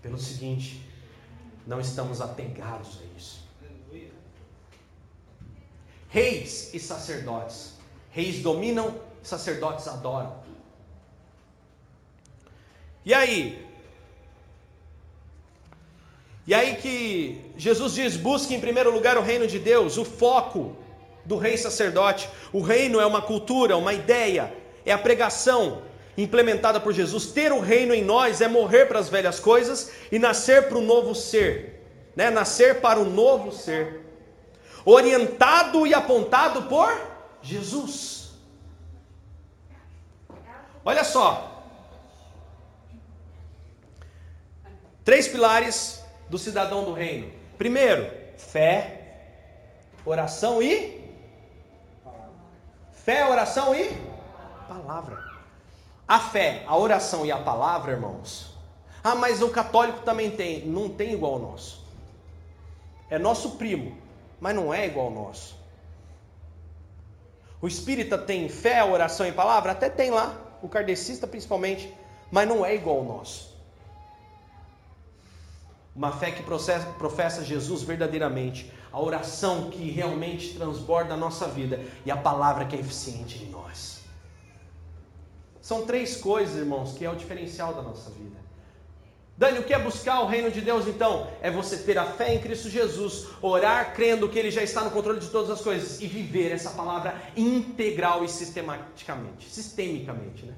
Pelo 0.00 0.16
seguinte, 0.16 0.82
não 1.66 1.78
estamos 1.78 2.22
apegados 2.22 2.98
a 2.98 3.18
isso. 3.18 3.46
Reis 6.08 6.72
e 6.72 6.80
sacerdotes. 6.80 7.74
Reis 8.10 8.40
dominam, 8.40 8.98
sacerdotes 9.22 9.86
adoram. 9.86 10.34
E 13.04 13.12
aí? 13.12 13.66
E 16.46 16.54
aí 16.54 16.76
que 16.76 17.52
Jesus 17.58 17.92
diz: 17.92 18.16
busque 18.16 18.54
em 18.54 18.60
primeiro 18.60 18.90
lugar 18.90 19.18
o 19.18 19.22
reino 19.22 19.46
de 19.46 19.58
Deus, 19.58 19.98
o 19.98 20.04
foco 20.06 20.76
do 21.26 21.36
rei 21.36 21.58
sacerdote. 21.58 22.30
O 22.52 22.62
reino 22.62 23.00
é 23.00 23.04
uma 23.04 23.20
cultura, 23.20 23.76
uma 23.76 23.92
ideia, 23.92 24.54
é 24.84 24.92
a 24.92 24.98
pregação 24.98 25.82
implementada 26.16 26.80
por 26.80 26.92
Jesus. 26.92 27.26
Ter 27.26 27.52
o 27.52 27.60
reino 27.60 27.92
em 27.92 28.02
nós 28.02 28.40
é 28.40 28.48
morrer 28.48 28.86
para 28.86 28.98
as 28.98 29.08
velhas 29.08 29.38
coisas 29.38 29.90
e 30.10 30.18
nascer 30.18 30.68
para 30.68 30.78
o 30.78 30.82
novo 30.82 31.14
ser, 31.14 31.84
né? 32.14 32.30
Nascer 32.30 32.80
para 32.80 32.98
o 32.98 33.04
novo 33.04 33.52
ser, 33.52 34.00
orientado 34.84 35.86
e 35.86 35.92
apontado 35.92 36.62
por 36.62 36.96
Jesus. 37.42 38.30
Olha 40.84 41.02
só, 41.02 41.64
três 45.04 45.26
pilares 45.26 46.00
do 46.30 46.38
cidadão 46.38 46.84
do 46.84 46.92
reino. 46.92 47.32
Primeiro, 47.58 48.08
fé, 48.36 49.00
oração 50.04 50.62
e 50.62 50.95
fé, 53.06 53.24
oração 53.24 53.72
e 53.72 53.96
palavra. 54.66 55.16
A 56.08 56.18
fé, 56.18 56.64
a 56.66 56.76
oração 56.76 57.24
e 57.24 57.30
a 57.30 57.38
palavra, 57.38 57.92
irmãos. 57.92 58.52
Ah, 59.02 59.14
mas 59.14 59.40
o 59.40 59.48
católico 59.48 60.00
também 60.00 60.32
tem, 60.32 60.66
não 60.66 60.88
tem 60.88 61.12
igual 61.12 61.34
ao 61.34 61.38
nosso. 61.38 61.86
É 63.08 63.16
nosso 63.16 63.52
primo, 63.52 63.96
mas 64.40 64.56
não 64.56 64.74
é 64.74 64.86
igual 64.86 65.06
ao 65.06 65.12
nosso. 65.12 65.56
O 67.62 67.68
espírita 67.68 68.18
tem 68.18 68.48
fé, 68.48 68.82
oração 68.82 69.24
e 69.24 69.30
palavra? 69.30 69.70
Até 69.70 69.88
tem 69.88 70.10
lá, 70.10 70.36
o 70.60 70.68
kardecista 70.68 71.28
principalmente, 71.28 71.94
mas 72.28 72.48
não 72.48 72.66
é 72.66 72.74
igual 72.74 72.98
ao 72.98 73.04
nosso. 73.04 73.56
Uma 75.94 76.10
fé 76.10 76.32
que 76.32 76.42
professa 76.42 77.44
Jesus 77.44 77.84
verdadeiramente, 77.84 78.72
a 78.96 79.00
oração 79.02 79.68
que 79.68 79.90
realmente 79.90 80.54
transborda 80.54 81.12
a 81.12 81.16
nossa 81.18 81.46
vida 81.46 81.84
e 82.06 82.10
a 82.10 82.16
palavra 82.16 82.64
que 82.64 82.74
é 82.74 82.80
eficiente 82.80 83.44
em 83.44 83.50
nós. 83.50 84.00
São 85.60 85.84
três 85.84 86.16
coisas, 86.16 86.56
irmãos, 86.56 86.94
que 86.96 87.04
é 87.04 87.10
o 87.10 87.14
diferencial 87.14 87.74
da 87.74 87.82
nossa 87.82 88.08
vida. 88.08 88.38
Dani, 89.36 89.58
o 89.58 89.64
que 89.64 89.74
é 89.74 89.78
buscar 89.78 90.22
o 90.22 90.26
reino 90.26 90.50
de 90.50 90.62
Deus 90.62 90.88
então? 90.88 91.30
É 91.42 91.50
você 91.50 91.76
ter 91.76 91.98
a 91.98 92.06
fé 92.06 92.32
em 92.32 92.40
Cristo 92.40 92.70
Jesus, 92.70 93.26
orar 93.42 93.94
crendo 93.94 94.30
que 94.30 94.38
Ele 94.38 94.50
já 94.50 94.62
está 94.62 94.82
no 94.82 94.90
controle 94.90 95.20
de 95.20 95.28
todas 95.28 95.50
as 95.50 95.60
coisas 95.60 96.00
e 96.00 96.06
viver 96.06 96.50
essa 96.50 96.70
palavra 96.70 97.20
integral 97.36 98.24
e 98.24 98.30
sistematicamente, 98.30 99.46
sistemicamente, 99.50 100.46
né? 100.46 100.54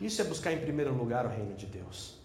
Isso 0.00 0.22
é 0.22 0.24
buscar 0.24 0.50
em 0.50 0.60
primeiro 0.60 0.94
lugar 0.94 1.26
o 1.26 1.28
reino 1.28 1.54
de 1.54 1.66
Deus. 1.66 2.23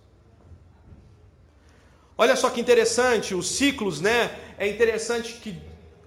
Olha 2.22 2.36
só 2.36 2.50
que 2.50 2.62
interessante, 2.62 3.34
os 3.34 3.48
ciclos, 3.58 4.02
né? 4.02 4.30
É 4.58 4.68
interessante 4.68 5.34
que 5.42 5.52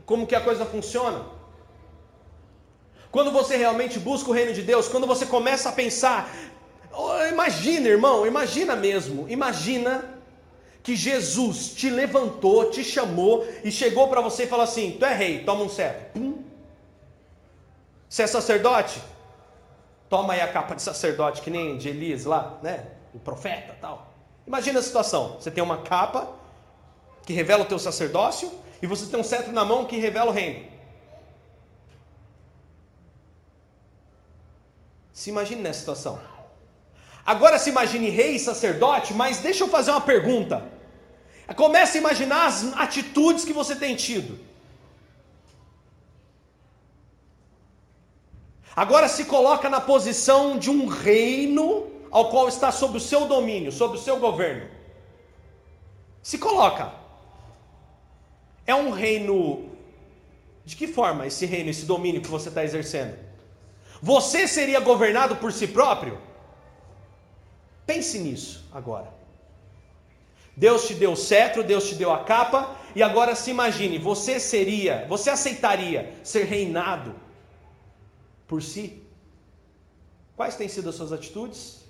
como 0.07 0.27
que 0.27 0.37
a 0.37 0.41
coisa 0.41 0.67
funciona. 0.67 1.25
Quando 3.11 3.33
você 3.33 3.57
realmente 3.57 3.99
busca 3.99 4.31
o 4.31 4.33
reino 4.33 4.53
de 4.53 4.63
Deus, 4.63 4.89
quando 4.89 5.07
você 5.07 5.25
começa 5.27 5.71
a 5.71 5.73
pensar, 5.73 6.31
oh, 6.93 7.25
imagina, 7.37 7.89
irmão, 7.89 8.27
imagina 8.27 8.77
mesmo, 8.77 9.27
imagina 9.29 9.93
que 10.83 10.95
Jesus 10.95 11.75
te 11.75 11.89
levantou, 11.89 12.71
te 12.71 12.85
chamou 12.85 13.47
e 13.65 13.73
chegou 13.73 14.09
para 14.09 14.21
você 14.21 14.45
e 14.45 14.47
falou 14.47 14.65
assim: 14.65 14.97
Tu 14.99 15.05
é 15.05 15.15
rei, 15.15 15.45
toma 15.45 15.65
um 15.65 15.69
cetro. 15.69 16.45
Você 18.09 18.25
é 18.25 18.27
sacerdote? 18.27 19.01
toma 20.13 20.35
aí 20.35 20.43
a 20.43 20.49
capa 20.53 20.75
de 20.75 20.83
sacerdote, 20.83 21.41
que 21.41 21.49
nem 21.49 21.79
de 21.79 21.89
Elias 21.89 22.27
lá, 22.27 22.59
né? 22.63 22.85
O 23.15 23.19
profeta 23.19 23.75
tal. 23.81 24.12
Imagina 24.47 24.81
a 24.81 24.83
situação: 24.83 25.37
você 25.41 25.51
tem 25.51 25.63
uma 25.63 25.83
capa 25.83 26.29
que 27.25 27.33
revela 27.33 27.63
o 27.63 27.67
teu 27.67 27.79
sacerdócio 27.79 28.53
e 28.81 28.87
você 28.87 29.07
tem 29.07 29.19
um 29.19 29.25
cetro 29.25 29.53
na 29.53 29.65
mão 29.65 29.85
que 29.85 29.97
revela 29.97 30.31
o 30.31 30.35
reino. 30.35 30.69
Se 35.13 35.31
imagine 35.31 35.63
nessa 35.63 35.81
situação. 35.81 36.19
Agora 37.25 37.59
se 37.59 37.71
imagine 37.71 38.11
rei 38.11 38.35
e 38.35 38.41
sacerdote, 38.41 39.15
mas 39.15 39.39
deixa 39.39 39.63
eu 39.63 39.69
fazer 39.69 39.93
uma 39.93 40.01
pergunta. 40.01 40.71
Comece 41.55 41.99
a 41.99 42.01
imaginar 42.01 42.47
as 42.47 42.77
atitudes 42.77 43.45
que 43.45 43.53
você 43.53 43.77
tem 43.77 43.95
tido. 43.95 44.39
Agora 48.75 49.07
se 49.07 49.27
coloca 49.27 49.69
na 49.69 49.81
posição 49.81 50.59
de 50.59 50.71
um 50.71 50.87
reino 50.87 51.91
ao 52.13 52.29
qual 52.29 52.47
está 52.47 52.71
sob 52.71 52.99
o 52.99 53.01
seu 53.01 53.27
domínio, 53.27 53.73
sob 53.73 53.97
o 53.97 54.01
seu 54.01 54.21
governo. 54.21 54.69
Se 56.23 56.39
coloca. 56.39 56.93
É 58.67 58.75
um 58.75 58.91
reino. 58.91 59.71
De 60.65 60.77
que 60.77 60.87
forma 60.87 61.27
esse 61.27 61.47
reino, 61.47 61.71
esse 61.71 61.87
domínio 61.87 62.21
que 62.21 62.29
você 62.29 62.49
está 62.49 62.63
exercendo? 62.63 63.19
Você 64.01 64.47
seria 64.47 64.79
governado 64.79 65.37
por 65.37 65.53
si 65.53 65.67
próprio? 65.67 66.21
Pense 67.87 68.19
nisso 68.19 68.65
agora. 68.71 69.13
Deus 70.57 70.87
te 70.87 70.95
deu 70.95 71.13
o 71.13 71.17
cetro, 71.17 71.65
Deus 71.65 71.89
te 71.89 71.95
deu 71.95 72.13
a 72.13 72.23
capa, 72.25 72.77
e 72.95 73.03
agora 73.03 73.35
se 73.35 73.51
imagine, 73.51 73.99
você 73.99 74.39
seria, 74.39 75.07
você 75.09 75.31
aceitaria 75.31 76.13
ser 76.23 76.45
reinado 76.45 77.15
por 78.47 78.63
si? 78.63 79.03
Quais 80.37 80.57
têm 80.57 80.69
sido 80.69 80.91
as 80.91 80.95
suas 80.95 81.11
atitudes? 81.11 81.82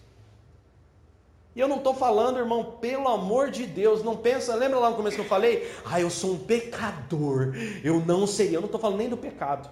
E 1.55 1.61
eu 1.61 1.69
não 1.69 1.77
estou 1.77 1.95
falando, 1.95 2.39
irmão, 2.39 2.79
pelo 2.81 3.09
amor 3.09 3.51
de 3.51 3.67
Deus, 3.67 4.03
não 4.03 4.17
pensa, 4.17 4.55
lembra 4.55 4.79
lá 4.79 4.91
no 4.91 4.97
começo 4.97 5.17
que 5.17 5.23
eu 5.23 5.29
falei? 5.29 5.71
Ah, 5.85 6.01
eu 6.01 6.09
sou 6.09 6.33
um 6.33 6.39
pecador, 6.39 7.53
eu 7.85 8.01
não 8.01 8.27
seria, 8.27 8.57
eu 8.57 8.61
não 8.61 8.67
estou 8.67 8.81
falando 8.81 8.99
nem 8.99 9.09
do 9.09 9.19
pecado. 9.19 9.69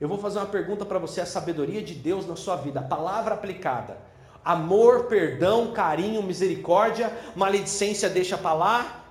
Eu 0.00 0.08
vou 0.08 0.16
fazer 0.18 0.38
uma 0.38 0.46
pergunta 0.46 0.84
para 0.84 0.98
você, 0.98 1.20
a 1.20 1.26
sabedoria 1.26 1.82
de 1.82 1.92
Deus 1.92 2.24
na 2.24 2.36
sua 2.36 2.54
vida, 2.54 2.78
a 2.78 2.84
palavra 2.84 3.34
aplicada. 3.34 3.98
Amor, 4.44 5.06
perdão, 5.06 5.72
carinho, 5.72 6.22
misericórdia, 6.22 7.12
maledicência 7.34 8.08
deixa 8.08 8.38
para 8.38 8.52
lá, 8.52 9.04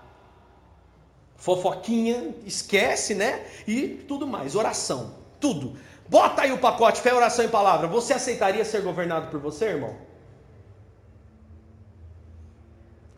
fofoquinha, 1.36 2.36
esquece, 2.46 3.14
né? 3.14 3.46
E 3.68 3.88
tudo 4.08 4.26
mais, 4.26 4.56
oração, 4.56 5.14
tudo. 5.42 5.78
Bota 6.08 6.44
aí 6.44 6.54
o 6.54 6.58
pacote, 6.58 7.02
fé, 7.02 7.14
oração 7.14 7.44
e 7.44 7.50
palavra. 7.50 7.86
Você 7.88 8.14
aceitaria 8.14 8.64
ser 8.64 8.82
governado 8.82 9.30
por 9.30 9.42
você, 9.42 9.66
irmão? 9.66 10.08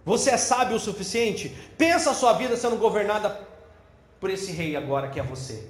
Você 0.10 0.32
é 0.32 0.38
sábio 0.38 0.76
o 0.76 0.80
suficiente? 0.80 1.50
Pensa 1.78 2.10
a 2.10 2.16
sua 2.16 2.34
vida 2.34 2.58
sendo 2.58 2.78
governada 2.78 3.48
por 4.20 4.32
esse 4.32 4.52
rei 4.52 4.76
agora 4.76 5.10
que 5.12 5.20
é 5.20 5.24
você. 5.24 5.70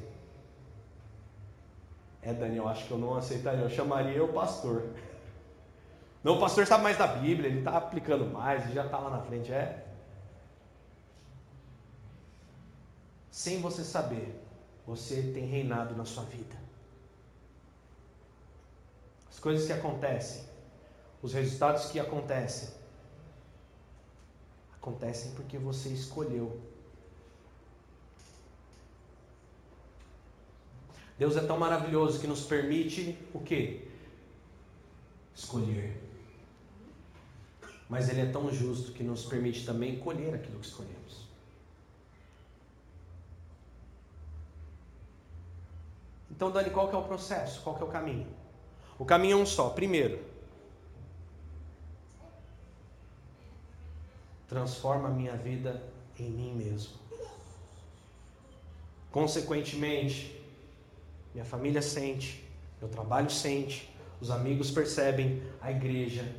É, 2.22 2.32
Daniel, 2.34 2.70
acho 2.70 2.86
que 2.86 2.92
eu 2.92 2.98
não 2.98 3.16
aceitaria. 3.16 3.60
Eu 3.60 3.70
chamaria 3.70 4.24
o 4.24 4.32
pastor. 4.32 4.92
Não, 6.24 6.36
o 6.36 6.40
pastor 6.40 6.66
sabe 6.68 6.84
mais 6.84 6.98
da 6.98 7.08
Bíblia, 7.08 7.50
ele 7.50 7.60
está 7.60 7.78
aplicando 7.78 8.26
mais, 8.26 8.64
ele 8.66 8.74
já 8.74 8.86
está 8.86 8.98
lá 8.98 9.10
na 9.10 9.22
frente. 9.22 9.54
É. 9.54 9.86
Sem 13.32 13.62
você 13.62 13.86
saber, 13.86 14.42
você 14.86 15.22
tem 15.34 15.46
reinado 15.46 15.96
na 15.96 16.04
sua 16.04 16.24
vida 16.24 16.58
as 19.30 19.40
coisas 19.40 19.66
que 19.66 19.72
acontecem, 19.72 20.44
os 21.22 21.34
resultados 21.34 21.86
que 21.86 22.00
acontecem, 22.00 22.79
acontecem 24.82 25.32
porque 25.32 25.58
você 25.58 25.90
escolheu. 25.90 26.60
Deus 31.18 31.36
é 31.36 31.42
tão 31.42 31.58
maravilhoso 31.58 32.20
que 32.20 32.28
nos 32.28 32.46
permite 32.46 33.18
o 33.34 33.42
quê? 33.42 33.88
Escolher. 35.36 36.02
Mas 37.90 38.08
Ele 38.08 38.22
é 38.22 38.32
tão 38.32 38.52
justo 38.54 38.94
que 38.94 39.04
nos 39.04 39.26
permite 39.26 39.66
também 39.66 40.00
colher 40.00 40.34
aquilo 40.34 40.60
que 40.60 40.68
escolhemos. 40.68 41.28
Então, 46.32 46.50
Dani, 46.52 46.70
qual 46.70 46.88
que 46.88 46.96
é 46.96 46.98
o 46.98 47.04
processo? 47.04 47.62
Qual 47.64 47.76
que 47.76 47.84
é 47.84 47.86
o 47.86 47.90
caminho? 47.90 48.28
O 48.98 49.04
caminho 49.04 49.40
é 49.40 49.42
um 49.42 49.46
só. 49.46 49.72
Primeiro, 49.72 50.24
transforma 54.50 55.10
a 55.10 55.12
minha 55.12 55.38
vida 55.38 55.82
em 56.18 56.30
mim 56.30 56.54
mesmo. 56.56 56.97
Consequentemente, 59.12 60.43
minha 61.34 61.45
família 61.45 61.82
sente, 61.82 62.43
meu 62.82 62.89
trabalho 62.89 63.30
sente, 63.30 63.95
os 64.20 64.32
amigos 64.32 64.72
percebem, 64.72 65.41
a 65.62 65.72
igreja. 65.72 66.36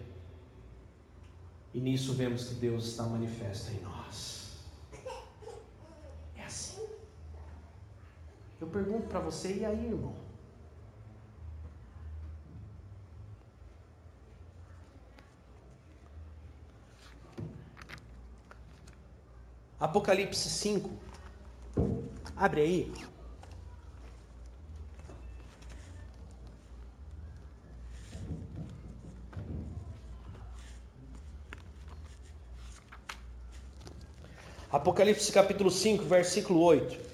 E 1.72 1.80
nisso 1.80 2.12
vemos 2.14 2.48
que 2.48 2.54
Deus 2.54 2.86
está 2.86 3.04
manifesto 3.04 3.70
em 3.72 3.80
nós. 3.80 4.56
É 6.36 6.44
assim. 6.44 6.84
Eu 8.60 8.66
pergunto 8.66 9.06
para 9.06 9.20
você, 9.20 9.54
e 9.54 9.64
aí, 9.64 9.86
irmão? 9.86 10.29
Apocalipse 19.80 20.50
5. 20.50 20.90
Abre 22.36 22.60
aí. 22.60 22.92
Apocalipse 34.70 35.32
capítulo 35.32 35.70
5, 35.70 36.04
versículo 36.04 36.60
8. 36.60 37.09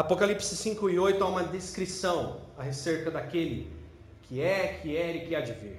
Apocalipse 0.00 0.56
5 0.56 0.88
e 0.88 0.98
8 0.98 1.22
há 1.22 1.26
uma 1.26 1.44
descrição 1.44 2.38
acerca 2.56 3.10
daquele 3.10 3.68
que 4.22 4.40
é, 4.40 4.78
que 4.80 4.96
era 4.96 5.18
e 5.18 5.26
que 5.26 5.34
há 5.34 5.42
de 5.42 5.52
vir. 5.52 5.76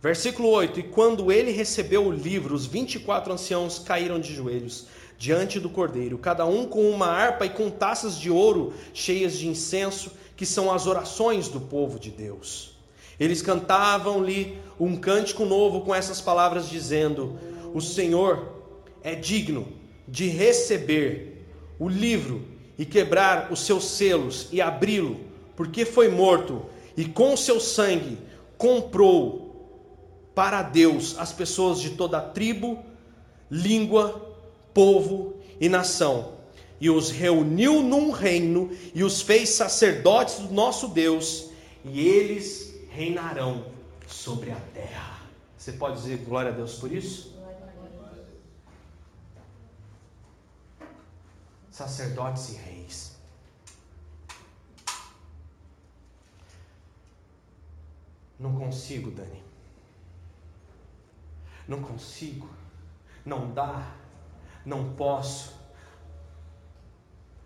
Versículo 0.00 0.48
8: 0.50 0.78
E 0.78 0.82
quando 0.84 1.32
ele 1.32 1.50
recebeu 1.50 2.06
o 2.06 2.12
livro, 2.12 2.54
os 2.54 2.66
24 2.66 3.32
anciãos 3.32 3.80
caíram 3.80 4.20
de 4.20 4.32
joelhos 4.32 4.86
diante 5.18 5.58
do 5.58 5.68
cordeiro, 5.68 6.18
cada 6.18 6.46
um 6.46 6.66
com 6.66 6.88
uma 6.88 7.08
harpa 7.08 7.46
e 7.46 7.50
com 7.50 7.68
taças 7.68 8.16
de 8.16 8.30
ouro 8.30 8.74
cheias 8.94 9.36
de 9.36 9.48
incenso, 9.48 10.12
que 10.36 10.46
são 10.46 10.72
as 10.72 10.86
orações 10.86 11.48
do 11.48 11.60
povo 11.60 11.98
de 11.98 12.10
Deus. 12.12 12.76
Eles 13.18 13.42
cantavam-lhe 13.42 14.56
um 14.78 14.96
cântico 14.96 15.44
novo 15.44 15.80
com 15.80 15.92
essas 15.92 16.20
palavras, 16.20 16.68
dizendo: 16.68 17.36
O 17.74 17.80
Senhor 17.80 18.52
é 19.02 19.16
digno 19.16 19.66
de 20.06 20.28
receber 20.28 21.39
o 21.80 21.88
livro 21.88 22.46
e 22.78 22.84
quebrar 22.84 23.50
os 23.50 23.60
seus 23.60 23.84
selos 23.84 24.48
e 24.52 24.60
abri-lo, 24.60 25.18
porque 25.56 25.86
foi 25.86 26.08
morto 26.08 26.66
e 26.96 27.06
com 27.06 27.34
seu 27.36 27.58
sangue 27.58 28.18
comprou 28.58 29.50
para 30.34 30.62
Deus 30.62 31.18
as 31.18 31.32
pessoas 31.32 31.80
de 31.80 31.90
toda 31.90 32.20
tribo, 32.20 32.84
língua, 33.50 34.36
povo 34.74 35.34
e 35.58 35.68
nação, 35.68 36.34
e 36.78 36.90
os 36.90 37.10
reuniu 37.10 37.82
num 37.82 38.10
reino 38.10 38.70
e 38.94 39.02
os 39.02 39.22
fez 39.22 39.48
sacerdotes 39.48 40.36
do 40.36 40.52
nosso 40.52 40.88
Deus, 40.88 41.50
e 41.84 42.00
eles 42.00 42.74
reinarão 42.90 43.64
sobre 44.06 44.50
a 44.50 44.60
terra. 44.74 45.20
Você 45.56 45.72
pode 45.72 45.96
dizer 45.96 46.18
glória 46.18 46.50
a 46.50 46.54
Deus 46.54 46.74
por 46.74 46.92
isso? 46.92 47.34
Sacerdotes 51.80 52.50
e 52.50 52.56
reis. 52.56 53.16
Não 58.38 58.54
consigo, 58.54 59.10
Dani. 59.10 59.42
Não 61.66 61.80
consigo. 61.80 62.50
Não 63.24 63.52
dá. 63.54 63.94
Não 64.64 64.92
posso. 64.94 65.58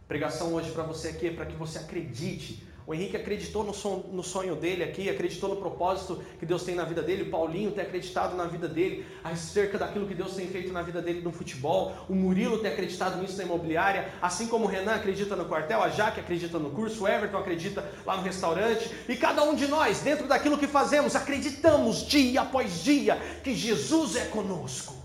Pregação 0.08 0.52
hoje 0.54 0.72
para 0.72 0.82
você 0.82 1.08
aqui 1.08 1.28
é 1.28 1.34
para 1.34 1.46
que 1.46 1.54
você 1.54 1.78
acredite 1.78 2.66
o 2.86 2.92
Henrique 2.92 3.16
acreditou 3.16 3.64
no, 3.64 3.72
son, 3.72 4.04
no, 4.12 4.22
sonho 4.22 4.54
dele 4.54 4.84
aqui, 4.84 5.08
acreditou 5.08 5.48
no 5.48 5.56
propósito 5.56 6.22
que 6.38 6.44
Deus 6.44 6.64
tem 6.64 6.74
na 6.74 6.84
vida 6.84 7.02
dele. 7.02 7.22
O 7.22 7.30
Paulinho 7.30 7.70
tem 7.70 7.82
acreditado 7.82 8.36
na 8.36 8.44
vida 8.44 8.68
dele, 8.68 9.06
acerca 9.22 9.78
daquilo 9.78 10.06
que 10.06 10.14
Deus 10.14 10.34
tem 10.34 10.46
feito 10.48 10.70
na 10.70 10.82
vida 10.82 11.00
dele 11.00 11.22
no 11.22 11.32
futebol. 11.32 11.94
O 12.10 12.14
Murilo 12.14 12.58
tem 12.58 12.70
acreditado 12.70 13.20
nisso 13.22 13.38
na 13.38 13.44
imobiliária. 13.44 14.10
Assim 14.20 14.48
como 14.48 14.66
o 14.66 14.68
Renan 14.68 14.96
acredita 14.96 15.34
no 15.34 15.46
quartel, 15.46 15.82
a 15.82 15.88
Jaque 15.88 16.20
acredita 16.20 16.58
no 16.58 16.70
curso, 16.72 17.04
o 17.04 17.08
Everton 17.08 17.38
acredita 17.38 17.82
lá 18.04 18.18
no 18.18 18.22
restaurante. 18.22 18.90
E 19.08 19.16
cada 19.16 19.42
um 19.42 19.54
de 19.54 19.66
nós, 19.66 20.00
dentro 20.00 20.28
daquilo 20.28 20.58
que 20.58 20.66
fazemos, 20.66 21.16
acreditamos 21.16 22.06
dia 22.06 22.42
após 22.42 22.84
dia 22.84 23.16
que 23.42 23.54
Jesus 23.54 24.16
é 24.16 24.26
conosco. 24.26 25.03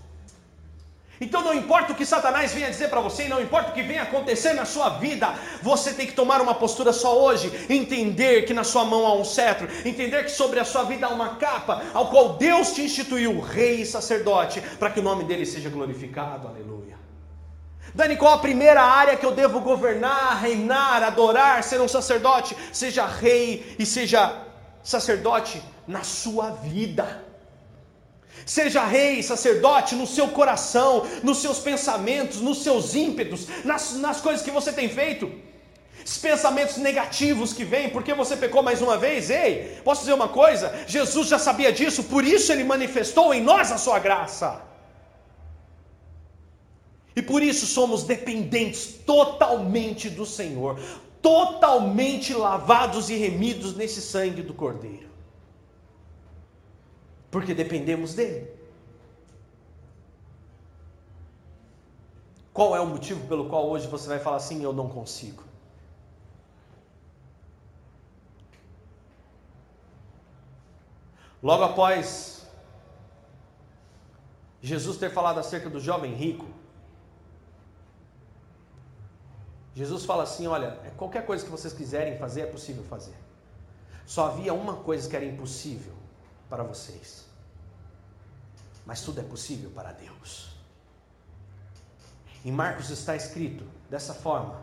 Então 1.20 1.42
não 1.42 1.52
importa 1.52 1.92
o 1.92 1.94
que 1.94 2.06
Satanás 2.06 2.54
venha 2.54 2.70
dizer 2.70 2.88
para 2.88 3.00
você, 3.00 3.28
não 3.28 3.42
importa 3.42 3.70
o 3.70 3.74
que 3.74 3.82
venha 3.82 4.02
acontecer 4.02 4.54
na 4.54 4.64
sua 4.64 4.88
vida, 4.88 5.34
você 5.62 5.92
tem 5.92 6.06
que 6.06 6.14
tomar 6.14 6.40
uma 6.40 6.54
postura 6.54 6.94
só 6.94 7.22
hoje, 7.22 7.52
entender 7.68 8.46
que 8.46 8.54
na 8.54 8.64
sua 8.64 8.86
mão 8.86 9.06
há 9.06 9.14
um 9.14 9.24
cetro, 9.24 9.68
entender 9.84 10.24
que 10.24 10.30
sobre 10.30 10.58
a 10.58 10.64
sua 10.64 10.84
vida 10.84 11.06
há 11.06 11.10
uma 11.10 11.36
capa, 11.36 11.82
ao 11.92 12.08
qual 12.08 12.30
Deus 12.38 12.72
te 12.72 12.82
instituiu 12.82 13.38
rei 13.38 13.82
e 13.82 13.86
sacerdote, 13.86 14.62
para 14.78 14.88
que 14.88 15.00
o 15.00 15.02
nome 15.02 15.24
dele 15.24 15.44
seja 15.44 15.68
glorificado. 15.68 16.48
Aleluia. 16.48 16.98
Dani, 17.94 18.16
qual 18.16 18.34
a 18.34 18.38
primeira 18.38 18.82
área 18.82 19.16
que 19.16 19.26
eu 19.26 19.32
devo 19.32 19.60
governar, 19.60 20.40
reinar, 20.40 21.02
adorar, 21.02 21.62
ser 21.62 21.82
um 21.82 21.88
sacerdote? 21.88 22.56
Seja 22.72 23.04
rei 23.04 23.76
e 23.78 23.84
seja 23.84 24.46
sacerdote 24.82 25.62
na 25.86 26.02
sua 26.02 26.50
vida. 26.50 27.29
Seja 28.46 28.84
rei, 28.84 29.22
sacerdote 29.22 29.94
no 29.94 30.06
seu 30.06 30.28
coração, 30.28 31.06
nos 31.22 31.38
seus 31.38 31.58
pensamentos, 31.58 32.40
nos 32.40 32.62
seus 32.62 32.94
ímpetos, 32.94 33.46
nas, 33.64 33.92
nas 33.94 34.20
coisas 34.20 34.42
que 34.42 34.50
você 34.50 34.72
tem 34.72 34.88
feito. 34.88 35.30
Esses 36.04 36.18
pensamentos 36.18 36.76
negativos 36.78 37.52
que 37.52 37.64
vêm, 37.64 37.90
porque 37.90 38.14
você 38.14 38.36
pecou 38.36 38.62
mais 38.62 38.80
uma 38.80 38.96
vez, 38.96 39.30
ei, 39.30 39.80
posso 39.84 40.00
dizer 40.00 40.14
uma 40.14 40.28
coisa? 40.28 40.74
Jesus 40.86 41.28
já 41.28 41.38
sabia 41.38 41.72
disso, 41.72 42.04
por 42.04 42.24
isso 42.24 42.50
ele 42.52 42.64
manifestou 42.64 43.34
em 43.34 43.42
nós 43.42 43.70
a 43.70 43.78
sua 43.78 43.98
graça. 43.98 44.62
E 47.14 47.20
por 47.20 47.42
isso 47.42 47.66
somos 47.66 48.02
dependentes 48.04 48.86
totalmente 49.04 50.08
do 50.08 50.24
Senhor, 50.24 50.80
totalmente 51.20 52.32
lavados 52.32 53.10
e 53.10 53.16
remidos 53.16 53.76
nesse 53.76 54.00
sangue 54.00 54.42
do 54.42 54.54
Cordeiro 54.54 55.09
porque 57.30 57.54
dependemos 57.54 58.14
dele. 58.14 58.50
Qual 62.52 62.74
é 62.74 62.80
o 62.80 62.86
motivo 62.86 63.26
pelo 63.28 63.48
qual 63.48 63.68
hoje 63.68 63.86
você 63.86 64.08
vai 64.08 64.18
falar 64.18 64.36
assim: 64.36 64.62
eu 64.62 64.72
não 64.72 64.88
consigo? 64.88 65.44
Logo 71.42 71.64
após 71.64 72.46
Jesus 74.60 74.98
ter 74.98 75.10
falado 75.10 75.38
acerca 75.38 75.70
do 75.70 75.80
jovem 75.80 76.12
rico, 76.12 76.46
Jesus 79.74 80.04
fala 80.04 80.24
assim: 80.24 80.46
olha, 80.46 80.72
qualquer 80.96 81.24
coisa 81.24 81.44
que 81.44 81.50
vocês 81.50 81.72
quiserem 81.72 82.18
fazer 82.18 82.42
é 82.42 82.46
possível 82.46 82.84
fazer. 82.84 83.14
Só 84.04 84.26
havia 84.26 84.52
uma 84.52 84.76
coisa 84.76 85.08
que 85.08 85.16
era 85.16 85.24
impossível: 85.24 85.94
para 86.50 86.64
vocês. 86.64 87.24
Mas 88.84 89.00
tudo 89.02 89.20
é 89.20 89.22
possível 89.22 89.70
para 89.70 89.92
Deus. 89.92 90.50
Em 92.44 92.50
Marcos 92.50 92.90
está 92.90 93.14
escrito 93.14 93.64
dessa 93.88 94.12
forma: 94.12 94.60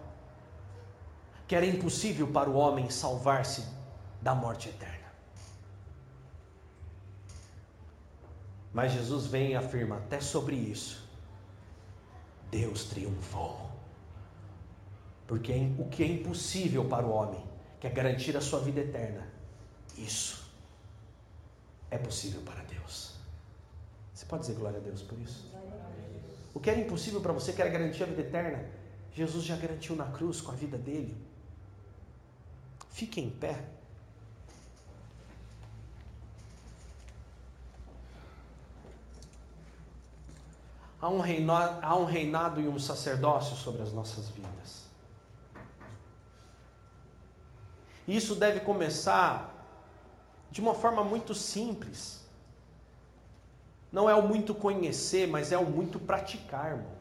que 1.47 1.55
era 1.55 1.65
impossível 1.65 2.27
para 2.27 2.49
o 2.49 2.55
homem 2.55 2.89
salvar-se 2.89 3.65
da 4.21 4.35
morte 4.35 4.67
eterna. 4.67 5.07
Mas 8.73 8.91
Jesus 8.91 9.25
vem 9.27 9.51
e 9.51 9.55
afirma 9.55 9.97
até 9.97 10.19
sobre 10.19 10.55
isso: 10.55 11.07
Deus 12.51 12.83
triunfou. 12.83 13.65
Porque 15.25 15.53
o 15.77 15.85
que 15.85 16.03
é 16.03 16.07
impossível 16.07 16.85
para 16.85 17.05
o 17.05 17.11
homem, 17.11 17.43
que 17.79 17.87
é 17.87 17.89
garantir 17.89 18.35
a 18.35 18.41
sua 18.41 18.59
vida 18.59 18.79
eterna, 18.79 19.27
isso 19.97 20.46
é 21.89 21.97
possível 21.97 22.41
para 22.41 22.61
Deus. 22.63 23.13
Você 24.13 24.25
pode 24.25 24.41
dizer 24.41 24.55
glória 24.55 24.79
a 24.79 24.81
Deus 24.81 25.01
por 25.01 25.19
isso? 25.19 25.51
O 26.53 26.59
que 26.59 26.69
era 26.69 26.79
impossível 26.79 27.21
para 27.21 27.31
você, 27.33 27.53
que 27.53 27.61
era 27.61 27.69
garantir 27.69 28.03
a 28.03 28.07
vida 28.07 28.21
eterna, 28.21 28.67
Jesus 29.13 29.43
já 29.43 29.55
garantiu 29.55 29.95
na 29.95 30.05
cruz 30.05 30.41
com 30.41 30.51
a 30.51 30.55
vida 30.55 30.77
dele. 30.77 31.15
Fique 32.89 33.21
em 33.21 33.29
pé. 33.29 33.63
Há 40.99 41.09
um, 41.09 41.19
reinado, 41.19 41.85
há 41.85 41.95
um 41.95 42.05
reinado 42.05 42.59
e 42.59 42.67
um 42.67 42.79
sacerdócio 42.79 43.55
sobre 43.55 43.83
as 43.83 43.93
nossas 43.93 44.29
vidas. 44.29 44.87
Isso 48.07 48.33
deve 48.33 48.61
começar 48.61 49.56
de 50.51 50.61
uma 50.61 50.73
forma 50.73 51.03
muito 51.03 51.33
simples. 51.33 52.25
Não 53.91 54.09
é 54.09 54.15
o 54.15 54.21
muito 54.21 54.53
conhecer, 54.53 55.27
mas 55.27 55.51
é 55.51 55.57
o 55.57 55.65
muito 55.65 55.99
praticar, 55.99 56.71
irmão. 56.71 56.97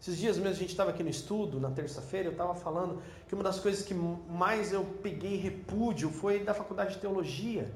Esses 0.00 0.16
dias 0.16 0.36
mesmo 0.38 0.50
a 0.50 0.58
gente 0.58 0.70
estava 0.70 0.90
aqui 0.90 1.02
no 1.02 1.10
estudo, 1.10 1.58
na 1.58 1.70
terça-feira, 1.70 2.28
eu 2.28 2.32
estava 2.32 2.54
falando 2.54 3.02
que 3.26 3.34
uma 3.34 3.42
das 3.42 3.58
coisas 3.58 3.82
que 3.82 3.94
mais 3.94 4.72
eu 4.72 4.84
peguei 5.02 5.36
repúdio 5.36 6.10
foi 6.10 6.38
da 6.38 6.54
faculdade 6.54 6.94
de 6.94 7.00
teologia. 7.00 7.70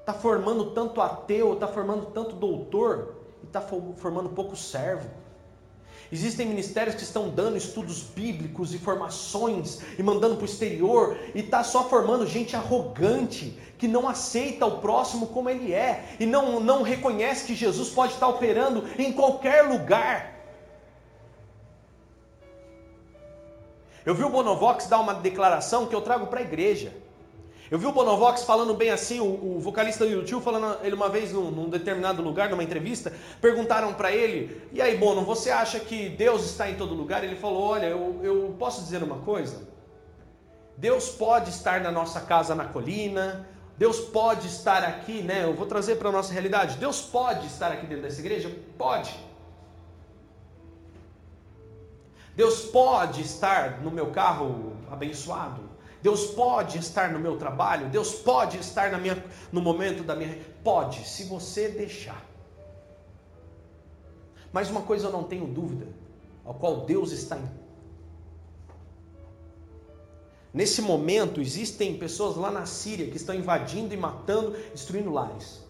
Está 0.00 0.14
formando 0.14 0.70
tanto 0.70 1.00
ateu, 1.02 1.52
está 1.52 1.68
formando 1.68 2.06
tanto 2.06 2.34
doutor, 2.34 3.14
e 3.42 3.46
está 3.46 3.60
formando 3.60 4.30
pouco 4.30 4.56
servo. 4.56 5.08
Existem 6.10 6.46
ministérios 6.46 6.94
que 6.94 7.02
estão 7.02 7.28
dando 7.28 7.56
estudos 7.56 8.02
bíblicos 8.02 8.74
e 8.74 8.78
formações 8.78 9.80
e 9.98 10.02
mandando 10.02 10.36
para 10.36 10.42
o 10.42 10.46
exterior 10.46 11.18
e 11.34 11.40
está 11.40 11.62
só 11.62 11.88
formando 11.88 12.26
gente 12.26 12.56
arrogante 12.56 13.58
que 13.76 13.86
não 13.86 14.08
aceita 14.08 14.64
o 14.64 14.80
próximo 14.80 15.26
como 15.26 15.50
ele 15.50 15.72
é 15.72 16.16
e 16.18 16.24
não, 16.24 16.60
não 16.60 16.82
reconhece 16.82 17.46
que 17.46 17.54
Jesus 17.54 17.90
pode 17.90 18.14
estar 18.14 18.26
operando 18.26 18.84
em 18.98 19.12
qualquer 19.12 19.62
lugar. 19.62 20.34
Eu 24.06 24.14
vi 24.14 24.24
o 24.24 24.30
Bonovox 24.30 24.86
dar 24.86 25.00
uma 25.00 25.12
declaração 25.12 25.86
que 25.86 25.94
eu 25.94 26.00
trago 26.00 26.28
para 26.28 26.40
a 26.40 26.42
igreja. 26.42 26.94
Eu 27.70 27.78
vi 27.78 27.86
o 27.86 27.92
Bonovox 27.92 28.44
falando 28.44 28.72
bem 28.72 28.90
assim, 28.90 29.20
o, 29.20 29.56
o 29.56 29.60
vocalista 29.60 30.06
do 30.06 30.10
YouTube 30.10 30.42
falando 30.42 30.78
ele 30.82 30.94
uma 30.94 31.08
vez 31.08 31.32
num, 31.32 31.50
num 31.50 31.68
determinado 31.68 32.22
lugar, 32.22 32.48
numa 32.48 32.62
entrevista, 32.62 33.12
perguntaram 33.40 33.92
para 33.92 34.10
ele: 34.10 34.62
"E 34.72 34.80
aí, 34.80 34.96
Bono, 34.96 35.22
você 35.22 35.50
acha 35.50 35.78
que 35.78 36.08
Deus 36.08 36.44
está 36.44 36.70
em 36.70 36.76
todo 36.76 36.94
lugar?" 36.94 37.22
Ele 37.22 37.36
falou: 37.36 37.62
"Olha, 37.62 37.86
eu, 37.86 38.20
eu 38.22 38.56
posso 38.58 38.82
dizer 38.82 39.02
uma 39.02 39.18
coisa? 39.18 39.68
Deus 40.76 41.10
pode 41.10 41.50
estar 41.50 41.80
na 41.80 41.90
nossa 41.90 42.20
casa 42.20 42.54
na 42.54 42.64
colina, 42.64 43.46
Deus 43.76 44.00
pode 44.00 44.48
estar 44.48 44.82
aqui, 44.82 45.22
né? 45.22 45.44
Eu 45.44 45.54
vou 45.54 45.66
trazer 45.66 45.96
para 45.96 46.08
a 46.08 46.12
nossa 46.12 46.32
realidade. 46.32 46.78
Deus 46.78 47.00
pode 47.00 47.46
estar 47.46 47.70
aqui 47.70 47.86
dentro 47.86 48.02
dessa 48.02 48.20
igreja? 48.20 48.50
Pode. 48.76 49.14
Deus 52.34 52.62
pode 52.66 53.20
estar 53.20 53.80
no 53.80 53.90
meu 53.90 54.10
carro 54.10 54.76
abençoado. 54.90 55.67
Deus 56.02 56.26
pode 56.26 56.78
estar 56.78 57.10
no 57.10 57.18
meu 57.18 57.36
trabalho, 57.36 57.88
Deus 57.88 58.14
pode 58.14 58.58
estar 58.58 58.90
na 58.90 58.98
minha, 58.98 59.22
no 59.50 59.60
momento 59.60 60.02
da 60.02 60.14
minha. 60.14 60.38
Pode, 60.62 61.08
se 61.08 61.24
você 61.24 61.68
deixar. 61.68 62.24
Mas 64.52 64.70
uma 64.70 64.82
coisa 64.82 65.08
eu 65.08 65.12
não 65.12 65.24
tenho 65.24 65.46
dúvida, 65.46 65.86
ao 66.44 66.54
qual 66.54 66.86
Deus 66.86 67.12
está 67.12 67.36
em. 67.36 67.68
Nesse 70.52 70.80
momento, 70.80 71.40
existem 71.40 71.98
pessoas 71.98 72.36
lá 72.36 72.50
na 72.50 72.64
Síria 72.64 73.10
que 73.10 73.16
estão 73.16 73.34
invadindo 73.34 73.92
e 73.92 73.96
matando, 73.96 74.56
destruindo 74.72 75.10
lares. 75.10 75.60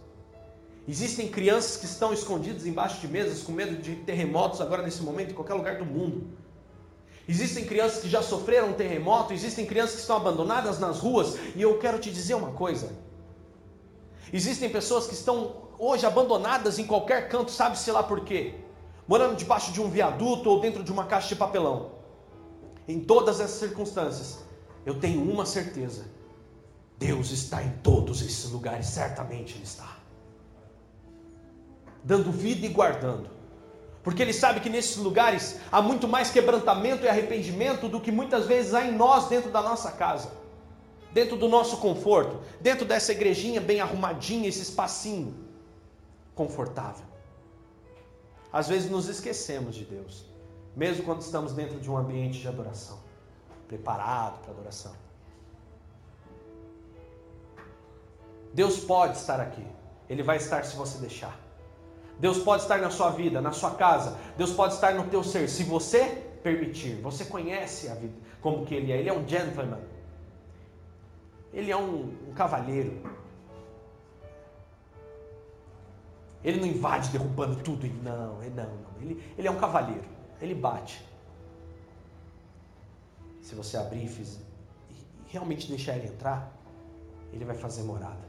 Existem 0.86 1.28
crianças 1.28 1.76
que 1.76 1.84
estão 1.84 2.14
escondidas 2.14 2.64
embaixo 2.64 3.00
de 3.00 3.08
mesas 3.08 3.42
com 3.42 3.52
medo 3.52 3.76
de 3.82 3.96
terremotos 3.96 4.60
agora 4.60 4.82
nesse 4.82 5.02
momento 5.02 5.32
em 5.32 5.34
qualquer 5.34 5.54
lugar 5.54 5.76
do 5.76 5.84
mundo. 5.84 6.28
Existem 7.28 7.66
crianças 7.66 8.00
que 8.00 8.08
já 8.08 8.22
sofreram 8.22 8.70
um 8.70 8.72
terremoto, 8.72 9.34
existem 9.34 9.66
crianças 9.66 9.96
que 9.96 10.00
estão 10.00 10.16
abandonadas 10.16 10.78
nas 10.78 10.98
ruas, 10.98 11.36
e 11.54 11.60
eu 11.60 11.78
quero 11.78 11.98
te 11.98 12.10
dizer 12.10 12.32
uma 12.32 12.52
coisa. 12.52 12.90
Existem 14.32 14.70
pessoas 14.70 15.06
que 15.06 15.12
estão 15.12 15.68
hoje 15.78 16.06
abandonadas 16.06 16.78
em 16.78 16.86
qualquer 16.86 17.28
canto, 17.28 17.50
sabe-se 17.50 17.90
lá 17.90 18.02
por 18.02 18.24
quê? 18.24 18.54
Morando 19.06 19.36
debaixo 19.36 19.72
de 19.72 19.80
um 19.80 19.90
viaduto 19.90 20.48
ou 20.48 20.58
dentro 20.58 20.82
de 20.82 20.90
uma 20.90 21.04
caixa 21.04 21.28
de 21.28 21.36
papelão. 21.36 21.92
Em 22.86 22.98
todas 22.98 23.40
essas 23.40 23.60
circunstâncias, 23.60 24.38
eu 24.86 24.98
tenho 24.98 25.22
uma 25.22 25.44
certeza: 25.44 26.06
Deus 26.98 27.30
está 27.30 27.62
em 27.62 27.70
todos 27.82 28.22
esses 28.22 28.50
lugares, 28.50 28.86
certamente 28.86 29.54
Ele 29.54 29.64
está. 29.64 29.98
Dando 32.02 32.32
vida 32.32 32.64
e 32.64 32.70
guardando 32.70 33.37
porque 34.02 34.22
ele 34.22 34.32
sabe 34.32 34.60
que 34.60 34.70
nesses 34.70 34.96
lugares 34.96 35.58
há 35.70 35.82
muito 35.82 36.06
mais 36.06 36.30
quebrantamento 36.30 37.04
e 37.04 37.08
arrependimento 37.08 37.88
do 37.88 38.00
que 38.00 38.12
muitas 38.12 38.46
vezes 38.46 38.74
há 38.74 38.84
em 38.84 38.92
nós 38.92 39.28
dentro 39.28 39.50
da 39.50 39.60
nossa 39.60 39.92
casa, 39.92 40.32
dentro 41.12 41.36
do 41.36 41.48
nosso 41.48 41.78
conforto, 41.78 42.40
dentro 42.60 42.84
dessa 42.84 43.12
igrejinha 43.12 43.60
bem 43.60 43.80
arrumadinha, 43.80 44.48
esse 44.48 44.62
espacinho 44.62 45.34
confortável. 46.34 47.06
Às 48.52 48.68
vezes 48.68 48.90
nos 48.90 49.08
esquecemos 49.08 49.74
de 49.74 49.84
Deus, 49.84 50.24
mesmo 50.74 51.04
quando 51.04 51.20
estamos 51.20 51.52
dentro 51.52 51.78
de 51.80 51.90
um 51.90 51.96
ambiente 51.96 52.38
de 52.38 52.48
adoração, 52.48 52.98
preparado 53.66 54.38
para 54.40 54.52
adoração. 54.52 54.92
Deus 58.54 58.78
pode 58.78 59.18
estar 59.18 59.40
aqui, 59.40 59.66
Ele 60.08 60.22
vai 60.22 60.38
estar 60.38 60.64
se 60.64 60.76
você 60.76 60.98
deixar. 60.98 61.47
Deus 62.18 62.38
pode 62.38 62.62
estar 62.62 62.78
na 62.78 62.90
sua 62.90 63.10
vida, 63.10 63.40
na 63.40 63.52
sua 63.52 63.72
casa. 63.72 64.18
Deus 64.36 64.52
pode 64.52 64.74
estar 64.74 64.94
no 64.94 65.08
teu 65.08 65.22
ser, 65.22 65.48
se 65.48 65.62
você 65.62 66.04
permitir. 66.42 67.00
Você 67.00 67.24
conhece 67.24 67.88
a 67.88 67.94
vida, 67.94 68.14
como 68.40 68.66
que 68.66 68.74
ele 68.74 68.92
é. 68.92 68.98
Ele 68.98 69.08
é 69.08 69.12
um 69.12 69.26
gentleman. 69.26 69.80
Ele 71.52 71.70
é 71.70 71.76
um, 71.76 72.12
um 72.28 72.32
cavalheiro. 72.34 73.00
Ele 76.44 76.60
não 76.60 76.66
invade 76.66 77.10
derrubando 77.10 77.56
tudo. 77.62 77.86
Não, 78.02 78.16
não, 78.16 78.64
não. 78.64 79.00
Ele, 79.00 79.22
ele 79.36 79.48
é 79.48 79.50
um 79.50 79.58
cavalheiro. 79.58 80.04
Ele 80.40 80.54
bate. 80.54 81.06
Se 83.40 83.54
você 83.54 83.76
abrir 83.76 84.04
e 84.04 84.26
realmente 85.26 85.68
deixar 85.68 85.96
ele 85.96 86.08
entrar, 86.08 86.52
ele 87.32 87.44
vai 87.44 87.56
fazer 87.56 87.82
morada 87.82 88.27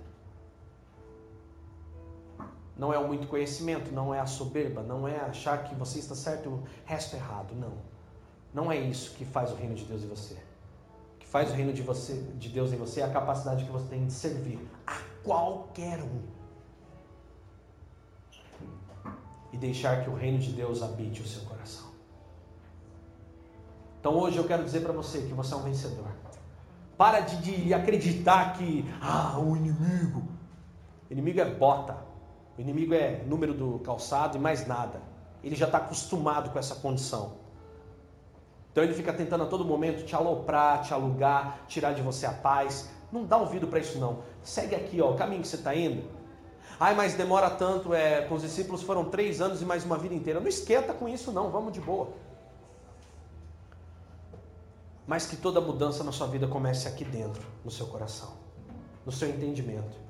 não 2.79 2.93
é 2.93 2.97
o 2.97 3.05
muito 3.05 3.27
conhecimento, 3.27 3.91
não 3.91 4.15
é 4.15 4.21
a 4.21 4.25
soberba, 4.25 4.81
não 4.81 5.05
é 5.05 5.19
achar 5.19 5.65
que 5.65 5.75
você 5.75 5.99
está 5.99 6.15
certo 6.15 6.45
e 6.45 6.47
o 6.47 6.63
resto 6.85 7.13
é 7.17 7.19
errado, 7.19 7.53
não. 7.53 7.73
Não 8.53 8.71
é 8.71 8.77
isso 8.79 9.15
que 9.15 9.25
faz 9.25 9.51
o 9.51 9.55
reino 9.55 9.75
de 9.75 9.83
Deus 9.83 10.01
em 10.01 10.07
você. 10.07 10.35
O 10.35 11.19
que 11.19 11.27
faz 11.27 11.51
o 11.51 11.53
reino 11.53 11.73
de, 11.73 11.81
você, 11.81 12.13
de 12.37 12.47
Deus 12.47 12.71
em 12.71 12.77
você 12.77 13.01
é 13.01 13.03
a 13.03 13.11
capacidade 13.11 13.65
que 13.65 13.69
você 13.69 13.85
tem 13.89 14.05
de 14.05 14.13
servir 14.13 14.65
a 14.87 14.95
qualquer 15.25 16.01
um. 16.01 16.21
E 19.51 19.57
deixar 19.57 20.01
que 20.01 20.09
o 20.09 20.15
reino 20.15 20.39
de 20.39 20.53
Deus 20.53 20.81
habite 20.81 21.21
o 21.21 21.27
seu 21.27 21.41
coração. 21.41 21.89
Então 23.99 24.17
hoje 24.17 24.37
eu 24.37 24.45
quero 24.45 24.63
dizer 24.63 24.79
para 24.79 24.93
você 24.93 25.23
que 25.23 25.33
você 25.33 25.53
é 25.53 25.57
um 25.57 25.63
vencedor. 25.63 26.07
Para 26.97 27.19
de, 27.19 27.65
de 27.65 27.73
acreditar 27.73 28.53
que, 28.53 28.89
ah, 29.01 29.37
o 29.37 29.57
inimigo. 29.57 30.23
Inimigo 31.09 31.41
é 31.41 31.45
bota. 31.53 32.08
O 32.59 32.61
inimigo 32.61 32.93
é 32.93 33.23
número 33.25 33.53
do 33.53 33.79
calçado 33.79 34.35
e 34.35 34.39
mais 34.39 34.67
nada. 34.67 35.01
Ele 35.41 35.55
já 35.55 35.65
está 35.65 35.77
acostumado 35.77 36.49
com 36.49 36.59
essa 36.59 36.75
condição. 36.75 37.35
Então 38.69 38.83
ele 38.83 38.93
fica 38.93 39.13
tentando 39.13 39.45
a 39.45 39.47
todo 39.47 39.63
momento 39.63 40.03
te 40.03 40.13
aloprar, 40.13 40.81
te 40.81 40.93
alugar, 40.93 41.61
tirar 41.69 41.93
de 41.93 42.01
você 42.01 42.25
a 42.25 42.33
paz. 42.33 42.89
Não 43.13 43.23
dá 43.23 43.37
ouvido 43.37 43.65
para 43.67 43.79
isso 43.79 43.97
não. 43.97 44.23
Segue 44.43 44.75
aqui, 44.75 45.01
ó, 45.01 45.11
o 45.11 45.15
caminho 45.15 45.41
que 45.41 45.47
você 45.47 45.55
está 45.55 45.73
indo. 45.73 46.03
Ai, 46.77 46.93
mas 46.95 47.13
demora 47.13 47.49
tanto. 47.49 47.93
É, 47.93 48.23
com 48.23 48.35
os 48.35 48.41
discípulos 48.41 48.83
foram 48.83 49.05
três 49.05 49.39
anos 49.39 49.61
e 49.61 49.65
mais 49.65 49.85
uma 49.85 49.97
vida 49.97 50.13
inteira. 50.13 50.41
Não 50.41 50.47
esquenta 50.49 50.93
com 50.93 51.07
isso 51.07 51.31
não. 51.31 51.49
Vamos 51.51 51.71
de 51.71 51.79
boa. 51.79 52.09
Mas 55.07 55.25
que 55.25 55.37
toda 55.37 55.61
mudança 55.61 56.03
na 56.03 56.11
sua 56.11 56.27
vida 56.27 56.45
comece 56.45 56.89
aqui 56.89 57.05
dentro, 57.05 57.41
no 57.63 57.71
seu 57.71 57.87
coração, 57.87 58.33
no 59.05 59.13
seu 59.13 59.29
entendimento 59.29 60.08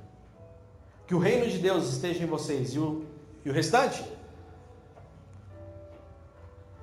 que 1.10 1.16
o 1.16 1.18
reino 1.18 1.48
de 1.48 1.58
Deus 1.58 1.92
esteja 1.92 2.24
em 2.24 2.28
vocês 2.28 2.76
e 2.76 2.78
o, 2.78 3.04
e 3.44 3.50
o 3.50 3.52
restante 3.52 4.06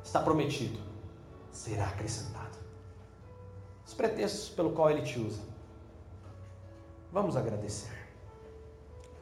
está 0.03 0.21
prometido, 0.21 0.81
será 1.53 1.87
acrescentado. 1.87 2.59
Os 3.87 3.95
pretextos 3.95 4.49
pelo 4.49 4.73
qual 4.73 4.91
ele 4.91 5.03
te 5.03 5.21
usa. 5.21 5.41
Vamos 7.13 7.37
agradecer. 7.37 7.93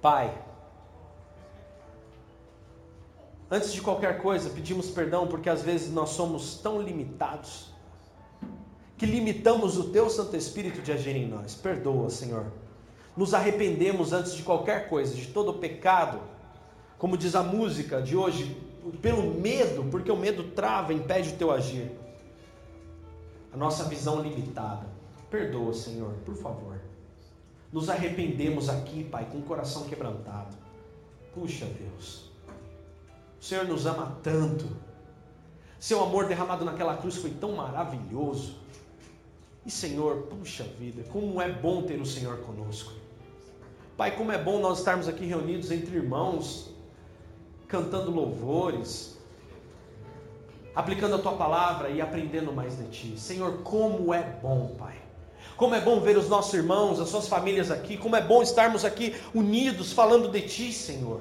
Pai, 0.00 0.42
antes 3.50 3.74
de 3.74 3.82
qualquer 3.82 4.22
coisa, 4.22 4.48
pedimos 4.48 4.88
perdão 4.88 5.26
porque 5.26 5.50
às 5.50 5.60
vezes 5.60 5.92
nós 5.92 6.08
somos 6.08 6.56
tão 6.62 6.80
limitados 6.80 7.74
que 8.96 9.04
limitamos 9.04 9.76
o 9.76 9.90
teu 9.90 10.08
Santo 10.08 10.34
Espírito 10.34 10.80
de 10.80 10.92
agir 10.92 11.14
em 11.14 11.28
nós. 11.28 11.54
Perdoa, 11.54 12.08
Senhor 12.08 12.63
nos 13.16 13.32
arrependemos 13.32 14.12
antes 14.12 14.34
de 14.34 14.42
qualquer 14.42 14.88
coisa, 14.88 15.14
de 15.14 15.26
todo 15.26 15.50
o 15.50 15.58
pecado, 15.58 16.20
como 16.98 17.16
diz 17.16 17.34
a 17.34 17.42
música 17.42 18.02
de 18.02 18.16
hoje, 18.16 18.56
pelo 19.00 19.34
medo, 19.34 19.84
porque 19.90 20.10
o 20.10 20.16
medo 20.16 20.44
trava, 20.50 20.92
impede 20.92 21.30
o 21.30 21.36
teu 21.36 21.50
agir. 21.50 21.90
A 23.52 23.56
nossa 23.56 23.84
visão 23.84 24.20
limitada. 24.20 24.86
Perdoa, 25.30 25.72
Senhor, 25.72 26.12
por 26.24 26.34
favor. 26.36 26.78
Nos 27.72 27.88
arrependemos 27.88 28.68
aqui, 28.68 29.04
Pai, 29.04 29.26
com 29.30 29.38
o 29.38 29.42
coração 29.42 29.84
quebrantado. 29.84 30.56
Puxa, 31.32 31.66
Deus. 31.66 32.30
O 33.40 33.44
Senhor 33.44 33.64
nos 33.66 33.86
ama 33.86 34.18
tanto. 34.22 34.66
Seu 35.78 36.02
amor 36.02 36.26
derramado 36.26 36.64
naquela 36.64 36.96
cruz 36.96 37.16
foi 37.16 37.30
tão 37.30 37.52
maravilhoso. 37.52 38.56
E 39.66 39.70
Senhor, 39.70 40.22
puxa 40.22 40.64
vida, 40.64 41.02
como 41.12 41.40
é 41.40 41.50
bom 41.50 41.82
ter 41.82 42.00
o 42.00 42.06
Senhor 42.06 42.38
conosco. 42.38 43.03
Pai, 43.96 44.16
como 44.16 44.32
é 44.32 44.38
bom 44.38 44.58
nós 44.58 44.78
estarmos 44.78 45.06
aqui 45.06 45.24
reunidos 45.24 45.70
entre 45.70 45.96
irmãos, 45.96 46.70
cantando 47.68 48.10
louvores, 48.10 49.16
aplicando 50.74 51.14
a 51.14 51.18
tua 51.18 51.32
palavra 51.32 51.90
e 51.90 52.00
aprendendo 52.00 52.52
mais 52.52 52.76
de 52.76 52.84
ti. 52.88 53.18
Senhor, 53.18 53.58
como 53.62 54.12
é 54.12 54.22
bom, 54.42 54.74
Pai. 54.76 54.96
Como 55.56 55.74
é 55.74 55.80
bom 55.80 56.00
ver 56.00 56.16
os 56.16 56.28
nossos 56.28 56.52
irmãos, 56.54 56.98
as 56.98 57.08
suas 57.08 57.28
famílias 57.28 57.70
aqui. 57.70 57.96
Como 57.96 58.16
é 58.16 58.20
bom 58.20 58.42
estarmos 58.42 58.84
aqui 58.84 59.14
unidos 59.32 59.92
falando 59.92 60.28
de 60.28 60.40
ti, 60.40 60.72
Senhor. 60.72 61.20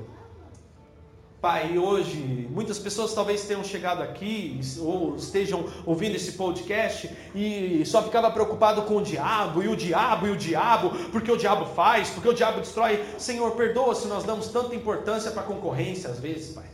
Pai, 1.43 1.77
hoje 1.77 2.47
muitas 2.51 2.79
pessoas 2.79 3.13
talvez 3.13 3.45
tenham 3.45 3.65
chegado 3.65 4.01
aqui 4.01 4.61
ou 4.79 5.17
estejam 5.17 5.65
ouvindo 5.85 6.15
esse 6.15 6.31
podcast 6.31 7.13
e 7.35 7.83
só 7.85 8.01
ficava 8.01 8.31
preocupado 8.31 8.83
com 8.83 8.95
o 8.95 9.03
diabo 9.03 9.61
e 9.61 9.67
o 9.67 9.75
diabo 9.75 10.25
e 10.25 10.29
o 10.29 10.37
diabo, 10.37 10.91
porque 11.11 11.29
o 11.29 11.35
diabo 11.35 11.65
faz, 11.65 12.09
porque 12.11 12.29
o 12.29 12.33
diabo 12.33 12.61
destrói. 12.61 13.03
Senhor, 13.17 13.51
perdoa 13.57 13.93
se 13.93 14.07
nós 14.07 14.23
damos 14.23 14.47
tanta 14.47 14.73
importância 14.73 15.31
para 15.31 15.41
a 15.41 15.45
concorrência 15.45 16.09
às 16.09 16.17
vezes, 16.17 16.55
Pai. 16.55 16.69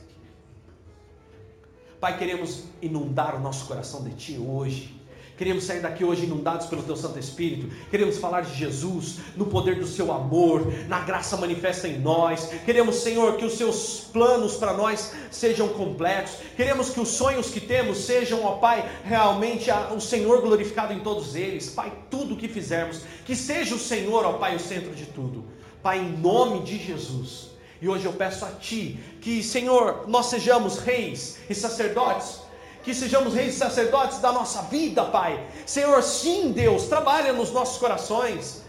Pai, 1.99 2.19
queremos 2.19 2.65
inundar 2.79 3.35
o 3.37 3.39
nosso 3.39 3.65
coração 3.65 4.03
de 4.03 4.13
Ti 4.13 4.37
hoje. 4.37 4.98
Queremos 5.39 5.63
sair 5.63 5.79
daqui 5.79 6.03
hoje 6.03 6.25
inundados 6.25 6.67
pelo 6.67 6.83
Teu 6.83 6.97
Santo 6.97 7.17
Espírito. 7.17 7.73
Queremos 7.89 8.17
falar 8.17 8.41
de 8.41 8.53
Jesus, 8.57 9.19
no 9.37 9.45
poder 9.45 9.79
do 9.79 9.87
Seu 9.87 10.11
amor, 10.11 10.67
na 10.89 10.99
graça 10.99 11.37
manifesta 11.37 11.87
em 11.87 11.97
nós. 11.97 12.49
Queremos, 12.65 12.97
Senhor, 12.97 13.37
que 13.37 13.45
os 13.45 13.53
Seus 13.53 14.01
planos 14.11 14.57
para 14.57 14.73
nós 14.73 15.13
sejam 15.31 15.69
completos. 15.69 16.33
Queremos 16.57 16.89
que 16.89 16.99
os 16.99 17.07
sonhos 17.07 17.49
que 17.49 17.61
temos 17.61 17.99
sejam, 17.99 18.43
ó 18.43 18.57
Pai, 18.57 18.85
realmente 19.05 19.69
o 19.95 20.01
Senhor 20.01 20.41
glorificado 20.41 20.91
em 20.91 20.99
todos 20.99 21.33
eles. 21.35 21.69
Pai, 21.69 21.93
tudo 22.11 22.33
o 22.33 22.37
que 22.37 22.49
fizermos, 22.49 23.03
que 23.25 23.33
seja 23.33 23.75
o 23.75 23.79
Senhor, 23.79 24.25
ó 24.25 24.33
Pai, 24.33 24.57
o 24.57 24.59
centro 24.59 24.93
de 24.93 25.05
tudo. 25.05 25.45
Pai, 25.81 25.99
em 25.99 26.17
nome 26.17 26.63
de 26.63 26.77
Jesus. 26.77 27.51
E 27.81 27.87
hoje 27.87 28.03
eu 28.03 28.11
peço 28.11 28.43
a 28.43 28.49
Ti 28.49 28.99
que, 29.21 29.41
Senhor, 29.41 30.03
nós 30.05 30.25
sejamos 30.25 30.79
reis 30.79 31.37
e 31.49 31.55
sacerdotes 31.55 32.48
que 32.89 32.95
sejamos 32.95 33.35
reis 33.35 33.53
e 33.53 33.57
sacerdotes 33.59 34.17
da 34.17 34.31
nossa 34.31 34.63
vida, 34.63 35.05
Pai. 35.05 35.45
Senhor, 35.63 36.01
sim, 36.01 36.51
Deus, 36.51 36.85
trabalha 36.85 37.31
nos 37.31 37.51
nossos 37.51 37.77
corações, 37.77 38.63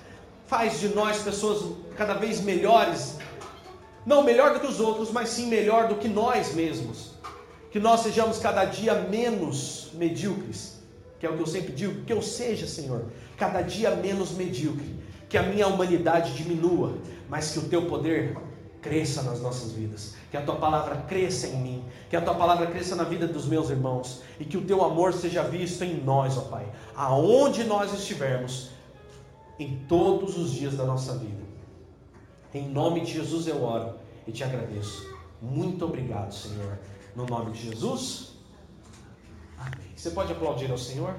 faz 0.47 0.79
de 0.79 0.89
nós 0.91 1.23
pessoas 1.23 1.73
cada 1.97 2.13
vez 2.13 2.39
melhores, 2.43 3.17
não 4.05 4.23
melhor 4.23 4.53
do 4.53 4.61
que 4.61 4.67
os 4.67 4.79
outros, 4.79 5.11
mas 5.11 5.31
sim 5.31 5.47
melhor 5.47 5.89
do 5.89 5.95
que 5.95 6.07
nós 6.07 6.55
mesmos. 6.55 7.13
Que 7.71 7.81
nós 7.81 8.01
sejamos 8.01 8.39
cada 8.39 8.67
dia 8.67 8.93
menos 8.95 9.89
medíocres, 9.95 10.83
que 11.19 11.25
é 11.25 11.31
o 11.31 11.35
que 11.35 11.43
eu 11.43 11.47
sempre 11.47 11.73
digo, 11.73 12.05
que 12.05 12.13
eu 12.13 12.21
seja, 12.21 12.67
Senhor, 12.67 13.07
cada 13.39 13.63
dia 13.63 13.93
menos 13.93 14.33
medíocre, 14.33 14.97
que 15.31 15.39
a 15.39 15.43
minha 15.43 15.67
humanidade 15.67 16.35
diminua, 16.35 16.99
mas 17.27 17.53
que 17.53 17.59
o 17.59 17.63
teu 17.71 17.87
poder 17.87 18.37
cresça 18.81 19.23
nas 19.23 19.41
nossas 19.41 19.73
vidas, 19.73 20.15
que 20.31 20.37
a 20.37 20.43
tua 20.43 20.57
palavra 20.57 20.97
cresça 21.09 21.47
em 21.47 21.57
mim, 21.57 21.85
que 22.09 22.17
a 22.17 22.21
tua 22.21 22.35
palavra 22.35 22.67
cresça 22.67 22.97
na 22.97 23.05
vida 23.05 23.27
dos 23.27 23.47
meus 23.47 23.71
irmãos 23.71 24.23
e 24.39 24.45
que 24.45 24.57
o 24.57 24.63
teu 24.63 24.83
amor 24.85 25.13
seja 25.13 25.43
visto 25.43 25.83
em 25.85 26.03
nós, 26.03 26.37
ó 26.39 26.43
Pai, 26.43 26.67
aonde 26.95 27.65
nós 27.65 27.93
estivermos, 27.93 28.71
em 29.59 29.85
todos 29.87 30.39
os 30.39 30.53
dias 30.53 30.77
da 30.77 30.85
nossa 30.85 31.19
vida. 31.19 31.43
Em 32.55 32.69
nome 32.69 33.03
de 33.03 33.13
Jesus 33.13 33.47
eu 33.47 33.63
oro 33.63 33.95
e 34.27 34.33
te 34.33 34.43
agradeço. 34.43 35.07
Muito 35.41 35.85
obrigado, 35.85 36.33
Senhor. 36.33 36.79
No 37.15 37.27
nome 37.27 37.53
de 37.53 37.71
Jesus. 37.71 38.33
Amém. 39.59 39.93
Você 39.95 40.11
pode 40.11 40.33
aplaudir 40.33 40.71
ao 40.71 40.79
Senhor? 40.79 41.15